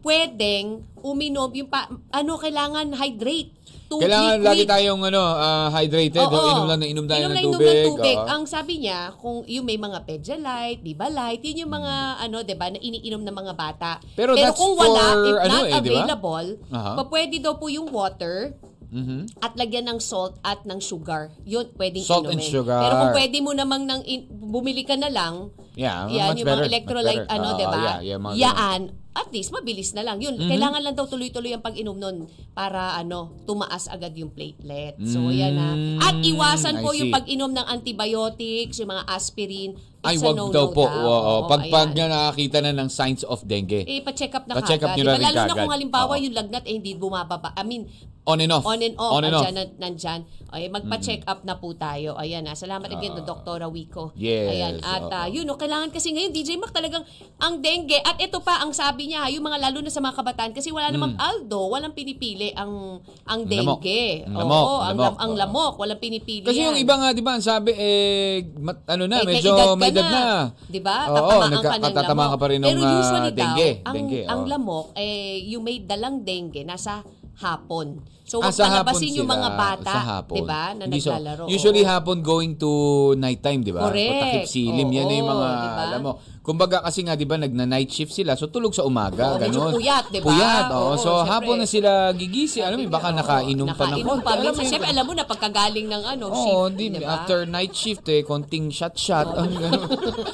pwedeng 0.02 0.66
uminom 1.00 1.50
yung 1.52 1.66
pa, 1.66 1.86
ano, 2.10 2.36
kailangan 2.36 2.92
hydrate. 2.92 3.54
To 3.86 4.00
Kailangan 4.00 4.40
liquid. 4.40 4.48
lagi 4.48 4.64
tayong 4.64 5.02
ano, 5.04 5.20
ah, 5.20 5.68
hydrated. 5.70 6.16
Oo. 6.18 6.32
Inom 6.32 6.66
lang 6.66 6.80
na 6.80 6.86
inom 6.86 7.04
tayo 7.04 7.20
Inom 7.20 7.28
ng 7.28 7.34
lang 7.34 7.44
inom 7.44 7.54
tubig. 7.54 7.68
ng 7.68 7.86
tubig. 7.92 8.16
oo. 8.16 8.24
Ang 8.26 8.42
sabi 8.46 8.72
niya, 8.78 9.00
kung 9.14 9.44
yung 9.46 9.64
may 9.64 9.76
mga 9.76 9.98
Pedialyte, 10.02 10.80
Libalite, 10.80 11.42
yun 11.44 11.62
yung 11.62 11.72
mga 11.74 11.94
ano, 12.18 12.36
'di 12.40 12.54
ba, 12.54 12.66
na 12.66 12.78
iniinom 12.78 13.20
ng 13.20 13.36
mga 13.36 13.52
bata. 13.52 13.92
Hmm. 13.94 14.08
Pero 14.14 14.32
that's 14.34 14.56
kung 14.56 14.72
wala, 14.74 15.04
for 15.12 15.28
if 15.28 15.36
ano 15.42 15.54
not 15.54 15.66
eh, 15.66 15.72
available, 15.76 16.46
pa 16.72 17.02
pwede 17.06 17.36
daw 17.36 17.52
po 17.54 17.68
yung 17.68 17.88
water 17.88 18.56
Mhm. 18.88 19.40
at 19.40 19.56
lagyan 19.56 19.88
ng 19.88 19.98
salt 19.98 20.36
at 20.42 20.64
ng 20.64 20.76
sugar. 20.78 21.32
Yun, 21.42 21.64
pwedeng 21.74 22.00
Salt 22.02 22.28
and 22.28 22.36
inumin. 22.36 22.48
sugar. 22.50 22.76
Pero 22.78 22.94
kung 22.98 23.12
pwede 23.14 23.36
mo 23.40 23.52
namang 23.52 23.82
nang 23.82 24.04
in- 24.04 24.28
bumili 24.28 24.84
ka 24.84 24.94
na 24.94 25.08
lang, 25.08 25.48
Yeah, 25.72 26.04
yan, 26.06 26.28
much 26.30 26.38
yung 26.38 26.44
better, 26.46 26.56
mga 26.58 26.68
electrolyte, 26.68 27.24
ano, 27.26 27.46
Oo, 27.46 27.56
di 27.56 27.64
ba? 27.66 27.80
yeah, 27.80 27.98
yeah, 28.02 28.18
mga 28.18 28.34
Yaan, 28.36 28.80
at 29.12 29.28
least 29.28 29.50
mabilis 29.50 29.92
na 29.92 30.00
lang. 30.00 30.18
Yun, 30.18 30.34
Mhm. 30.34 30.48
kailangan 30.48 30.80
lang 30.80 30.94
daw 30.94 31.04
tuloy-tuloy 31.04 31.52
ang 31.52 31.60
pag-inom 31.60 31.94
nun 31.94 32.16
para 32.50 32.96
ano, 32.96 33.36
tumaas 33.44 33.84
agad 33.86 34.12
yung 34.12 34.28
platelet. 34.28 34.96
So, 35.02 35.20
Mm, 35.22 35.32
yan 35.32 35.52
na. 35.52 35.68
At 36.02 36.16
iwasan 36.18 36.76
I 36.76 36.82
po 36.82 36.90
yung 36.92 37.12
pag-inom 37.12 37.50
ng 37.50 37.66
antibiotics, 37.66 38.76
yung 38.76 38.88
mga 38.88 39.04
aspirin. 39.06 39.70
Ay, 40.02 40.16
It's 40.16 40.24
a 40.24 40.26
wag 40.26 40.50
daw 40.50 40.66
po. 40.68 40.82
Oo, 40.82 40.98
Oo, 41.06 41.34
pag, 41.46 41.62
pag 41.68 41.88
ayan. 41.88 41.94
nga 41.94 42.06
nakakita 42.10 42.58
na 42.58 42.72
ng 42.74 42.88
signs 42.88 43.22
of 43.22 43.38
dengue. 43.42 43.84
Eh, 43.84 44.00
pa-check 44.00 44.32
up 44.32 44.44
na 44.44 44.58
Pa-check 44.58 44.80
up 44.80 44.90
kagad. 44.90 44.98
na 44.98 45.14
Diba? 45.14 45.22
Lalo 45.22 45.30
na 45.30 45.46
kagad. 45.46 45.56
kung 45.60 45.72
halimbawa 45.72 46.12
Oo. 46.12 46.22
yung 46.22 46.34
lagnat 46.34 46.64
eh 46.64 46.74
hindi 46.74 46.92
bumababa. 46.92 47.54
I 47.54 47.62
mean, 47.62 47.86
on 48.24 48.38
and 48.38 48.52
off. 48.52 48.62
on 48.62 48.78
and 48.78 48.94
off. 48.96 49.12
On 49.12 49.22
and 49.22 49.34
off. 49.34 49.44
Andyan, 49.44 49.68
nandyan. 49.76 50.20
Ay, 50.48 50.68
magpa-check 50.68 51.24
up 51.24 51.42
na 51.42 51.56
po 51.56 51.72
tayo. 51.72 52.12
Ayan 52.14 52.44
na. 52.44 52.52
Salamat 52.52 52.84
again 52.86 53.16
to 53.16 53.24
Dr. 53.24 53.64
Wico. 53.66 54.12
Ah. 54.12 54.20
Yes, 54.20 54.52
Ayan. 54.52 54.74
At 54.78 55.08
ah, 55.08 55.24
yun, 55.24 55.42
no, 55.42 55.56
kailangan 55.56 55.88
kasi 55.88 56.12
ngayon, 56.12 56.28
DJ 56.28 56.54
Mac 56.54 56.70
talagang 56.70 57.08
ang 57.40 57.56
dengue. 57.58 57.96
At 57.98 58.20
ito 58.20 58.36
pa, 58.38 58.60
ang 58.60 58.70
sabi 58.70 59.08
niya, 59.08 59.32
yung 59.32 59.42
mga 59.42 59.58
lalo 59.58 59.80
na 59.80 59.88
sa 59.88 59.98
mga 59.98 60.12
kabataan, 60.14 60.52
kasi 60.52 60.68
wala 60.68 60.92
namang 60.92 61.16
Aldo, 61.16 61.72
walang 61.72 61.90
pinipili 61.90 62.52
ang 62.52 63.00
ang 63.24 63.40
Hmm. 63.42 63.50
Lamok. 63.50 63.80
dengue. 63.80 64.04
Ang 64.22 64.36
lamok, 64.36 64.60
Oo, 64.60 64.68
ang 64.68 64.76
ang, 64.76 64.92
lamok. 64.92 65.00
lam- 65.00 65.18
ang 65.18 65.32
lamok, 65.34 65.72
walang 65.78 65.98
pinipili 65.98 66.44
Kasi 66.44 66.60
yung 66.60 66.76
yan. 66.76 66.84
iba 66.84 66.94
nga, 66.94 67.08
di 67.10 67.22
ba, 67.24 67.32
ang 67.32 67.42
sabi, 67.42 67.70
eh, 67.72 68.32
mat, 68.54 68.78
ano 68.86 69.04
na, 69.08 69.16
Eh, 69.18 69.26
medyo 69.26 69.50
may 69.74 69.88
edad 69.88 70.04
na. 70.04 70.12
na. 70.12 70.24
Di 70.62 70.78
ba? 70.78 70.96
Oo, 71.08 71.16
Tatamaan 71.16 71.48
ka 71.50 71.56
ng 71.56 71.64
katatamaan 71.82 71.96
lamok. 72.04 72.28
ka 72.28 72.38
pa 72.38 72.46
rin 72.46 72.58
ng 72.60 72.68
Pero 72.68 72.80
ah, 72.82 72.92
usually 72.94 73.32
dengue. 73.32 73.70
daw, 73.72 73.82
ang, 73.82 73.94
dengue, 73.96 74.22
ang 74.28 74.42
lamok, 74.44 74.86
eh, 74.94 75.40
yung 75.48 75.64
may 75.64 75.80
dalang 75.80 76.20
dengue, 76.20 76.60
nasa 76.62 77.00
hapon. 77.42 77.86
So, 78.22 78.38
Ah, 78.38 78.48
wag 78.48 78.54
sa 78.54 78.64
hapon 78.64 78.94
palabasin 78.94 79.12
yung 79.12 79.28
mga 79.28 79.50
bata, 79.52 79.92
Sa 79.92 80.00
hapon. 80.14 80.34
'di 80.34 80.42
ba, 80.42 80.62
na 80.72 80.86
Hindi, 80.86 80.98
so, 80.98 81.10
naglalaro. 81.10 81.42
usually 81.46 81.82
Oo. 81.82 81.90
hapon 81.90 82.22
going 82.22 82.54
to 82.54 82.70
nighttime, 83.14 83.60
di 83.60 83.68
ba? 83.68 83.84
Correct. 83.84 84.08
Patakip 84.08 84.46
silim. 84.46 84.88
Yan 84.88 85.04
na 85.04 85.12
yung 85.12 85.26
Oo, 85.26 85.34
mga, 85.34 85.48
di 85.52 85.68
ba? 85.68 85.80
alam 85.84 86.00
mo. 86.00 86.12
Kumbaga 86.40 86.80
kasi 86.80 87.02
nga, 87.02 87.12
di 87.12 87.22
ba, 87.22 87.36
nagna-night 87.36 87.86
shift 87.88 88.10
sila. 88.10 88.32
So, 88.32 88.46
tulog 88.46 88.72
sa 88.72 88.82
umaga. 88.82 89.26
Oo, 89.28 89.38
ganun. 89.38 89.74
puyat, 89.74 90.04
di 90.08 90.18
ba? 90.18 90.26
Puyat, 90.26 90.64
oo. 90.70 90.80
Oo, 90.88 90.94
So, 90.96 91.10
syempre. 91.12 91.30
hapon 91.30 91.56
na 91.56 91.66
sila 91.66 91.90
gigisi. 92.12 92.58
Alam 92.58 92.76
mo, 92.80 92.88
baka 92.88 93.08
Oo, 93.10 93.18
nakainom 93.20 93.68
pa 93.68 93.84
ng 93.84 94.00
konti. 94.00 94.24
pa. 94.24 94.30
Alam 94.32 94.52
mo 94.52 94.62
syempre, 94.62 94.88
alam 94.88 95.04
mo 95.04 95.12
na 95.12 95.24
pagkagaling 95.24 95.86
ng 95.86 96.02
ano, 96.08 96.24
Oo, 96.26 96.40
shift, 96.66 96.74
di, 96.74 96.84
di 96.88 96.98
ba? 96.98 97.20
after 97.20 97.38
night 97.44 97.74
shift 97.74 98.06
eh, 98.08 98.22
konting 98.22 98.70
shot-shot. 98.70 99.28
Ang 99.34 99.50
ganun. 99.60 99.86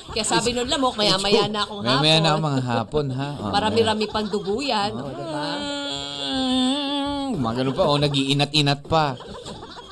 Kaya 0.09 0.25
sabi 0.25 0.53
nun 0.53 0.65
lamok, 0.65 0.95
maya-maya 0.95 1.45
na 1.47 1.61
akong 1.61 1.83
hapon. 1.83 1.99
Maya-maya 1.99 2.19
na 2.21 2.31
mga 2.39 2.61
hapon, 2.63 3.07
ha? 3.11 3.29
Oo, 3.41 3.51
Marami-rami 3.51 4.05
pang 4.07 4.29
dugo 4.29 4.61
yan, 4.61 4.93
o, 4.95 5.09
di 5.09 5.25
ba? 5.27 5.45
Mga 7.39 7.55
ganun 7.63 7.75
pa, 7.75 7.85
oh, 7.87 7.99
nag-iinat-inat 7.99 8.81
pa. 8.85 9.15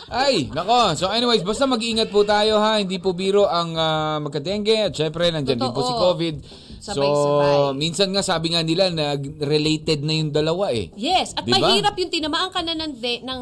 Ay, 0.06 0.46
nako. 0.54 0.94
So 0.94 1.10
anyways, 1.10 1.42
basta 1.42 1.66
mag-iingat 1.66 2.14
po 2.14 2.22
tayo 2.22 2.62
ha. 2.62 2.78
Hindi 2.78 3.02
po 3.02 3.10
biro 3.10 3.50
ang 3.50 3.74
uh, 3.74 4.22
magka-dengue. 4.22 4.86
At 4.86 4.94
syempre, 4.94 5.34
nandyan 5.34 5.58
din 5.58 5.72
po 5.74 5.82
si 5.82 5.90
Totoo. 5.90 6.04
COVID. 6.14 6.34
Sabay-sabay. 6.78 7.50
So, 7.50 7.74
minsan 7.74 8.14
nga 8.14 8.22
sabi 8.22 8.54
nga 8.54 8.62
nila, 8.62 8.94
nag-related 8.94 10.06
na 10.06 10.12
yung 10.14 10.30
dalawa 10.30 10.70
eh. 10.70 10.94
Yes, 10.94 11.34
at 11.34 11.42
Di 11.42 11.50
ba? 11.50 11.58
mahirap 11.58 11.98
yung 11.98 12.12
tinamaan 12.14 12.54
ka 12.54 12.62
na 12.62 12.78
ng, 12.78 12.92
de- 12.94 13.22
ng, 13.26 13.40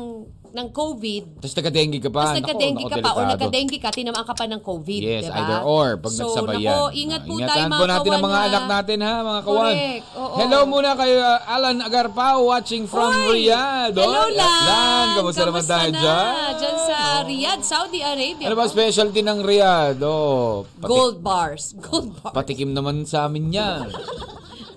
ng 0.55 0.71
COVID, 0.71 1.43
Tapos 1.43 1.51
nagka-dengue 1.53 1.99
ka 1.99 2.09
pa. 2.09 2.21
tapos 2.25 2.39
nagka-dengue 2.39 2.85
ka 2.85 2.95
pa 2.95 3.11
delikado. 3.11 3.27
nagka-dengue 3.27 3.79
ka, 3.83 3.89
tinamaan 3.91 4.23
ka 4.23 4.33
pa 4.33 4.47
ng 4.47 4.63
COVID, 4.63 5.01
Yes, 5.03 5.27
diba? 5.27 5.35
either 5.37 5.61
or. 5.61 5.89
Pag 5.99 6.13
so, 6.15 6.21
nagsabay 6.23 6.57
nako, 6.57 6.63
yan. 6.63 7.03
ingat 7.03 7.21
po 7.21 7.33
ingatan 7.35 7.51
tayo 7.51 7.67
mga 7.67 7.75
po 7.75 7.85
natin 7.85 7.91
ang 7.91 7.99
kawan, 8.15 8.23
mga 8.25 8.39
ha? 8.39 8.47
anak 8.47 8.65
natin 8.65 8.99
ha, 9.01 9.15
mga 9.21 9.41
kawan. 9.43 9.75
Correct. 9.75 10.05
Oo. 10.15 10.37
Hello 10.37 10.59
muna 10.65 10.91
kay 10.95 11.13
uh, 11.13 11.39
Alan 11.45 11.79
Agarpao 11.81 12.39
watching 12.47 12.85
from 12.87 13.11
Oy! 13.11 13.27
Riyadh. 13.37 13.93
Hello, 13.93 14.23
Oy, 14.25 14.33
Lan! 14.33 15.07
Kamusta 15.13 15.43
naman 15.43 15.65
tayo 15.65 15.91
na? 15.91 15.99
dyan? 15.99 16.51
Dyan 16.55 16.77
sa 16.81 16.97
Riyadh, 17.21 17.63
Saudi 17.63 18.01
Arabia. 18.01 18.47
Ano 18.47 18.55
ba 18.55 18.65
specialty 18.65 19.21
ng 19.21 19.39
Riyadh? 19.43 19.99
Oh, 20.01 20.71
Gold 20.79 21.19
bars. 21.19 21.75
Gold 21.77 22.15
bars. 22.15 22.31
Patikim 22.33 22.71
naman 22.71 23.03
sa 23.03 23.27
amin 23.27 23.51
yan. 23.51 23.91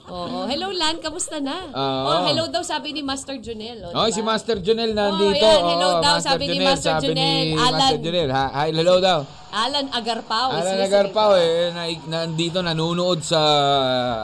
Oo. 0.07 0.47
Hello, 0.47 0.71
Lan. 0.71 1.03
Kamusta 1.03 1.43
na? 1.43 1.67
Oo. 1.67 2.07
oh, 2.07 2.19
hello 2.23 2.47
daw 2.47 2.63
sabi 2.63 2.95
ni 2.95 3.03
Master 3.03 3.35
Junel. 3.37 3.91
Oh, 3.91 3.91
Oh, 3.91 4.07
si 4.07 4.23
diba? 4.23 4.31
Master 4.31 4.57
Junel 4.63 4.95
nandito. 4.95 5.43
Oh, 5.43 5.51
yan. 5.51 5.63
Hello 5.67 5.89
Oh, 5.89 5.99
daw, 5.99 6.15
sabi 6.17 6.47
ni 6.47 6.63
Master 6.63 6.95
sabi 6.95 7.11
Junel. 7.11 7.43
ni 7.45 7.53
Alan. 7.53 7.75
Master 7.75 7.99
Junel. 7.99 8.29
Ha, 8.31 8.45
hi, 8.49 8.69
hello 8.71 8.95
daw. 8.97 9.19
Alan 9.47 9.87
Agarpao. 9.89 10.47
Alan 10.53 10.79
Agarpao 10.79 11.31
eh, 11.35 11.71
na, 11.71 11.83
nandito 12.07 12.59
nanonood 12.59 13.19
sa 13.19 13.41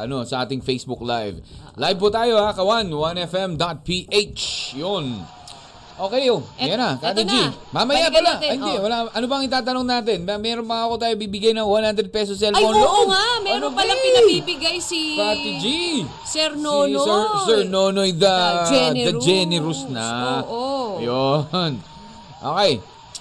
ano 0.04 0.24
sa 0.24 0.44
ating 0.44 0.60
Facebook 0.60 1.04
Live. 1.04 1.44
Live 1.76 1.98
po 1.98 2.08
tayo 2.08 2.40
ha, 2.40 2.52
kawan, 2.52 2.88
1fm.ph. 2.88 4.42
Yun. 4.76 5.20
Okay 5.96 6.26
yun. 6.26 6.42
Et- 6.56 6.68
Yan 6.68 6.80
na, 6.80 6.92
Kati 6.98 7.22
G. 7.22 7.30
na. 7.30 7.54
Mamaya 7.72 8.10
Balikan 8.10 8.14
pala. 8.16 8.30
natin, 8.34 8.48
Ay, 8.48 8.56
hindi, 8.58 8.74
oh. 8.74 8.82
wala, 8.82 8.96
ano 9.08 9.26
bang 9.28 9.44
itatanong 9.46 9.86
natin? 9.86 10.18
May- 10.22 10.42
Meron 10.44 10.66
pa 10.66 10.78
ako 10.84 10.94
tayo 10.98 11.14
bibigay 11.16 11.54
ng 11.54 11.64
100 11.64 12.10
pesos 12.10 12.36
Ay, 12.36 12.50
cellphone 12.50 12.74
oo 12.74 12.82
loan. 12.82 13.06
nga. 13.08 13.26
Meron 13.40 13.62
Ano, 13.64 13.68
palang 13.72 13.94
babe? 13.96 14.06
pinabibigay 14.08 14.78
si... 14.78 15.02
Kati 15.16 15.52
G. 15.56 15.66
Sir 16.24 16.52
Si 16.52 16.60
Nonoy. 16.60 16.98
Sir, 17.00 17.22
Sir 17.44 17.60
Nonoy 17.64 18.10
the, 18.12 18.26
The 18.26 18.66
generous. 18.68 19.06
the 19.06 19.14
generous 19.22 19.82
na. 19.88 20.08
Oo. 20.42 20.98
Yun. 20.98 21.72
Okay. 22.40 22.74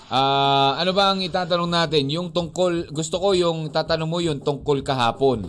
Ah, 0.08 0.76
ano 0.76 0.92
ba 0.92 1.08
ang 1.08 1.20
itatanong 1.20 1.68
natin? 1.68 2.04
Yung 2.06 2.28
tungkol, 2.28 2.88
gusto 2.88 3.16
ko 3.16 3.32
yung 3.32 3.68
tatanong 3.68 4.04
mo 4.06 4.18
yung 4.18 4.38
tungkol 4.38 4.80
kahapon. 4.80 5.44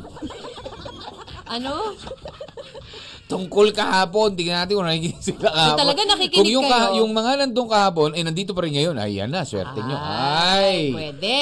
Ano? 1.46 1.94
Tungkol 3.34 3.68
kahapon, 3.74 4.38
tingnan 4.38 4.64
natin 4.64 4.74
kung 4.78 4.86
nakikinig 4.86 5.24
sila 5.26 5.50
kahapon. 5.50 5.80
talaga 5.82 6.02
nakikinig 6.06 6.38
kung 6.38 6.54
yung, 6.54 6.68
kayo? 6.70 6.90
yung 7.02 7.12
mga 7.12 7.32
nandun 7.42 7.68
kahapon, 7.68 8.10
eh 8.14 8.22
nandito 8.22 8.54
pa 8.54 8.62
rin 8.62 8.78
ngayon. 8.78 8.96
Ay, 9.02 9.18
yan 9.18 9.34
na, 9.34 9.42
swerte 9.42 9.82
nyo. 9.82 9.98
Ay. 9.98 10.94
Pwede. 10.94 11.42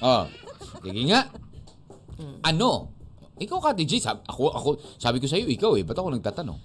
Oh, 0.00 0.24
sige 0.80 1.02
nga. 1.12 1.28
Hmm. 2.16 2.38
Ano? 2.42 2.96
Ikaw, 3.38 3.58
Kati 3.62 3.84
G, 3.86 4.02
sabi, 4.02 4.24
ako, 4.26 4.50
ako, 4.50 4.68
sabi 4.98 5.22
ko 5.22 5.26
sa'yo, 5.30 5.46
ikaw 5.46 5.78
eh, 5.78 5.86
ba't 5.86 5.94
ako 5.94 6.10
nagtatanong? 6.10 6.58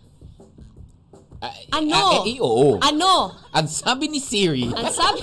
Ah, 1.43 1.53
Ano? 1.77 2.23
ah, 2.23 2.23
eh, 2.23 2.39
oo. 2.39 2.79
Ano? 2.79 3.35
Ang 3.51 3.67
sabi 3.67 4.07
ni 4.07 4.23
Siri, 4.23 4.71
Ang 4.71 4.89
sabi 4.89 5.21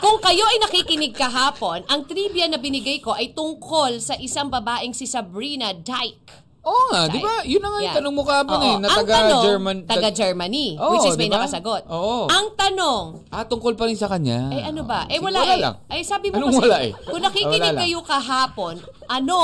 Kung 0.00 0.16
kayo 0.20 0.44
ay 0.48 0.58
nakikinig 0.64 1.12
kahapon, 1.12 1.84
ang 1.88 2.08
trivia 2.08 2.48
na 2.48 2.56
binigay 2.56 3.00
ko 3.04 3.12
ay 3.12 3.36
tungkol 3.36 4.00
sa 4.00 4.16
isang 4.16 4.48
babaeng 4.48 4.96
si 4.96 5.04
Sabrina 5.04 5.76
Dyke. 5.76 6.43
Oo 6.64 6.82
nga, 6.88 7.00
di 7.06 7.18
ba? 7.18 7.44
Yun 7.44 7.60
na 7.60 7.68
nga 7.68 7.78
yung 7.78 7.86
Yan. 7.86 7.96
tanong 7.98 8.14
mo 8.14 8.22
kahapon 8.22 8.56
Oo. 8.56 8.64
eh, 8.64 8.74
na 8.74 8.86
Ang 8.86 8.98
taga 8.98 9.14
tanong, 9.14 9.42
German. 9.42 9.76
Taga 9.84 10.08
Germany, 10.10 10.66
Oo, 10.74 10.90
which 10.90 11.06
is 11.06 11.16
may 11.16 11.28
di 11.28 11.30
ba? 11.30 11.36
nakasagot. 11.38 11.82
Oo. 11.86 12.24
Ang 12.26 12.46
tanong, 12.54 13.04
Ah, 13.28 13.44
tungkol 13.44 13.74
pa 13.74 13.84
rin 13.84 13.94
sa 13.94 14.08
kanya. 14.08 14.48
eh 14.48 14.64
ano 14.64 14.80
ba? 14.82 15.04
Eh 15.06 15.16
Sige, 15.16 15.24
wala, 15.24 15.38
eh. 15.46 15.60
lang. 15.60 15.76
Ay 15.86 16.00
sabi 16.02 16.28
mo 16.28 16.40
Anong 16.40 16.50
kasi, 16.50 16.62
wala 16.62 16.76
eh? 16.80 16.92
kung 16.98 17.14
Wala 17.14 17.26
nakikinig 17.26 17.60
lang. 17.62 17.76
kayo 17.78 17.98
kahapon, 18.00 18.74
ano, 19.06 19.40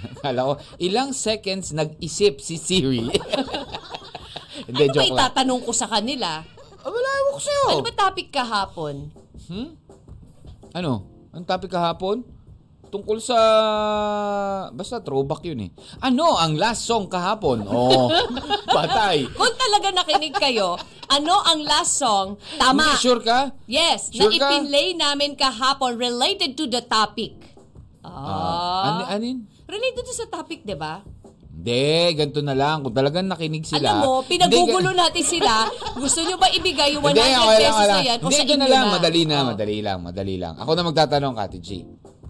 Kala 0.24 0.40
ko, 0.42 0.52
ilang 0.78 1.12
seconds 1.12 1.70
nag-isip 1.70 2.40
si 2.40 2.56
Siri. 2.56 3.04
Hindi, 4.66 4.82
ano 4.82 4.88
ba 4.88 4.94
joke 4.96 5.04
lang. 5.04 5.14
itatanong 5.14 5.60
ko 5.60 5.70
sa 5.70 5.86
kanila? 5.86 6.40
Ah, 6.80 6.88
wala, 6.88 7.08
ewan 7.14 7.30
ko 7.30 7.40
sa'yo. 7.40 7.64
Ano 7.70 7.82
ba 7.82 7.92
topic 7.94 8.28
kahapon? 8.30 8.94
Ano? 10.72 10.92
Ang 11.30 11.44
topic 11.44 11.68
kahapon? 11.68 12.24
Tungkol 12.90 13.18
sa... 13.18 13.38
Basta 14.70 14.98
throwback 14.98 15.42
yun 15.44 15.60
eh. 15.62 15.70
Ano 16.00 16.34
ang 16.34 16.54
last 16.54 16.84
song 16.84 17.06
kahapon? 17.06 17.62
Oh, 17.70 18.10
patay. 18.66 19.30
Kung 19.30 19.54
talaga 19.54 19.94
nakinig 19.94 20.34
kayo, 20.34 20.74
ano 21.06 21.34
ang 21.40 21.62
last 21.62 21.96
song? 21.96 22.34
Tama. 22.56 22.82
Hindi, 22.84 22.98
sure 22.98 23.22
ka? 23.22 23.54
Yes, 23.64 24.10
Sure 24.10 24.26
na 24.28 24.36
ka? 24.36 24.48
ipinlay 24.50 24.92
namin 24.92 25.34
kahapon 25.34 25.94
related 25.96 26.54
to 26.54 26.66
the 26.66 26.82
topic. 26.82 27.38
Ah, 28.02 29.06
Ah. 29.06 29.14
anin? 29.14 29.46
Related 29.64 30.02
to 30.02 30.12
sa 30.12 30.26
topic, 30.28 30.62
di 30.62 30.74
ba? 30.74 30.98
Hindi, 31.52 31.86
ganito 32.16 32.40
na 32.40 32.56
lang. 32.56 32.80
Kung 32.80 32.90
talagang 32.90 33.28
nakinig 33.28 33.62
sila... 33.62 33.92
Alam 33.92 34.02
mo, 34.02 34.12
pinagugulo 34.24 34.90
natin 34.90 35.20
sila. 35.20 35.68
Gusto 35.94 36.24
nyo 36.24 36.34
ba 36.34 36.48
ibigay 36.48 36.96
yung 36.96 37.04
100 37.04 37.12
Hindi, 37.12 37.20
okay 37.20 37.36
lang, 37.36 37.60
pesos 37.60 37.84
na 37.86 38.00
yan? 38.00 38.18
Hindi, 38.18 38.32
sa 38.32 38.40
ito 38.40 38.48
inyo 38.48 38.56
na 38.56 38.66
lang. 38.66 38.84
Madali 38.90 39.22
na, 39.22 39.36
Oh. 39.36 39.46
madali 39.46 39.78
lang, 39.78 39.98
madali 40.00 40.36
lang. 40.36 40.54
Ako 40.56 40.70
na 40.72 40.82
magtatanong, 40.88 41.34
Kati 41.36 41.58
G. 41.60 41.68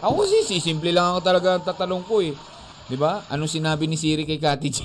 Ako 0.01 0.25
kasi 0.25 0.57
simple 0.57 0.89
lang 0.89 1.05
ako 1.07 1.19
talaga 1.21 1.47
ang 1.53 1.63
tatanong 1.63 2.01
ko 2.03 2.17
eh. 2.19 2.33
'Di 2.87 2.97
ba? 2.97 3.23
Anong 3.31 3.51
sinabi 3.51 3.87
ni 3.87 3.95
Siri 3.95 4.27
kay 4.27 4.39
Kati 4.39 4.69
G? 4.69 4.77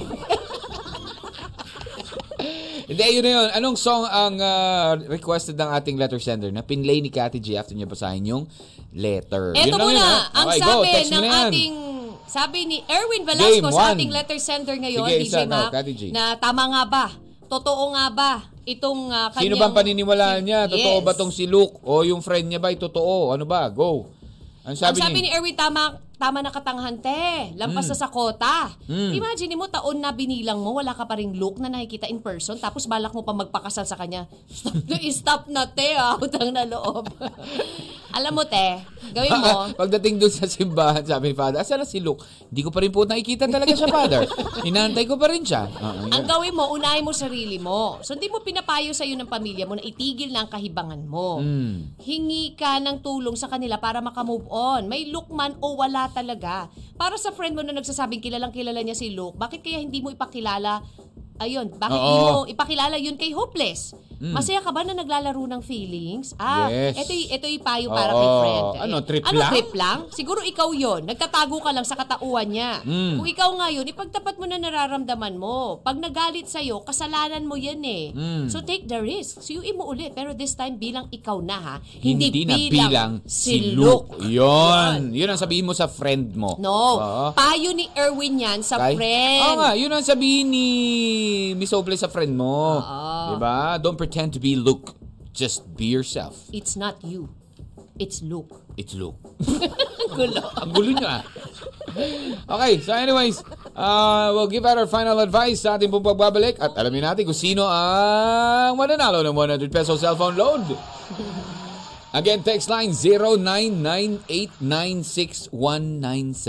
Hindi, 2.89 3.05
yun 3.05 3.21
na 3.21 3.33
yun. 3.37 3.49
Anong 3.53 3.77
song 3.77 4.09
ang 4.09 4.41
ah, 4.41 4.97
requested 4.97 5.61
ng 5.61 5.69
ating 5.77 6.01
letter 6.01 6.17
sender 6.17 6.49
na 6.49 6.65
pinlay 6.65 7.05
ni 7.05 7.13
Kati 7.13 7.37
G 7.37 7.53
after 7.53 7.77
niya 7.77 7.85
basahin 7.85 8.25
yung 8.25 8.45
letter? 8.97 9.53
Eto 9.53 9.77
Yun 9.77 9.77
muna, 9.77 9.93
yun, 9.93 10.01
ha? 10.01 10.17
ang 10.33 10.47
Okay, 10.49 10.61
go. 10.65 10.65
sabi 10.65 10.89
mo 10.89 11.21
ng 11.21 11.29
ating 11.29 11.75
sabi 12.29 12.59
ni 12.65 12.79
Erwin 12.85 13.25
Velasco 13.25 13.69
sa 13.73 13.93
ating 13.93 14.13
letter 14.13 14.39
sender 14.41 14.77
ngayon, 14.77 15.05
Sige, 15.05 15.17
DJ 15.21 15.29
isa, 15.29 15.41
no, 15.45 15.69
Mac, 15.69 15.85
G. 15.85 16.03
na 16.13 16.37
tama 16.41 16.65
nga 16.73 16.83
ba? 16.89 17.07
Totoo 17.49 17.93
nga 17.93 18.07
ba 18.13 18.33
itong 18.69 19.09
uh, 19.09 19.33
kanyang... 19.33 19.45
Sino 19.49 19.57
bang 19.57 19.73
paniniwalaan 19.73 20.43
niya? 20.45 20.61
Totoo 20.69 21.01
Yes. 21.01 21.05
ba 21.09 21.13
tong 21.17 21.33
si 21.33 21.49
Luke? 21.49 21.81
O 21.81 22.05
yung 22.05 22.21
friend 22.21 22.53
niya 22.53 22.61
ba? 22.61 22.69
ay 22.69 22.77
Totoo? 22.77 23.33
Ano 23.33 23.49
ba? 23.49 23.65
Go. 23.73 24.13
Ang 24.69 24.77
sabi, 24.77 25.01
Ang 25.01 25.09
sabi 25.09 25.19
ni... 25.25 25.29
ni 25.29 25.31
Erwin, 25.33 25.57
tama, 25.57 25.97
tama 26.19 26.43
na 26.43 26.51
katanghante. 26.51 27.55
Lampas 27.55 27.87
na 27.87 27.97
sa 27.97 28.11
kota. 28.11 28.75
Mm. 28.91 29.15
Imagine 29.15 29.55
mo, 29.55 29.71
taon 29.71 30.03
na 30.03 30.11
binilang 30.11 30.59
mo, 30.59 30.77
wala 30.77 30.91
ka 30.93 31.07
pa 31.07 31.15
ring 31.15 31.39
look 31.39 31.63
na 31.63 31.71
nakikita 31.71 32.11
in 32.11 32.19
person, 32.19 32.59
tapos 32.59 32.91
balak 32.91 33.15
mo 33.15 33.23
pa 33.23 33.33
magpakasal 33.33 33.87
sa 33.87 33.95
kanya. 33.95 34.27
Stop 34.51 34.83
na, 34.85 34.99
stop 35.23 35.43
na, 35.47 35.63
te, 35.71 35.95
ah. 35.95 36.19
Utang 36.19 36.51
na 36.51 36.67
loob. 36.67 37.07
Alam 38.19 38.41
mo, 38.41 38.43
te, 38.43 38.83
gawin 39.15 39.31
mo, 39.31 39.69
Pagdating 39.81 40.19
dun 40.19 40.33
sa 40.33 40.51
simbahan, 40.51 41.07
sabi 41.07 41.31
ni 41.31 41.37
Father, 41.39 41.63
asa 41.63 41.79
na 41.79 41.87
si 41.87 42.03
Luke? 42.03 42.27
Hindi 42.51 42.67
ko 42.67 42.75
pa 42.75 42.83
rin 42.83 42.91
po 42.91 43.07
nakikita 43.07 43.47
talaga 43.47 43.71
siya, 43.79 43.87
Father. 43.87 44.27
Inaantay 44.67 45.05
ko 45.07 45.15
pa 45.15 45.31
rin 45.31 45.47
siya. 45.47 45.71
Oo, 45.71 46.11
ang 46.11 46.25
gawin 46.27 46.57
mo, 46.57 46.73
unahin 46.75 47.07
mo 47.07 47.15
sarili 47.15 47.63
mo. 47.63 48.03
So, 48.03 48.19
hindi 48.19 48.27
mo 48.27 48.43
pinapayo 48.43 48.91
sa'yo 48.91 49.15
ng 49.15 49.31
pamilya 49.31 49.69
mo 49.69 49.79
na 49.79 49.85
itigil 49.85 50.35
na 50.35 50.43
ang 50.43 50.51
kahibangan 50.51 51.05
mo. 51.05 51.39
Mm. 51.39 52.01
Hingi 52.01 52.57
ka 52.59 52.81
ng 52.83 53.05
tulong 53.05 53.37
sa 53.39 53.47
kanila 53.47 53.79
para 53.79 54.01
makamove 54.01 54.49
on. 54.51 54.89
May 54.89 55.13
look 55.13 55.31
man 55.31 55.55
o 55.61 55.77
wala 55.79 56.08
talaga. 56.13 56.67
Para 56.97 57.17
sa 57.17 57.31
friend 57.31 57.55
mo 57.55 57.63
na 57.63 57.77
nagsasabing 57.77 58.21
kilalang 58.21 58.53
kilala 58.53 58.83
niya 58.83 58.97
si 58.97 59.13
Luke, 59.15 59.39
bakit 59.39 59.63
kaya 59.63 59.81
hindi 59.81 60.03
mo 60.03 60.11
ipakilala 60.11 60.83
Ayun, 61.39 61.71
bakit 61.73 61.95
Oo. 61.95 62.05
di 62.05 62.19
mo 62.19 62.31
ipakilala 62.47 62.97
yun 62.97 63.15
kay 63.15 63.31
Hopeless? 63.31 63.95
Masaya 64.19 64.59
ka 64.59 64.75
ba 64.75 64.83
na 64.83 64.93
naglalaro 64.93 65.39
ng 65.39 65.63
feelings? 65.63 66.35
Ah, 66.35 66.67
Yes. 66.67 66.99
ito, 66.99 67.15
y- 67.15 67.31
ito 67.31 67.47
yung 67.47 67.63
payo 67.63 67.87
para 67.89 68.11
Oo. 68.11 68.19
kay 68.19 68.31
friend. 68.37 68.67
Ano, 68.83 68.97
trip 69.01 69.23
ano, 69.23 69.39
lang? 69.39 69.51
trip 69.55 69.71
lang? 69.73 69.99
Siguro 70.11 70.43
ikaw 70.43 70.75
yon 70.75 71.07
Nagtatago 71.07 71.63
ka 71.63 71.71
lang 71.71 71.87
sa 71.87 71.95
katauhan 71.95 72.51
niya. 72.51 72.83
Mm. 72.83 73.15
Kung 73.15 73.29
ikaw 73.29 73.51
nga 73.55 73.71
yun, 73.71 73.87
ipagtapat 73.87 74.35
mo 74.35 74.45
na 74.45 74.59
nararamdaman 74.59 75.39
mo. 75.39 75.79
Pag 75.79 76.03
nagalit 76.03 76.51
sa'yo, 76.51 76.83
kasalanan 76.83 77.47
mo 77.47 77.55
yan 77.55 77.79
eh. 77.81 78.11
Mm. 78.11 78.51
So 78.51 78.59
take 78.59 78.85
the 78.85 78.99
risk. 78.99 79.39
Suyuin 79.39 79.79
mo 79.79 79.87
ulit. 79.87 80.11
Pero 80.11 80.35
this 80.35 80.59
time, 80.59 80.75
bilang 80.75 81.07
ikaw 81.09 81.39
na 81.39 81.57
ha. 81.57 81.77
Hindi, 81.95 82.35
Hindi, 82.35 82.43
na 82.43 82.55
bilang, 82.59 82.71
bilang 82.91 83.11
si 83.23 83.71
Luke. 83.71 84.19
Yun. 84.19 85.15
Yun 85.15 85.31
ang 85.31 85.39
sabihin 85.39 85.63
mo 85.63 85.73
sa 85.73 85.87
friend 85.87 86.35
mo. 86.35 86.59
No. 86.59 86.99
Oo. 86.99 87.25
Payo 87.33 87.71
ni 87.71 87.87
Erwin 87.95 88.35
yan 88.37 88.67
sa 88.67 88.83
Kay- 88.83 88.99
friend. 88.99 89.43
Oo 89.45 89.55
nga, 89.57 89.71
yun 89.79 89.95
ang 89.95 90.03
sabihin 90.03 90.51
ni 90.51 90.67
Miss 91.55 91.73
Hopeless 91.73 92.01
sa 92.03 92.11
friend 92.11 92.35
mo. 92.35 92.79
Oo. 92.79 93.37
Diba? 93.37 93.77
Don't 93.79 93.97
pretend 93.97 94.33
to 94.35 94.41
be 94.41 94.55
Luke. 94.55 94.95
Just 95.33 95.63
be 95.75 95.87
yourself. 95.87 96.49
It's 96.51 96.75
not 96.75 96.99
you. 97.01 97.31
It's 97.99 98.23
Luke. 98.23 98.51
It's 98.79 98.95
Luke. 98.95 99.19
Gulo. 100.19 100.43
Ang 100.63 100.71
gulo 100.71 100.91
niya. 100.95 101.19
ah. 101.19 101.23
Okay, 102.47 102.79
so 102.79 102.95
anyways, 102.95 103.43
uh, 103.75 104.31
we'll 104.33 104.47
give 104.47 104.63
out 104.63 104.79
our 104.79 104.87
final 104.87 105.19
advice 105.19 105.67
sa 105.67 105.75
ating 105.75 105.91
pong 105.91 106.07
pagbabalik 106.07 106.55
at 106.63 106.79
alamin 106.79 107.03
natin 107.03 107.27
kung 107.27 107.35
sino 107.35 107.67
ang 107.67 108.79
mananalo 108.79 109.19
ng 109.27 109.35
100 109.35 109.67
peso 109.69 109.99
cellphone 109.99 110.39
load. 110.39 110.63
Again, 112.15 112.41
text 112.41 112.71
line 112.71 112.95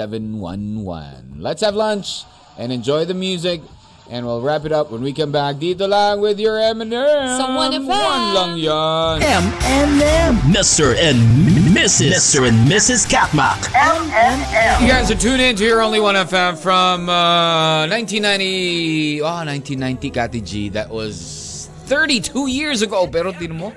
099896197111. 0.06 1.42
Let's 1.42 1.62
have 1.62 1.76
lunch 1.76 2.24
and 2.58 2.72
enjoy 2.72 3.06
the 3.06 3.14
music. 3.18 3.62
And 4.10 4.26
we'll 4.26 4.42
wrap 4.42 4.66
it 4.66 4.72
up 4.72 4.90
when 4.90 5.06
we 5.06 5.14
come 5.14 5.32
back. 5.32 5.58
Dito 5.62 5.86
lang 5.86 6.20
with 6.20 6.42
your 6.42 6.58
M&M. 6.58 6.90
Sa 6.90 7.46
1FM. 7.46 7.86
One 7.86 8.26
lang 8.34 8.58
yan. 8.58 9.22
M&M. 9.22 10.34
Mr. 10.50 10.98
and 10.98 11.22
Mrs. 11.70 12.18
Mr. 12.18 12.50
and 12.50 12.58
Mrs. 12.66 13.06
Katmak. 13.06 13.70
M&M. 13.70 14.82
You 14.82 14.90
guys 14.90 15.12
are 15.14 15.16
tuned 15.16 15.46
in 15.46 15.56
to 15.58 15.64
your 15.64 15.86
only 15.86 16.00
one 16.02 16.16
FM 16.16 16.58
from 16.58 17.06
uh, 17.06 17.86
1990. 17.86 19.22
Oh, 19.22 19.46
1990 19.46 20.10
Kati 20.10 20.42
G. 20.42 20.70
That 20.70 20.90
was 20.90 21.70
32 21.86 22.50
years 22.50 22.82
ago. 22.82 23.06
Pero 23.06 23.30
tinan 23.30 23.62
mo, 23.62 23.70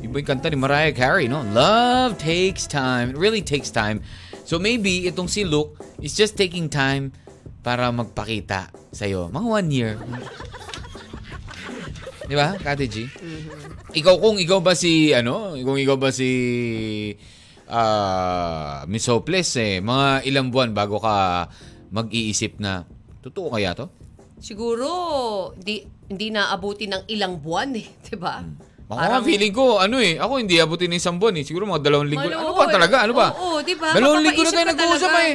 iba 0.00 0.16
yung 0.16 0.24
kanta 0.24 0.48
ni 0.48 0.56
Mariah 0.56 0.96
Carey, 0.96 1.28
no? 1.28 1.44
Love 1.52 2.16
takes 2.16 2.64
time. 2.64 3.12
It 3.12 3.20
really 3.20 3.44
takes 3.44 3.68
time. 3.68 4.00
So 4.48 4.56
maybe 4.56 5.04
itong 5.04 5.28
si 5.28 5.44
Luke 5.44 5.76
is 6.00 6.16
just 6.16 6.40
taking 6.40 6.72
time 6.72 7.12
para 7.68 7.92
magpakita 7.92 8.72
sa'yo. 8.96 9.28
Mga 9.28 9.44
one 9.44 9.68
year. 9.68 9.92
Di 12.24 12.32
ba, 12.32 12.56
Kati 12.56 12.88
G? 12.88 13.04
Ikaw 13.92 14.16
kung 14.16 14.40
ikaw 14.40 14.64
ba 14.64 14.72
si, 14.72 15.12
ano, 15.12 15.52
kung 15.60 15.76
ikaw 15.76 16.00
ba 16.00 16.08
si 16.08 16.32
ah 17.68 18.88
Miss 18.88 19.04
Hopeless 19.12 19.60
eh, 19.60 19.84
mga 19.84 20.24
ilang 20.24 20.48
buwan 20.48 20.72
bago 20.72 20.96
ka 20.96 21.44
mag-iisip 21.92 22.56
na, 22.56 22.88
totoo 23.20 23.52
kaya 23.52 23.76
to? 23.76 23.92
Siguro, 24.40 25.52
di, 25.52 25.84
hindi 26.08 26.32
naabuti 26.32 26.88
ng 26.88 27.04
ilang 27.12 27.36
buwan 27.36 27.76
eh. 27.76 27.84
Diba? 28.08 28.48
Ako 28.88 29.04
nga 29.04 29.20
feeling 29.20 29.52
ko, 29.52 29.76
ano 29.84 30.00
eh, 30.00 30.16
ako 30.16 30.40
hindi 30.40 30.56
abutin 30.56 30.88
ng 30.88 30.96
isang 30.96 31.20
buwan 31.20 31.36
eh. 31.36 31.44
Siguro 31.44 31.68
mga 31.68 31.84
dalawang 31.84 32.08
linggo. 32.08 32.24
Ano 32.24 32.56
ba 32.56 32.72
talaga? 32.72 33.04
Ano 33.04 33.12
ba? 33.12 33.36
Oo, 33.36 33.60
di 33.60 33.76
ba? 33.76 33.92
Dalawang 33.92 34.24
linggo 34.24 34.40
na 34.40 34.48
tayo 34.48 34.66
nag-uusap 34.72 35.12
eh. 35.28 35.32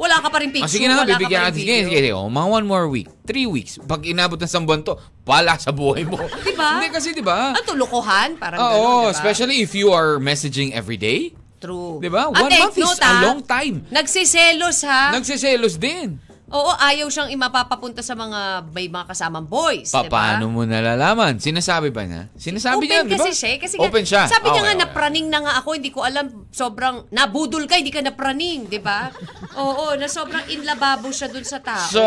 Wala 0.00 0.24
ka 0.24 0.28
pa 0.32 0.40
rin 0.40 0.48
picture. 0.48 0.64
Ah, 0.64 0.72
sige 0.72 0.88
na 0.88 0.96
nga, 0.96 1.06
bibigyan 1.12 1.40
natin. 1.52 1.60
Sige, 1.60 1.74
sige, 1.84 1.98
sige. 2.00 2.16
Oh, 2.16 2.32
mga 2.32 2.48
one 2.48 2.64
more 2.64 2.88
week. 2.88 3.12
Three 3.28 3.44
weeks. 3.44 3.76
Pag 3.84 4.08
inabot 4.08 4.40
ng 4.40 4.48
isang 4.48 4.64
buwan 4.64 4.80
to, 4.88 4.96
pala 5.20 5.60
sa 5.60 5.68
buhay 5.68 6.08
mo. 6.08 6.16
Diba? 6.48 6.80
Hindi 6.80 6.88
kasi, 6.88 7.12
di 7.12 7.20
ba? 7.20 7.52
Ang 7.52 7.66
tulukuhan, 7.68 8.40
parang 8.40 8.58
Oo, 8.58 8.72
gano'n, 8.72 9.12
diba? 9.12 9.14
especially 9.20 9.60
if 9.60 9.76
you 9.76 9.92
are 9.92 10.16
messaging 10.16 10.72
every 10.72 10.96
day. 10.96 11.36
True. 11.60 12.00
Di 12.00 12.08
ba? 12.08 12.32
At 12.32 12.40
One 12.40 12.52
take 12.52 12.62
month 12.64 12.76
is 12.80 13.00
a 13.00 13.04
ah, 13.04 13.20
long 13.20 13.40
time. 13.44 13.84
Nagsiselos 13.92 14.80
ha. 14.84 15.12
Nagsiselos 15.12 15.76
din. 15.76 16.20
Oo, 16.54 16.70
ayaw 16.70 17.10
siyang 17.10 17.28
imapapapunta 17.28 17.98
sa 17.98 18.14
mga 18.14 18.40
may 18.70 18.86
mga 18.86 19.10
kasamang 19.10 19.42
boys. 19.42 19.90
Pa, 19.90 20.06
diba? 20.06 20.14
paano 20.14 20.46
mo 20.46 20.62
nalalaman? 20.62 21.34
Sinasabi 21.36 21.90
ba 21.90 22.06
niya? 22.06 22.30
Sinasabi 22.32 22.78
Open 22.78 22.86
niya, 22.86 23.02
di 23.02 23.10
ba? 23.10 23.18
kasi 23.18 23.30
siya. 23.34 23.48
eh, 23.50 23.58
Kasi 23.58 23.74
nga, 23.74 23.82
Open 23.82 24.04
siya. 24.04 24.22
Sabi 24.24 24.46
niya 24.46 24.52
Okay, 24.54 24.62
nga, 24.62 24.72
okay. 24.72 24.82
napraning 24.86 25.26
na 25.26 25.38
nga 25.42 25.52
ako. 25.58 25.68
Hindi 25.74 25.90
ko 25.90 26.00
alam, 26.00 26.26
sobrang, 26.48 27.10
nabudol 27.10 27.66
ka, 27.66 27.74
hindi 27.74 27.90
ka 27.90 28.00
napraning, 28.00 28.70
di 28.70 28.78
ba? 28.78 29.10
Oo, 29.58 29.98
na 29.98 30.06
sobrang 30.06 30.46
inlababo 30.46 31.10
siya 31.10 31.26
dun 31.26 31.42
sa 31.42 31.58
tao. 31.58 31.90
So, 31.90 32.04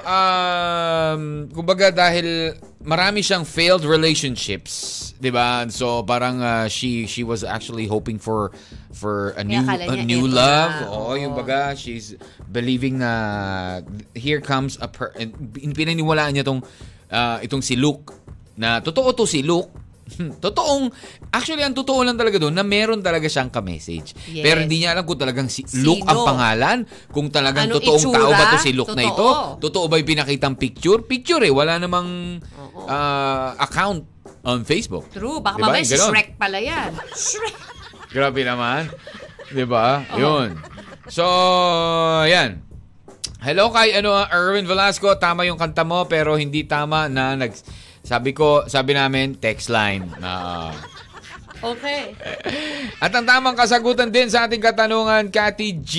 um, 0.00 1.22
kumbaga 1.52 1.92
dahil 1.92 2.56
marami 2.84 3.24
siyang 3.24 3.46
failed 3.46 3.84
relationships, 3.86 5.12
'di 5.16 5.30
ba? 5.32 5.64
So 5.72 6.04
parang 6.04 6.42
uh, 6.42 6.66
she 6.68 7.08
she 7.08 7.24
was 7.24 7.42
actually 7.42 7.88
hoping 7.88 8.20
for 8.20 8.52
for 8.92 9.32
a 9.36 9.44
new 9.44 9.62
a 9.64 9.96
new 10.04 10.28
love. 10.28 10.72
na. 10.84 10.88
Oo, 10.92 11.12
Oo. 11.12 11.20
yung 11.20 11.32
baga 11.36 11.72
she's 11.76 12.16
believing 12.48 13.00
na 13.00 13.80
here 14.12 14.40
comes 14.40 14.76
a 14.80 14.88
per 14.88 15.12
pinaniwalaan 15.52 16.36
niya 16.36 16.44
tong 16.44 16.60
uh, 17.12 17.38
itong 17.40 17.64
si 17.64 17.76
Luke 17.76 18.12
na 18.56 18.80
totoo 18.80 19.12
to 19.16 19.24
si 19.24 19.40
Luke. 19.44 19.85
Totoong, 20.44 20.86
actually, 21.34 21.66
ang 21.66 21.74
totoo 21.74 22.06
lang 22.06 22.14
talaga 22.14 22.38
doon 22.38 22.54
na 22.54 22.62
meron 22.62 23.02
talaga 23.02 23.26
siyang 23.26 23.50
ka-message. 23.50 24.14
Yes. 24.30 24.44
Pero 24.46 24.62
hindi 24.62 24.86
niya 24.86 24.94
alam 24.94 25.02
kung 25.02 25.18
talagang 25.18 25.50
si 25.50 25.66
Luke 25.82 26.06
ang 26.06 26.22
Sino? 26.22 26.28
pangalan, 26.30 26.78
kung 27.10 27.26
talagang 27.28 27.66
Anong 27.66 27.82
totoong 27.82 28.14
tao 28.14 28.30
ba 28.30 28.44
to 28.46 28.56
itsura? 28.56 28.62
si 28.62 28.70
Luke 28.72 28.94
na 28.94 29.02
ito. 29.02 29.18
Totoo. 29.18 29.58
Totoo 29.58 29.84
ba 29.90 29.98
yung 29.98 30.06
pinakitang 30.08 30.54
picture? 30.54 31.02
Picture 31.02 31.42
eh. 31.42 31.50
Wala 31.50 31.82
namang 31.82 32.38
ah, 32.86 33.58
account 33.58 34.06
on 34.46 34.62
Facebook. 34.62 35.10
True, 35.10 35.42
baka 35.42 35.58
Diba? 35.58 35.66
mamaya 35.66 35.82
si 35.82 35.98
Ganon. 35.98 36.10
Shrek 36.14 36.28
pala 36.38 36.58
yan. 36.62 36.90
Shrek! 37.18 37.56
Grabe 38.14 38.40
naman. 38.46 38.86
Di 39.50 39.66
ba? 39.66 40.06
Yun. 40.14 40.54
So, 41.10 41.26
yan. 42.24 42.62
Hello 43.42 43.70
kay 43.70 43.94
ano, 43.94 44.26
Erwin 44.26 44.66
Velasco. 44.66 45.14
Tama 45.18 45.46
yung 45.46 45.58
kanta 45.58 45.82
mo 45.82 46.06
pero 46.06 46.34
hindi 46.34 46.62
tama 46.62 47.06
na 47.06 47.34
nag... 47.34 47.52
Sabi 48.06 48.30
ko, 48.30 48.70
sabi 48.70 48.94
namin, 48.94 49.34
text 49.34 49.66
line. 49.66 50.06
Ah. 50.22 50.70
Okay. 51.56 52.14
at 53.02 53.10
ang 53.10 53.26
tamang 53.26 53.56
kasagutan 53.58 54.12
din 54.14 54.30
sa 54.30 54.46
ating 54.46 54.62
katanungan, 54.62 55.26
Kati 55.32 55.82
G, 55.82 55.94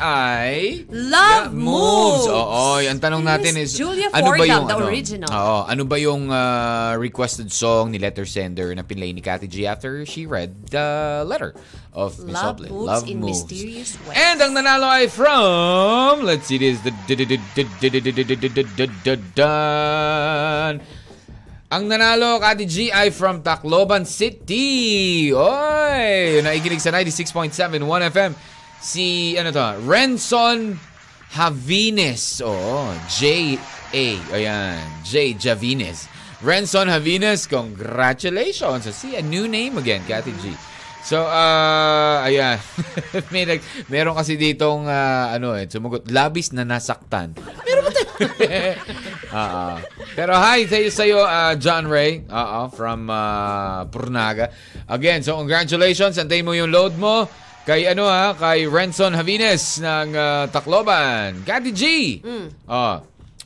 ay... 0.00 0.86
Love 0.88 1.52
moves. 1.52 2.24
Oo, 2.30 2.80
ang 2.80 2.96
tanong 2.96 3.20
natin 3.20 3.60
is... 3.60 3.76
Julia 3.76 4.08
ano 4.14 4.32
ba 4.32 4.40
Fordham, 4.40 4.48
yung, 4.48 4.64
the 4.64 4.76
ano, 4.78 4.86
original. 4.88 5.28
Oo, 5.28 5.58
ano 5.68 5.82
ba 5.84 5.96
yung 6.00 6.32
ah, 6.32 6.96
requested 6.96 7.52
song 7.52 7.92
ni 7.92 8.00
letter 8.00 8.24
sender 8.24 8.72
na 8.72 8.86
pinlay 8.86 9.12
ni 9.12 9.20
Kati 9.20 9.50
G 9.50 9.68
after 9.68 10.06
she 10.08 10.24
read 10.24 10.54
the 10.72 11.20
letter 11.28 11.52
of 11.92 12.16
Miss 12.24 12.38
Love 12.38 12.64
Oble? 12.64 12.72
moves 12.72 13.02
in 13.04 13.20
mysterious 13.20 14.00
ways. 14.08 14.16
And 14.16 14.40
ang 14.40 14.56
nanalo 14.56 14.88
ay 14.88 15.12
from... 15.12 16.24
Let's 16.24 16.48
see 16.48 16.56
this. 16.56 16.80
Dun. 19.36 21.01
Ang 21.72 21.88
nanalo, 21.88 22.36
Kati 22.36 22.68
G, 22.68 22.92
from 23.08 23.40
Tacloban 23.40 24.04
City. 24.04 25.32
Oy! 25.32 26.44
Naikinig 26.44 26.84
sa 26.84 26.92
96.7 26.92 27.80
1FM. 27.80 28.36
Si, 28.76 29.32
ano 29.40 29.48
to, 29.48 29.80
Renson 29.88 30.76
Javines. 31.32 32.44
Oo, 32.44 32.92
J-A. 33.08 34.06
Ayan, 34.36 34.84
J. 35.00 35.32
Javines. 35.32 36.12
Renson 36.44 36.92
Javines, 36.92 37.48
congratulations. 37.48 38.84
See, 38.92 39.16
a 39.16 39.24
new 39.24 39.48
name 39.48 39.80
again, 39.80 40.04
Kati 40.04 40.36
G. 40.44 40.52
So, 41.00 41.24
uh, 41.24 42.20
ayan. 42.20 42.60
May 43.32 43.48
nag, 43.48 43.64
meron 43.88 44.12
kasi 44.12 44.36
ditong, 44.36 44.92
ah, 44.92 45.32
ano 45.32 45.56
eh, 45.56 45.64
sumagot, 45.72 46.04
labis 46.12 46.52
na 46.52 46.68
nasaktan. 46.68 47.32
Ba 47.82 47.90
tayo? 47.90 48.08
Oo. 49.32 49.66
Pero 50.14 50.32
hi 50.38 50.68
sa'yo, 50.68 50.88
sa'yo 50.92 51.18
ah, 51.24 51.52
John 51.58 51.88
Ray, 51.90 52.22
Oo, 52.28 52.60
from 52.70 53.10
uh, 53.10 53.84
Purnaga. 53.90 54.52
Again, 54.88 55.24
so 55.24 55.36
congratulations. 55.40 56.16
Antayin 56.20 56.46
mo 56.46 56.52
yung 56.54 56.70
load 56.70 56.94
mo. 56.96 57.26
Kay 57.62 57.86
ano 57.86 58.10
ha, 58.10 58.34
kay 58.34 58.66
Renson 58.66 59.14
Javines 59.14 59.78
ng 59.78 60.08
ah, 60.18 60.44
Tacloban. 60.50 61.46
Kati 61.46 61.70
G. 61.70 61.82
Oh. 62.66 62.98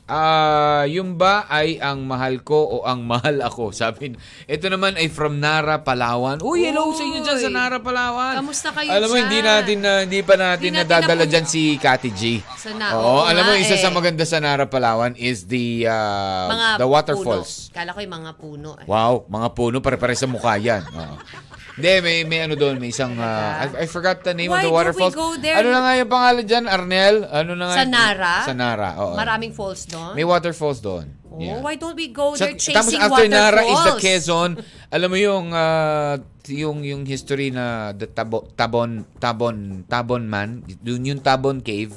Ah, 0.07 0.87
yung 0.87 1.19
ba 1.19 1.43
ay 1.45 1.77
ang 1.77 1.99
mahal 2.01 2.39
ko 2.39 2.55
o 2.55 2.75
ang 2.81 3.03
mahal 3.03 3.43
ako? 3.43 3.71
Sabi, 3.75 4.15
ito 4.45 4.65
naman 4.65 4.95
ay 4.95 5.11
from 5.11 5.35
Nara, 5.37 5.83
Palawan. 5.83 6.39
Uy, 6.39 6.63
hello 6.63 6.95
sa 6.95 7.03
inyo 7.03 7.19
dyan 7.19 7.35
sa 7.37 7.49
Uy. 7.51 7.51
Nara, 7.51 7.77
Palawan. 7.77 8.39
Kamusta 8.39 8.71
kayo 8.71 8.87
Alam 8.87 9.07
mo, 9.09 9.15
hindi 9.17 9.37
dyan? 9.37 9.47
natin, 9.51 9.77
na, 9.77 9.91
hindi 10.01 10.19
pa 10.21 10.35
natin 10.35 10.63
Hindi 10.63 10.79
natin 10.79 10.87
nadadala 10.87 11.13
napuno- 11.19 11.31
dyan 11.33 11.45
si 11.45 11.61
Kati 11.75 12.09
G. 12.09 12.21
Sana, 12.55 12.95
Oo, 12.95 13.03
oo 13.03 13.21
alam 13.21 13.43
mo, 13.43 13.53
isa 13.53 13.75
eh. 13.75 13.83
sa 13.83 13.91
maganda 13.91 14.23
sa 14.23 14.39
Nara, 14.39 14.63
Palawan 14.65 15.11
is 15.13 15.43
the, 15.45 15.83
ah, 15.85 16.47
mga 16.47 16.67
the 16.79 16.87
waterfalls. 16.87 17.67
Puno. 17.67 17.75
Kala 17.75 17.89
ko 17.91 17.99
yung 17.99 18.15
mga 18.15 18.31
puno. 18.33 18.69
eh. 18.79 18.85
Wow, 18.87 19.27
mga 19.27 19.47
puno, 19.51 19.83
pare-pare 19.83 20.15
sa 20.15 20.23
mukha 20.25 20.55
yan. 20.55 20.87
Oo. 20.87 21.15
Hindi, 21.77 21.93
may, 22.01 22.17
may 22.25 22.39
ano 22.41 22.57
doon, 22.57 22.81
may 22.81 22.89
isang, 22.89 23.13
ah, 23.21 23.61
I, 23.61 23.85
I 23.85 23.85
forgot 23.85 24.25
the 24.25 24.33
name 24.33 24.49
of 24.49 24.57
Why 24.57 24.65
the 24.65 24.67
don't 24.67 24.73
we 24.73 24.81
waterfalls. 24.81 25.13
go 25.13 25.37
there? 25.37 25.61
Ano 25.61 25.69
na 25.69 25.85
nga 25.85 25.93
yung 25.93 26.09
pangalan 26.09 26.43
dyan, 26.43 26.65
Arnel? 26.65 27.15
Ano 27.29 27.53
na 27.53 27.65
nga? 27.69 27.75
Sa 27.77 27.85
Nara? 27.85 28.33
Sa 28.49 28.53
Nara, 28.57 28.89
oo. 28.97 29.13
Maraming 29.13 29.53
falls 29.53 29.85
doon. 29.85 30.17
May 30.17 30.25
waterfalls 30.25 30.81
doon. 30.81 31.05
Oh, 31.29 31.37
Yeah. 31.37 31.61
why 31.61 31.77
don't 31.77 31.93
we 31.93 32.09
go 32.09 32.33
there 32.33 32.57
tapos 32.57 32.65
chasing 32.65 32.97
after 32.97 33.29
Nara 33.29 33.61
is 33.61 33.69
the 33.69 33.93
waterfalls? 33.93 34.01
Quezon. 34.01 34.51
Alam 34.89 35.09
mo 35.13 35.17
yung 35.21 35.45
ah, 35.53 36.17
yung 36.49 36.81
yung 36.81 37.05
history 37.05 37.53
na 37.53 37.93
the 37.93 38.09
Tabo, 38.09 38.49
Tabon 38.57 39.05
Tabon 39.21 39.85
Tabon 39.85 40.25
man, 40.25 40.65
dun 40.81 41.05
yung 41.05 41.21
Tabon 41.21 41.61
Cave. 41.61 41.93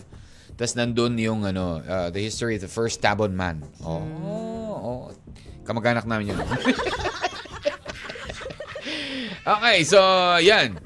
Tapos 0.60 0.76
nandun 0.76 1.16
yung 1.16 1.48
ano, 1.48 1.80
ah, 1.80 2.12
the 2.12 2.20
history 2.20 2.60
of 2.60 2.62
the 2.62 2.68
first 2.68 3.00
Tabon 3.00 3.32
man. 3.32 3.64
Oh, 3.80 4.04
oh. 4.84 5.00
Kamag-anak 5.64 6.04
namin 6.04 6.36
yun. 6.36 6.40
okay, 9.46 9.84
so 9.86 10.00
yan. 10.42 10.76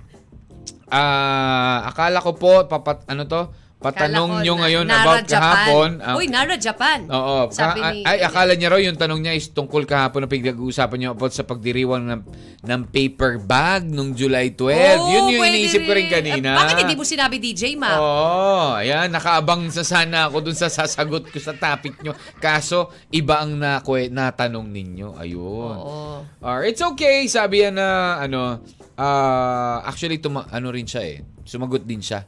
Ah, 0.91 1.91
akala 1.91 2.23
ko 2.23 2.37
po 2.39 2.63
papat 2.71 3.03
ano 3.11 3.27
to? 3.27 3.51
Patanong 3.85 4.41
nyo 4.41 4.55
ngayon 4.65 4.89
Nara, 4.89 5.05
about 5.05 5.25
Japan. 5.29 5.45
kahapon. 5.45 5.91
Ah, 6.01 6.17
Uy, 6.17 6.27
Nara, 6.33 6.57
Japan. 6.57 6.99
Oo. 7.05 7.53
Sabi 7.53 7.81
Ka- 7.85 7.93
ni... 7.93 8.01
ay, 8.01 8.19
akala 8.25 8.57
niya 8.57 8.73
raw 8.73 8.81
yung 8.81 8.97
tanong 8.97 9.21
niya 9.21 9.37
is 9.37 9.53
tungkol 9.53 9.85
kahapon 9.85 10.25
na 10.25 10.29
pinag-uusapan 10.33 10.97
niyo 10.97 11.11
about 11.13 11.37
sa 11.37 11.45
pagdiriwang 11.45 12.09
ng, 12.09 12.23
ng 12.65 12.81
paper 12.89 13.45
bag 13.45 13.85
nung 13.85 14.17
July 14.17 14.57
12. 14.57 14.73
Oh, 14.73 15.13
yun 15.13 15.25
yung 15.37 15.45
iniisip 15.45 15.85
ko 15.85 15.93
rin 15.93 16.09
kanina. 16.09 16.57
Eh, 16.57 16.61
bakit 16.65 16.77
hindi 16.81 16.97
mo 16.97 17.05
sinabi 17.05 17.37
DJ 17.37 17.77
Ma? 17.77 17.93
Oo, 18.01 18.81
ayan, 18.81 19.13
nakaabang 19.13 19.69
sa 19.69 19.85
sana 19.85 20.33
ako 20.33 20.49
dun 20.49 20.57
sa 20.57 20.73
sasagot 20.73 21.29
ko 21.29 21.37
sa 21.37 21.53
topic 21.53 22.01
nyo. 22.01 22.17
Kaso, 22.41 22.89
iba 23.13 23.45
ang 23.45 23.61
na, 23.61 23.85
natanong 23.85 24.65
ninyo. 24.65 25.21
Ayun. 25.21 25.77
Oo. 25.77 26.25
Or, 26.41 26.65
it's 26.65 26.81
okay, 26.81 27.29
sabi 27.29 27.69
yan 27.69 27.77
na, 27.77 28.17
ano, 28.25 28.65
ah, 28.97 29.85
actually, 29.85 30.25
tuma- 30.25 30.49
ano 30.49 30.73
rin 30.73 30.89
siya 30.89 31.05
eh. 31.05 31.21
Sumagot 31.45 31.85
din 31.85 32.01
siya. 32.01 32.25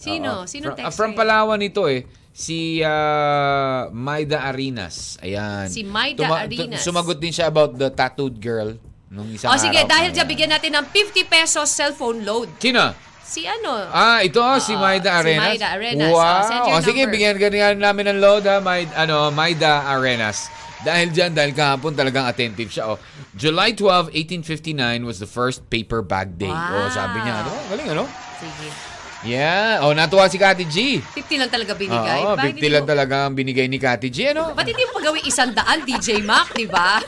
Sino? 0.00 0.48
Sino 0.48 0.72
from, 0.72 0.80
ah, 0.80 0.90
from 0.90 1.10
Palawan 1.12 1.60
ito 1.60 1.84
eh. 1.84 2.08
Si 2.32 2.80
ah, 2.80 3.92
Maida 3.92 4.40
Arinas. 4.42 5.20
Ayan. 5.20 5.68
Si 5.68 5.84
Maida 5.84 6.24
Arinas. 6.26 6.80
sumagot 6.80 7.20
din 7.20 7.30
siya 7.30 7.46
about 7.46 7.76
the 7.76 7.92
tattooed 7.92 8.40
girl 8.40 8.80
nung 9.10 9.28
isang 9.28 9.52
O 9.52 9.58
sige, 9.58 9.76
araw. 9.76 9.90
dahil 9.90 10.08
dyan, 10.10 10.26
bigyan 10.26 10.50
natin 10.50 10.72
ng 10.72 10.86
50 10.88 11.26
pesos 11.26 11.68
cellphone 11.68 12.24
load. 12.24 12.48
Sino? 12.56 12.96
Si 13.20 13.44
ano? 13.44 13.86
Ah, 13.90 14.24
ito 14.24 14.40
si 14.58 14.72
Oo, 14.72 14.80
Maida 14.80 15.10
si 15.12 15.18
Arenas. 15.20 15.46
Maida 15.52 15.66
Arenas. 15.70 16.10
Wow. 16.10 16.18
Oh, 16.18 16.42
send 16.42 16.62
your 16.64 16.74
O, 16.74 16.82
sige, 16.82 17.02
number. 17.04 17.12
bigyan 17.14 17.34
ganyan 17.36 17.76
namin 17.76 18.04
ng 18.10 18.18
load 18.18 18.42
ha, 18.46 18.58
Maida, 18.58 18.90
ano, 18.96 19.30
Maida 19.30 19.86
Arenas. 19.86 20.48
Dahil 20.80 21.12
dyan, 21.12 21.36
dahil 21.36 21.52
kahapon 21.52 21.92
talagang 21.92 22.24
attentive 22.24 22.72
siya. 22.72 22.88
Oh. 22.88 22.98
July 23.36 23.76
12, 23.76 24.16
1859 24.16 25.04
was 25.04 25.20
the 25.20 25.28
first 25.28 25.60
paper 25.68 26.00
bag 26.00 26.40
day. 26.40 26.48
Oh, 26.48 26.56
Wow. 26.56 26.88
sabi 26.88 27.20
niya, 27.20 27.44
ano? 27.44 27.52
Galing, 27.68 27.88
ano? 27.92 28.04
Sige. 28.40 28.66
Yeah. 29.20 29.84
Oh, 29.84 29.92
natuwa 29.92 30.24
si 30.26 30.40
Kati 30.40 30.64
G. 30.64 30.96
50 31.12 31.36
lang 31.36 31.50
talaga 31.52 31.76
binigay. 31.76 32.20
Oo, 32.24 32.32
Bakit 32.32 32.52
50 32.52 32.56
hindi 32.56 32.70
lang 32.72 32.84
mo- 32.84 32.90
talaga 32.90 33.14
ang 33.28 33.34
binigay 33.36 33.66
ni 33.68 33.76
Kati 33.76 34.08
G. 34.08 34.32
Ano? 34.32 34.56
Ba't 34.56 34.64
hindi 34.64 34.80
mo 34.88 34.96
pagawin 34.96 35.24
isang 35.28 35.52
daan, 35.52 35.84
DJ 35.84 36.24
Mac, 36.24 36.56
di 36.56 36.64
ba? 36.64 37.04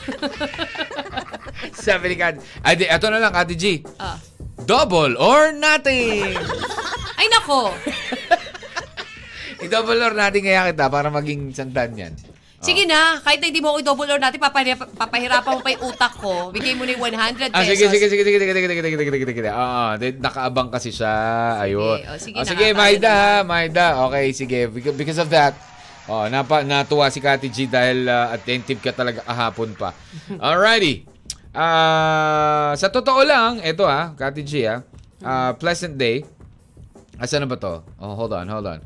Sabi 1.73 2.13
ni 2.13 2.17
Kati. 2.17 2.37
Ay, 2.61 2.73
di, 2.77 2.85
eto 2.85 3.09
na 3.09 3.17
lang, 3.17 3.33
Kati 3.33 3.55
G. 3.57 3.81
Ah. 3.97 4.21
Double 4.63 5.17
or 5.17 5.49
nothing. 5.51 6.37
Ay 7.17 7.27
nako. 7.33 7.73
I-double 9.63 9.95
or 9.97 10.11
nothing 10.11 10.43
kaya 10.43 10.75
kita 10.75 10.91
para 10.91 11.07
maging 11.07 11.55
sandan 11.55 11.95
yan. 11.95 12.13
Sige 12.63 12.87
na, 12.87 13.19
kahit 13.19 13.43
na 13.43 13.51
hindi 13.51 13.59
mo 13.59 13.75
ako 13.75 13.77
i-double 13.83 14.09
or 14.09 14.19
natin, 14.23 14.39
papahirap, 14.39 14.87
papahirapan 14.95 15.51
mo 15.51 15.59
pa 15.59 15.75
yung 15.75 15.83
utak 15.83 16.13
ko. 16.15 16.47
Bigay 16.49 16.73
mo 16.73 16.87
na 16.87 16.95
yung 16.95 17.03
100 17.11 17.51
pesos. 17.51 17.59
Ah, 17.59 17.67
sige, 17.67 17.85
sige, 17.85 18.07
sige, 18.07 18.23
sige, 18.23 18.39
sige, 18.39 18.51
sige, 18.55 18.63
sige, 18.63 18.79
sige, 18.79 18.95
sige, 18.95 19.11
sige, 19.19 19.33
sige. 19.35 19.51
Oo, 19.51 19.83
nakaabang 19.99 20.71
kasi 20.71 20.89
siya. 20.89 21.13
Ayun. 21.59 21.99
sige, 22.15 22.39
Oh, 22.39 22.47
sige, 22.47 22.71
nakakaano 22.71 22.79
Maida, 22.79 23.11
ha. 23.11 23.43
Maida. 23.43 23.85
Okay, 24.07 24.25
sige. 24.31 24.59
Beca- 24.71 24.95
Because 24.95 25.19
of 25.19 25.27
that, 25.27 25.51
oh, 26.07 26.23
napa, 26.25 26.63
natuwa 26.63 27.11
si 27.11 27.19
Kati 27.19 27.51
G 27.51 27.67
dahil 27.67 28.07
ah, 28.07 28.31
attentive 28.31 28.79
ka 28.79 28.95
talaga 28.95 29.19
kahapon 29.21 29.75
pa. 29.75 29.91
Alrighty. 30.39 31.03
Ah, 31.51 32.71
sa 32.73 32.87
totoo 32.87 33.21
lang, 33.21 33.59
eto 33.59 33.83
ah, 33.83 34.15
Kati 34.15 34.39
G 34.41 34.63
ah, 34.63 34.79
ah, 35.19 35.51
pleasant 35.51 35.99
day. 35.99 36.23
Asa 37.19 37.37
na 37.37 37.45
ba 37.45 37.59
to? 37.59 37.83
Oh, 37.99 38.15
hold 38.15 38.31
on, 38.31 38.47
hold 38.47 38.65
on. 38.65 38.79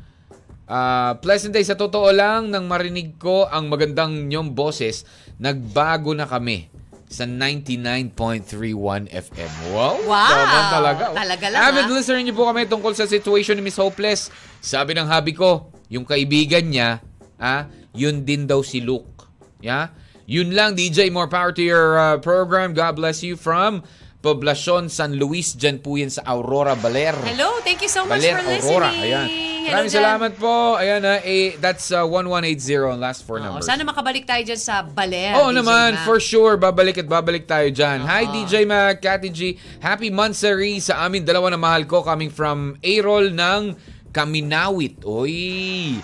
Ah, 0.68 1.16
pleasant 1.24 1.56
day. 1.56 1.64
Sa 1.64 1.74
totoo 1.74 2.12
lang, 2.12 2.52
nang 2.52 2.68
marinig 2.68 3.16
ko 3.16 3.48
ang 3.48 3.72
magandang 3.72 4.28
nyong 4.28 4.52
boses, 4.52 5.08
nagbago 5.40 6.12
na 6.12 6.28
kami 6.28 6.68
sa 7.08 7.24
99.31 7.24 9.08
FM. 9.08 9.52
Wow! 9.72 9.96
Wow! 10.04 10.28
Tama 10.28 10.60
talaga. 10.68 11.02
oh. 11.08 11.16
Talaga 11.16 11.46
lang, 11.48 11.60
Avid 11.72 11.88
ah. 11.88 11.92
listener 11.96 12.20
niyo 12.20 12.36
po 12.36 12.44
kami 12.44 12.68
tungkol 12.68 12.92
sa 12.92 13.08
situation 13.08 13.56
ni 13.56 13.64
Miss 13.64 13.80
Hopeless. 13.80 14.28
Sabi 14.60 14.92
ng 14.92 15.08
habi 15.08 15.32
ko, 15.32 15.72
yung 15.88 16.04
kaibigan 16.04 16.68
niya, 16.68 17.00
ah, 17.40 17.64
yun 17.96 18.28
din 18.28 18.44
daw 18.44 18.60
si 18.60 18.84
Luke. 18.84 19.24
Yeah? 19.64 19.88
Yun 20.28 20.52
lang, 20.52 20.76
DJ. 20.76 21.08
More 21.08 21.32
power 21.32 21.56
to 21.56 21.64
your 21.64 21.96
uh, 21.96 22.20
program. 22.20 22.76
God 22.76 23.00
bless 23.00 23.24
you 23.24 23.40
from 23.40 23.80
Poblacion 24.20 24.92
San 24.92 25.16
Luis, 25.16 25.56
dyan 25.56 25.80
po 25.80 25.96
yan 25.96 26.12
sa 26.12 26.26
Aurora, 26.28 26.76
Baler. 26.76 27.16
Hello, 27.24 27.62
thank 27.64 27.80
you 27.80 27.88
so 27.88 28.04
much 28.04 28.20
Baler, 28.20 28.36
for 28.36 28.50
listening. 28.50 28.68
Aurora. 28.68 28.90
Ayan. 28.92 29.57
Hello 29.68 29.84
Maraming 29.84 29.92
dyan. 29.92 30.00
salamat 30.00 30.32
po. 30.40 30.54
Ayan 30.74 31.00
na, 31.04 31.20
eh, 31.20 31.52
that's 31.60 31.92
uh, 31.92 32.00
1180 32.00 32.88
ang 32.88 32.96
last 32.96 33.20
four 33.20 33.36
Oo, 33.36 33.44
numbers. 33.44 33.68
sana 33.68 33.84
makabalik 33.84 34.24
tayo 34.24 34.40
dyan 34.40 34.56
sa 34.56 34.80
Baler. 34.80 35.36
Oo 35.36 35.52
DJ 35.52 35.60
naman, 35.60 35.90
Mac. 35.92 36.08
for 36.08 36.16
sure. 36.16 36.56
Babalik 36.56 36.96
at 36.96 37.04
babalik 37.04 37.44
tayo 37.44 37.68
dyan. 37.68 38.00
Hi. 38.00 38.24
DJ 38.32 38.64
Mac, 38.64 39.04
Cathy 39.04 39.28
G. 39.28 39.40
Happy 39.78 40.08
Mansari 40.08 40.80
sa 40.80 41.04
amin 41.04 41.20
dalawa 41.20 41.52
na 41.52 41.60
mahal 41.60 41.84
ko 41.84 42.00
coming 42.00 42.32
from 42.32 42.80
Aerol 42.80 43.28
ng 43.28 43.76
Kaminawit. 44.08 45.04
Oy! 45.04 46.00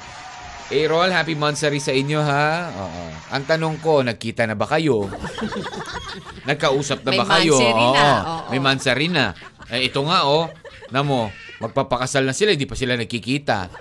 Aerol, 0.68 1.08
happy 1.08 1.32
Mansari 1.32 1.80
sa 1.80 1.92
inyo 1.92 2.20
ha. 2.20 2.68
Oo. 2.68 3.02
Ang 3.32 3.44
tanong 3.48 3.80
ko, 3.80 4.04
nagkita 4.04 4.44
na 4.44 4.52
ba 4.52 4.68
kayo? 4.68 5.08
Nagkausap 6.48 7.00
na 7.00 7.10
May 7.12 7.18
ba 7.20 7.26
kayo? 7.40 7.56
Mansari 7.56 7.86
na, 7.90 8.08
oo. 8.12 8.48
May 8.52 8.60
Mansari 8.60 9.08
na. 9.08 9.32
Eh, 9.72 9.88
ito 9.88 10.04
nga 10.04 10.28
oh. 10.28 10.52
Namo, 10.92 11.32
magpapakasal 11.64 12.22
na 12.22 12.32
sila, 12.32 12.52
hindi 12.52 12.64
pa 12.64 12.76
sila 12.76 12.94
nagkikita. 12.94 13.72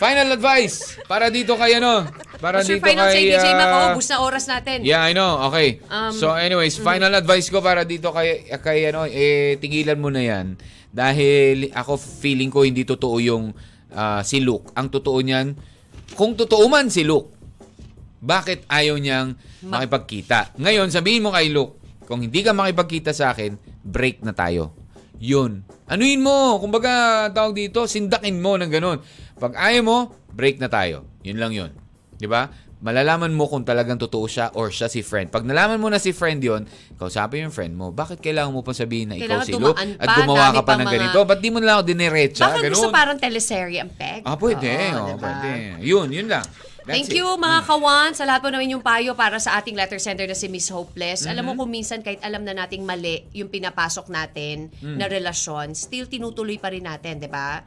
Final 0.00 0.32
advice 0.32 0.96
para 1.04 1.28
dito 1.28 1.52
kay 1.54 1.76
ano? 1.76 2.08
Para 2.40 2.64
What's 2.64 2.72
dito 2.72 2.80
final 2.80 3.12
say, 3.12 3.20
kay 3.20 3.36
DJ 3.36 3.46
Mac? 3.52 3.68
ah, 3.68 3.76
Oh, 3.92 4.00
bus 4.00 4.08
na 4.08 4.16
oras 4.24 4.44
natin. 4.48 4.80
Yeah, 4.80 5.04
I 5.04 5.12
know. 5.12 5.44
Okay. 5.52 5.84
Um, 5.86 6.08
so 6.10 6.32
anyways, 6.32 6.80
final 6.80 7.12
advice 7.12 7.52
ko 7.52 7.60
para 7.60 7.84
dito 7.84 8.08
kay 8.08 8.48
kay 8.56 8.88
ano 8.88 9.04
eh 9.04 9.60
tigilan 9.60 10.00
mo 10.00 10.08
na 10.08 10.24
'yan 10.24 10.56
dahil 10.88 11.68
ako 11.70 12.00
feeling 12.00 12.48
ko 12.48 12.64
hindi 12.64 12.88
totoo 12.88 13.20
yung 13.20 13.52
ah, 13.92 14.24
si 14.24 14.40
Luke. 14.40 14.72
Ang 14.72 14.88
totoo 14.88 15.20
niyan, 15.20 15.52
kung 16.16 16.32
totoo 16.32 16.64
man 16.64 16.88
si 16.88 17.04
Luke, 17.04 17.36
bakit 18.16 18.64
ayaw 18.72 18.96
niyang 18.96 19.36
Ma- 19.60 19.84
makipagkita? 19.84 20.56
Ngayon, 20.56 20.88
sabihin 20.88 21.20
mo 21.20 21.30
kay 21.30 21.52
Luke, 21.52 21.76
kung 22.08 22.24
hindi 22.24 22.40
ka 22.40 22.56
makipagkita 22.56 23.12
sa 23.12 23.36
akin, 23.36 23.52
break 23.84 24.24
na 24.24 24.32
tayo. 24.32 24.72
Yun. 25.20 25.62
Anuin 25.84 26.18
mo. 26.18 26.56
Kumbaga, 26.56 26.90
tawag 27.30 27.52
dito, 27.54 27.84
sindakin 27.84 28.40
mo 28.40 28.56
ng 28.56 28.72
ganun. 28.72 28.98
Pag 29.36 29.52
ayaw 29.54 29.82
mo, 29.84 29.98
break 30.30 30.56
na 30.56 30.66
tayo. 30.66 31.04
Yun 31.20 31.36
lang 31.36 31.52
yun. 31.52 31.70
Di 32.16 32.24
ba? 32.24 32.48
Malalaman 32.80 33.28
mo 33.30 33.44
kung 33.44 33.60
talagang 33.60 34.00
totoo 34.00 34.24
siya 34.24 34.48
or 34.56 34.72
siya 34.72 34.88
si 34.88 35.04
friend. 35.04 35.28
Pag 35.28 35.44
nalaman 35.44 35.76
mo 35.76 35.92
na 35.92 36.00
si 36.00 36.16
friend 36.16 36.40
yon, 36.40 36.64
kausapin 36.96 37.44
yung 37.44 37.52
friend 37.52 37.76
mo, 37.76 37.92
bakit 37.92 38.24
kailangan 38.24 38.48
mo 38.48 38.64
pa 38.64 38.72
sabihin 38.72 39.12
na 39.12 39.20
ikaw 39.20 39.44
si 39.44 39.52
Luke 39.52 39.76
dumaan 39.76 40.00
at 40.00 40.08
gumawa 40.16 40.48
ka 40.50 40.64
pa 40.64 40.80
ng 40.80 40.88
mga- 40.88 40.94
ganito? 40.96 41.18
Ba't 41.20 41.38
di 41.38 41.48
mo 41.52 41.60
na 41.60 41.66
lang 41.66 41.74
ako 41.76 41.84
diniretsa? 41.86 42.44
Baka 42.48 42.56
Ganun. 42.58 42.72
gusto 42.72 42.88
parang 42.88 43.16
teleserye 43.20 43.84
ang 43.84 43.92
peg. 43.92 44.24
Ah, 44.24 44.32
pwede. 44.32 44.72
Oo, 44.90 44.96
Oh, 44.96 45.06
diba? 45.12 45.20
pwede. 45.20 45.52
Yun, 45.84 46.08
yun 46.08 46.26
lang. 46.26 46.44
That's 46.80 46.96
Thank 46.98 47.08
it. 47.08 47.16
you 47.16 47.28
mga 47.28 47.60
kawan 47.62 48.10
sa 48.12 48.24
lahat 48.24 48.40
po 48.40 48.48
namin 48.48 48.72
yung 48.72 48.80
payo 48.80 49.12
para 49.12 49.36
sa 49.36 49.54
ating 49.54 49.74
letter 49.74 49.96
sender 49.96 50.24
na 50.24 50.32
si 50.32 50.46
Miss 50.46 50.68
Hopeless. 50.68 51.22
Alam 51.22 51.42
Mm-hmm. 51.42 51.46
mo 51.50 51.60
kung 51.60 51.70
minsan 51.70 52.00
kahit 52.00 52.20
alam 52.20 52.40
na 52.40 52.54
nating 52.54 52.82
mali 52.82 53.26
yung 53.32 53.48
pinapasok 53.48 54.08
natin 54.08 54.72
Mm. 54.78 54.96
na 54.96 55.06
relasyon, 55.06 55.72
still 55.74 56.04
tinutuloy 56.04 56.56
pa 56.56 56.68
rin 56.68 56.82
natin, 56.82 57.16
'di 57.16 57.28
ba? 57.28 57.60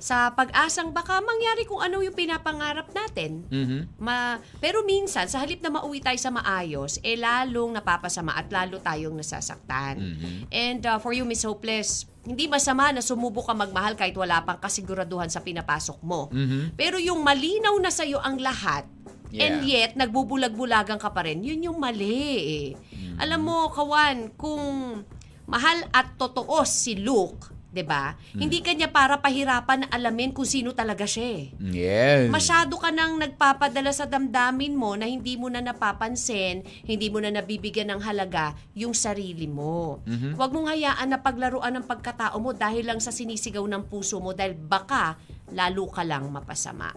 Sa 0.00 0.32
pag-asang 0.32 0.96
baka 0.96 1.20
mangyari 1.20 1.68
kung 1.68 1.84
ano 1.84 2.00
yung 2.00 2.16
pinapangarap 2.16 2.88
natin. 2.90 3.44
Mhm. 3.52 4.00
Ma, 4.00 4.40
pero 4.56 4.80
minsan, 4.80 5.28
sa 5.28 5.44
halip 5.44 5.60
na 5.60 5.68
mauwi 5.68 6.00
tayo 6.00 6.16
sa 6.16 6.32
maayos, 6.32 6.96
eh 7.04 7.20
lalong 7.20 7.76
napapasama 7.76 8.32
at 8.32 8.48
lalo 8.48 8.80
tayong 8.80 9.12
nasasaktan. 9.12 10.00
Mhm. 10.00 10.32
And 10.48 10.82
uh, 10.88 10.96
for 10.96 11.12
you, 11.12 11.28
Miss 11.28 11.44
Hopeless, 11.44 12.08
hindi 12.24 12.48
masama 12.48 12.96
na 12.96 13.04
sumubok 13.04 13.52
ka 13.52 13.54
magmahal 13.54 13.92
kahit 13.92 14.16
wala 14.16 14.40
pang 14.40 14.56
kasiguraduhan 14.56 15.28
sa 15.28 15.44
pinapasok 15.44 16.00
mo. 16.00 16.32
Mhm. 16.32 16.80
Pero 16.80 16.96
yung 16.96 17.20
malinaw 17.20 17.76
na 17.76 17.92
sa'yo 17.92 18.24
ang 18.24 18.40
lahat, 18.40 18.88
and 19.30 19.62
Yeah. 19.62 19.86
yet 19.86 19.92
nagbubulag-bulagan 19.94 20.98
ka 20.98 21.12
pa 21.14 21.22
rin, 21.22 21.44
yun 21.44 21.62
yung 21.62 21.78
mali 21.78 22.18
eh. 22.34 22.68
Mm-hmm. 22.74 23.16
Alam 23.22 23.40
mo, 23.46 23.70
Kawan, 23.70 24.34
kung 24.34 24.64
mahal 25.46 25.86
at 25.94 26.18
totoo 26.18 26.66
si 26.66 26.98
Luke, 26.98 27.54
'di 27.70 27.82
ba? 27.86 28.18
Mm. 28.34 28.40
Hindi 28.42 28.58
kanya 28.60 28.88
para 28.90 29.18
pahirapan 29.18 29.86
na 29.86 29.88
alamin 29.94 30.34
kung 30.34 30.46
sino 30.46 30.74
talaga 30.74 31.06
siya. 31.06 31.26
eh. 31.38 31.42
Yes. 31.58 32.26
Masyado 32.30 32.74
ka 32.76 32.90
nang 32.90 33.18
nagpapadala 33.18 33.90
sa 33.94 34.06
damdamin 34.06 34.74
mo 34.74 34.98
na 34.98 35.06
hindi 35.06 35.38
mo 35.38 35.46
na 35.46 35.62
napapansin, 35.62 36.66
hindi 36.84 37.06
mo 37.08 37.22
na 37.22 37.30
nabibigyan 37.30 37.94
ng 37.94 38.00
halaga 38.02 38.54
yung 38.74 38.94
sarili 38.94 39.46
mo. 39.46 40.02
Mhm. 40.06 40.34
Huwag 40.34 40.50
mong 40.50 40.68
hayaan 40.74 41.08
na 41.10 41.18
paglaruan 41.22 41.78
ng 41.78 41.86
pagkatao 41.86 42.36
mo 42.42 42.50
dahil 42.50 42.86
lang 42.86 42.98
sa 42.98 43.14
sinisigaw 43.14 43.62
ng 43.66 43.86
puso 43.86 44.18
mo 44.18 44.34
dahil 44.34 44.58
baka 44.58 45.14
lalo 45.54 45.86
ka 45.90 46.02
lang 46.06 46.30
mapasama. 46.30 46.90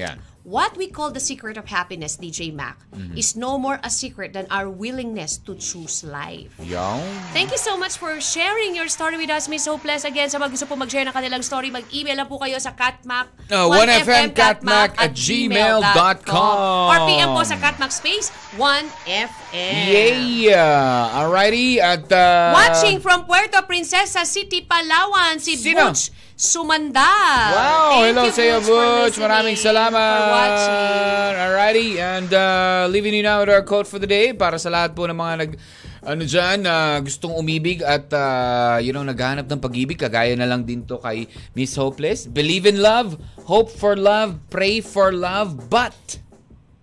Yan. 0.00 0.18
What 0.40 0.72
we 0.72 0.88
call 0.88 1.12
the 1.12 1.20
secret 1.20 1.60
of 1.60 1.68
happiness, 1.68 2.16
DJ 2.16 2.48
Mac, 2.48 2.80
Mm-hmm. 2.96 3.12
is 3.12 3.36
no 3.36 3.60
more 3.60 3.76
a 3.84 3.92
secret 3.92 4.32
than 4.32 4.48
our 4.48 4.72
willingness 4.72 5.36
to 5.44 5.52
choose 5.54 6.00
life. 6.00 6.48
Yung. 6.64 7.04
Thank 7.36 7.52
you 7.52 7.60
so 7.60 7.76
much 7.76 8.00
for 8.00 8.16
sharing 8.18 8.72
your 8.72 8.88
story 8.88 9.20
with 9.20 9.28
us, 9.28 9.46
Miss 9.46 9.68
Hopeless. 9.68 10.08
Again, 10.08 10.26
sa 10.26 10.40
mga 10.40 10.56
gusto 10.56 10.64
po 10.64 10.80
mag-share 10.80 11.04
ng 11.04 11.12
kanilang 11.12 11.44
story, 11.44 11.68
mag-email 11.68 12.16
lang 12.16 12.26
po 12.26 12.40
kayo 12.40 12.56
sa 12.56 12.72
catmac, 12.72 13.28
Uh, 13.52 13.68
1fmcatmac 13.68 14.96
at 14.96 15.12
gmail.com. 15.12 16.56
Or 16.88 16.98
PM 17.04 17.30
po 17.30 17.44
sa 17.44 17.60
catmac 17.60 17.92
space 17.92 18.32
1FM. 18.56 19.28
Yeah! 19.52 21.20
Alrighty. 21.20 21.78
At, 21.78 22.08
uh, 22.08 22.52
Watching 22.54 23.00
from 23.00 23.24
Puerto 23.24 23.60
Princesa 23.62 24.24
City, 24.24 24.64
Palawan, 24.64 25.36
si 25.36 25.56
Sino? 25.56 25.90
Butch 25.92 26.10
Sumanda. 26.40 27.04
Wow! 27.52 28.00
Thank 28.00 28.16
hello 28.16 28.24
you, 28.24 28.32
sa 28.32 28.40
iyo, 28.40 28.58
Butch, 28.64 29.20
Maraming 29.20 29.60
salamat. 29.60 29.92
For 29.92 30.32
watching. 30.32 31.36
Alrighty. 31.36 31.88
And 32.00 32.30
uh, 32.32 32.88
leaving 32.88 33.12
you 33.12 33.20
now 33.20 33.44
with 33.44 33.52
our 33.52 33.60
quote 33.60 33.84
for 33.84 34.00
the 34.00 34.08
day 34.08 34.32
para 34.32 34.56
sa 34.56 34.72
lahat 34.72 34.96
po 34.96 35.04
ng 35.04 35.20
mga 35.20 35.34
nag 35.36 35.52
ano 36.00 36.24
dyan, 36.24 36.64
na 36.64 36.96
gustong 37.04 37.36
umibig 37.36 37.84
at 37.84 38.08
uh, 38.16 38.80
you 38.80 38.88
know, 38.96 39.04
naghahanap 39.04 39.52
ng 39.52 39.60
pag-ibig. 39.60 40.00
Kagaya 40.00 40.32
na 40.32 40.48
lang 40.48 40.64
din 40.64 40.88
to 40.88 40.96
kay 40.96 41.28
Miss 41.52 41.76
Hopeless. 41.76 42.24
Believe 42.24 42.64
in 42.64 42.80
love, 42.80 43.20
hope 43.44 43.68
for 43.68 43.92
love, 43.92 44.40
pray 44.48 44.80
for 44.80 45.12
love, 45.12 45.68
but 45.68 46.24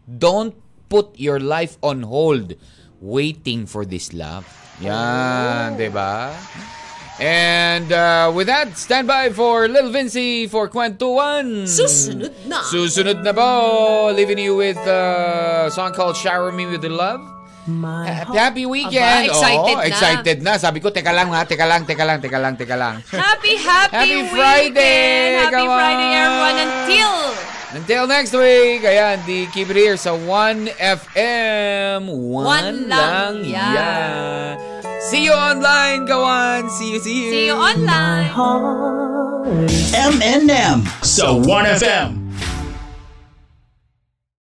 don't 0.06 0.54
put 0.86 1.18
your 1.18 1.42
life 1.42 1.82
on 1.82 2.06
hold 2.06 2.54
waiting 3.02 3.66
for 3.66 3.90
this 3.90 4.14
love. 4.14 4.46
Yan, 4.86 5.82
di 5.82 5.90
ba? 5.90 6.30
And 7.18 7.90
uh, 7.90 8.30
with 8.30 8.46
that, 8.46 8.78
stand 8.78 9.08
by 9.08 9.34
for 9.34 9.68
Little 9.68 9.90
Vinci 9.90 10.46
for 10.46 10.70
Kwentuhan. 10.70 11.66
Susunod 11.66 12.30
na. 12.46 12.62
Susunod 12.62 13.26
na 13.26 13.34
po. 13.34 13.50
Leaving 14.14 14.38
you 14.38 14.54
with 14.56 14.78
uh, 14.86 15.66
a 15.66 15.72
song 15.74 15.98
called 15.98 16.14
Shower 16.14 16.54
Me 16.54 16.70
With 16.70 16.86
Love. 16.86 17.26
Happy, 17.68 18.38
happy 18.38 18.64
weekend. 18.64 19.28
Aba, 19.28 19.28
excited 19.28 19.76
Oo, 19.76 19.82
na. 19.82 19.84
excited 19.84 20.38
na. 20.40 20.54
Sabi 20.56 20.80
ko, 20.80 20.88
teka 20.88 21.12
lang 21.12 21.28
ha, 21.36 21.44
teka 21.44 21.68
lang, 21.68 21.84
teka 21.84 22.06
lang, 22.08 22.24
teka 22.24 22.40
lang, 22.40 22.56
teka 22.56 22.80
lang. 22.80 23.04
Happy, 23.12 23.60
happy, 23.60 23.92
Happy 23.92 24.20
Friday! 24.32 24.72
weekend. 24.72 25.52
Happy 25.52 25.56
Come 25.58 25.68
Friday, 25.76 26.08
on. 26.08 26.16
everyone. 26.16 26.58
Until 26.64 27.12
Until 27.68 28.04
next 28.08 28.32
week, 28.32 28.88
ayan, 28.88 29.20
di 29.28 29.44
keep 29.52 29.68
it 29.68 29.76
here 29.76 30.00
sa 30.00 30.16
1FM. 30.16 32.08
One, 32.08 32.48
One 32.48 32.88
lang 32.88 32.88
lang 32.88 33.34
yan. 33.44 33.76
yan. 33.76 34.77
See 35.00 35.24
you 35.26 35.34
online, 35.34 36.08
kawan. 36.08 36.70
See 36.70 36.94
you, 36.94 37.00
see 37.00 37.26
you. 37.26 37.30
see 37.30 37.46
you 37.48 37.54
online. 37.54 38.34
M&M 39.94 40.84
sa 41.06 41.38
1FM. 41.38 42.27